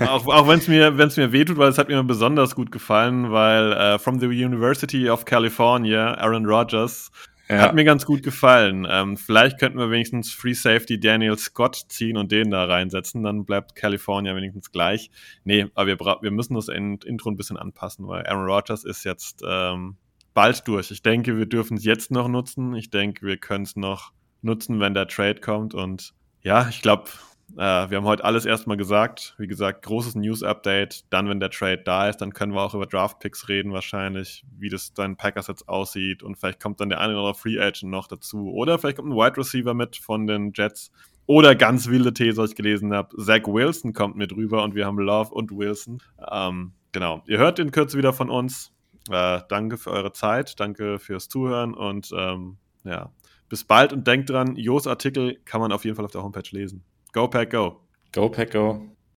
auch 0.00 0.26
auch 0.26 0.48
wenn 0.48 0.58
es 0.58 0.68
mir, 0.68 0.96
wenn's 0.98 1.16
mir 1.16 1.32
wehtut, 1.32 1.58
weil 1.58 1.68
es 1.68 1.78
hat 1.78 1.88
mir 1.88 2.02
besonders 2.04 2.54
gut 2.54 2.70
gefallen, 2.70 3.30
weil 3.32 3.72
äh, 3.72 3.98
From 3.98 4.20
the 4.20 4.26
University 4.26 5.10
of 5.10 5.24
California, 5.24 6.14
Aaron 6.14 6.46
Rodgers, 6.46 7.10
ja. 7.48 7.58
hat 7.58 7.74
mir 7.74 7.84
ganz 7.84 8.06
gut 8.06 8.22
gefallen. 8.22 8.86
Ähm, 8.88 9.16
vielleicht 9.16 9.58
könnten 9.58 9.78
wir 9.78 9.90
wenigstens 9.90 10.32
Free 10.32 10.54
Safety 10.54 11.00
Daniel 11.00 11.36
Scott 11.36 11.86
ziehen 11.88 12.16
und 12.16 12.30
den 12.30 12.50
da 12.50 12.64
reinsetzen, 12.64 13.22
dann 13.22 13.44
bleibt 13.44 13.74
California 13.74 14.34
wenigstens 14.36 14.70
gleich. 14.70 15.10
Nee, 15.44 15.66
aber 15.74 15.86
wir, 15.88 15.98
wir 15.98 16.30
müssen 16.30 16.54
das 16.54 16.68
Intro 16.68 17.30
ein 17.30 17.36
bisschen 17.36 17.56
anpassen, 17.56 18.06
weil 18.06 18.26
Aaron 18.26 18.46
Rodgers 18.46 18.84
ist 18.84 19.04
jetzt 19.04 19.42
ähm, 19.46 19.96
bald 20.34 20.66
durch. 20.68 20.90
Ich 20.90 21.02
denke, 21.02 21.36
wir 21.36 21.46
dürfen 21.46 21.76
es 21.76 21.84
jetzt 21.84 22.10
noch 22.10 22.28
nutzen. 22.28 22.74
Ich 22.74 22.90
denke, 22.90 23.26
wir 23.26 23.36
können 23.36 23.64
es 23.64 23.76
noch 23.76 24.12
nutzen, 24.42 24.80
wenn 24.80 24.94
der 24.94 25.08
Trade 25.08 25.40
kommt 25.40 25.74
und 25.74 26.14
ja, 26.42 26.68
ich 26.70 26.80
glaube, 26.80 27.10
äh, 27.56 27.90
wir 27.90 27.96
haben 27.96 28.04
heute 28.04 28.24
alles 28.24 28.44
erstmal 28.44 28.76
gesagt. 28.76 29.34
Wie 29.38 29.46
gesagt, 29.46 29.82
großes 29.82 30.14
News-Update. 30.14 31.04
Dann, 31.10 31.28
wenn 31.28 31.40
der 31.40 31.50
Trade 31.50 31.82
da 31.84 32.08
ist, 32.08 32.18
dann 32.18 32.32
können 32.32 32.54
wir 32.54 32.62
auch 32.62 32.74
über 32.74 32.86
Draft-Picks 32.86 33.48
reden, 33.48 33.72
wahrscheinlich, 33.72 34.44
wie 34.58 34.68
das 34.68 34.94
dann 34.94 35.16
Packers 35.16 35.48
jetzt 35.48 35.68
aussieht. 35.68 36.22
Und 36.22 36.36
vielleicht 36.36 36.60
kommt 36.60 36.80
dann 36.80 36.88
der 36.88 37.00
eine 37.00 37.12
oder 37.12 37.20
andere 37.20 37.34
Free 37.34 37.58
Agent 37.58 37.90
noch 37.90 38.06
dazu. 38.06 38.50
Oder 38.52 38.78
vielleicht 38.78 38.96
kommt 38.98 39.10
ein 39.10 39.16
Wide 39.16 39.36
Receiver 39.36 39.74
mit 39.74 39.96
von 39.96 40.26
den 40.26 40.52
Jets. 40.54 40.90
Oder 41.26 41.54
ganz 41.54 41.88
wilde 41.88 42.12
These, 42.12 42.38
was 42.38 42.50
ich 42.50 42.56
gelesen 42.56 42.92
habe. 42.92 43.16
Zach 43.16 43.46
Wilson 43.46 43.92
kommt 43.92 44.16
mit 44.16 44.32
rüber 44.32 44.64
und 44.64 44.74
wir 44.74 44.86
haben 44.86 44.98
Love 44.98 45.32
und 45.32 45.56
Wilson. 45.56 46.02
Ähm, 46.30 46.72
genau. 46.92 47.22
Ihr 47.26 47.38
hört 47.38 47.58
in 47.58 47.70
Kürze 47.70 47.98
wieder 47.98 48.12
von 48.12 48.30
uns. 48.30 48.72
Äh, 49.10 49.40
danke 49.48 49.76
für 49.76 49.90
eure 49.90 50.12
Zeit. 50.12 50.58
Danke 50.58 50.98
fürs 50.98 51.28
Zuhören 51.28 51.74
und 51.74 52.10
ähm, 52.16 52.58
ja, 52.84 53.12
bis 53.48 53.64
bald 53.64 53.92
und 53.92 54.06
denkt 54.06 54.30
dran, 54.30 54.56
Jos 54.56 54.86
Artikel 54.86 55.40
kann 55.44 55.60
man 55.60 55.72
auf 55.72 55.84
jeden 55.84 55.96
Fall 55.96 56.04
auf 56.04 56.12
der 56.12 56.22
Homepage 56.22 56.48
lesen. 56.50 56.84
Go 57.12 57.26
Pack 57.26 57.50
Go. 57.50 57.80
Go 58.12 58.28
Go. 58.50 58.99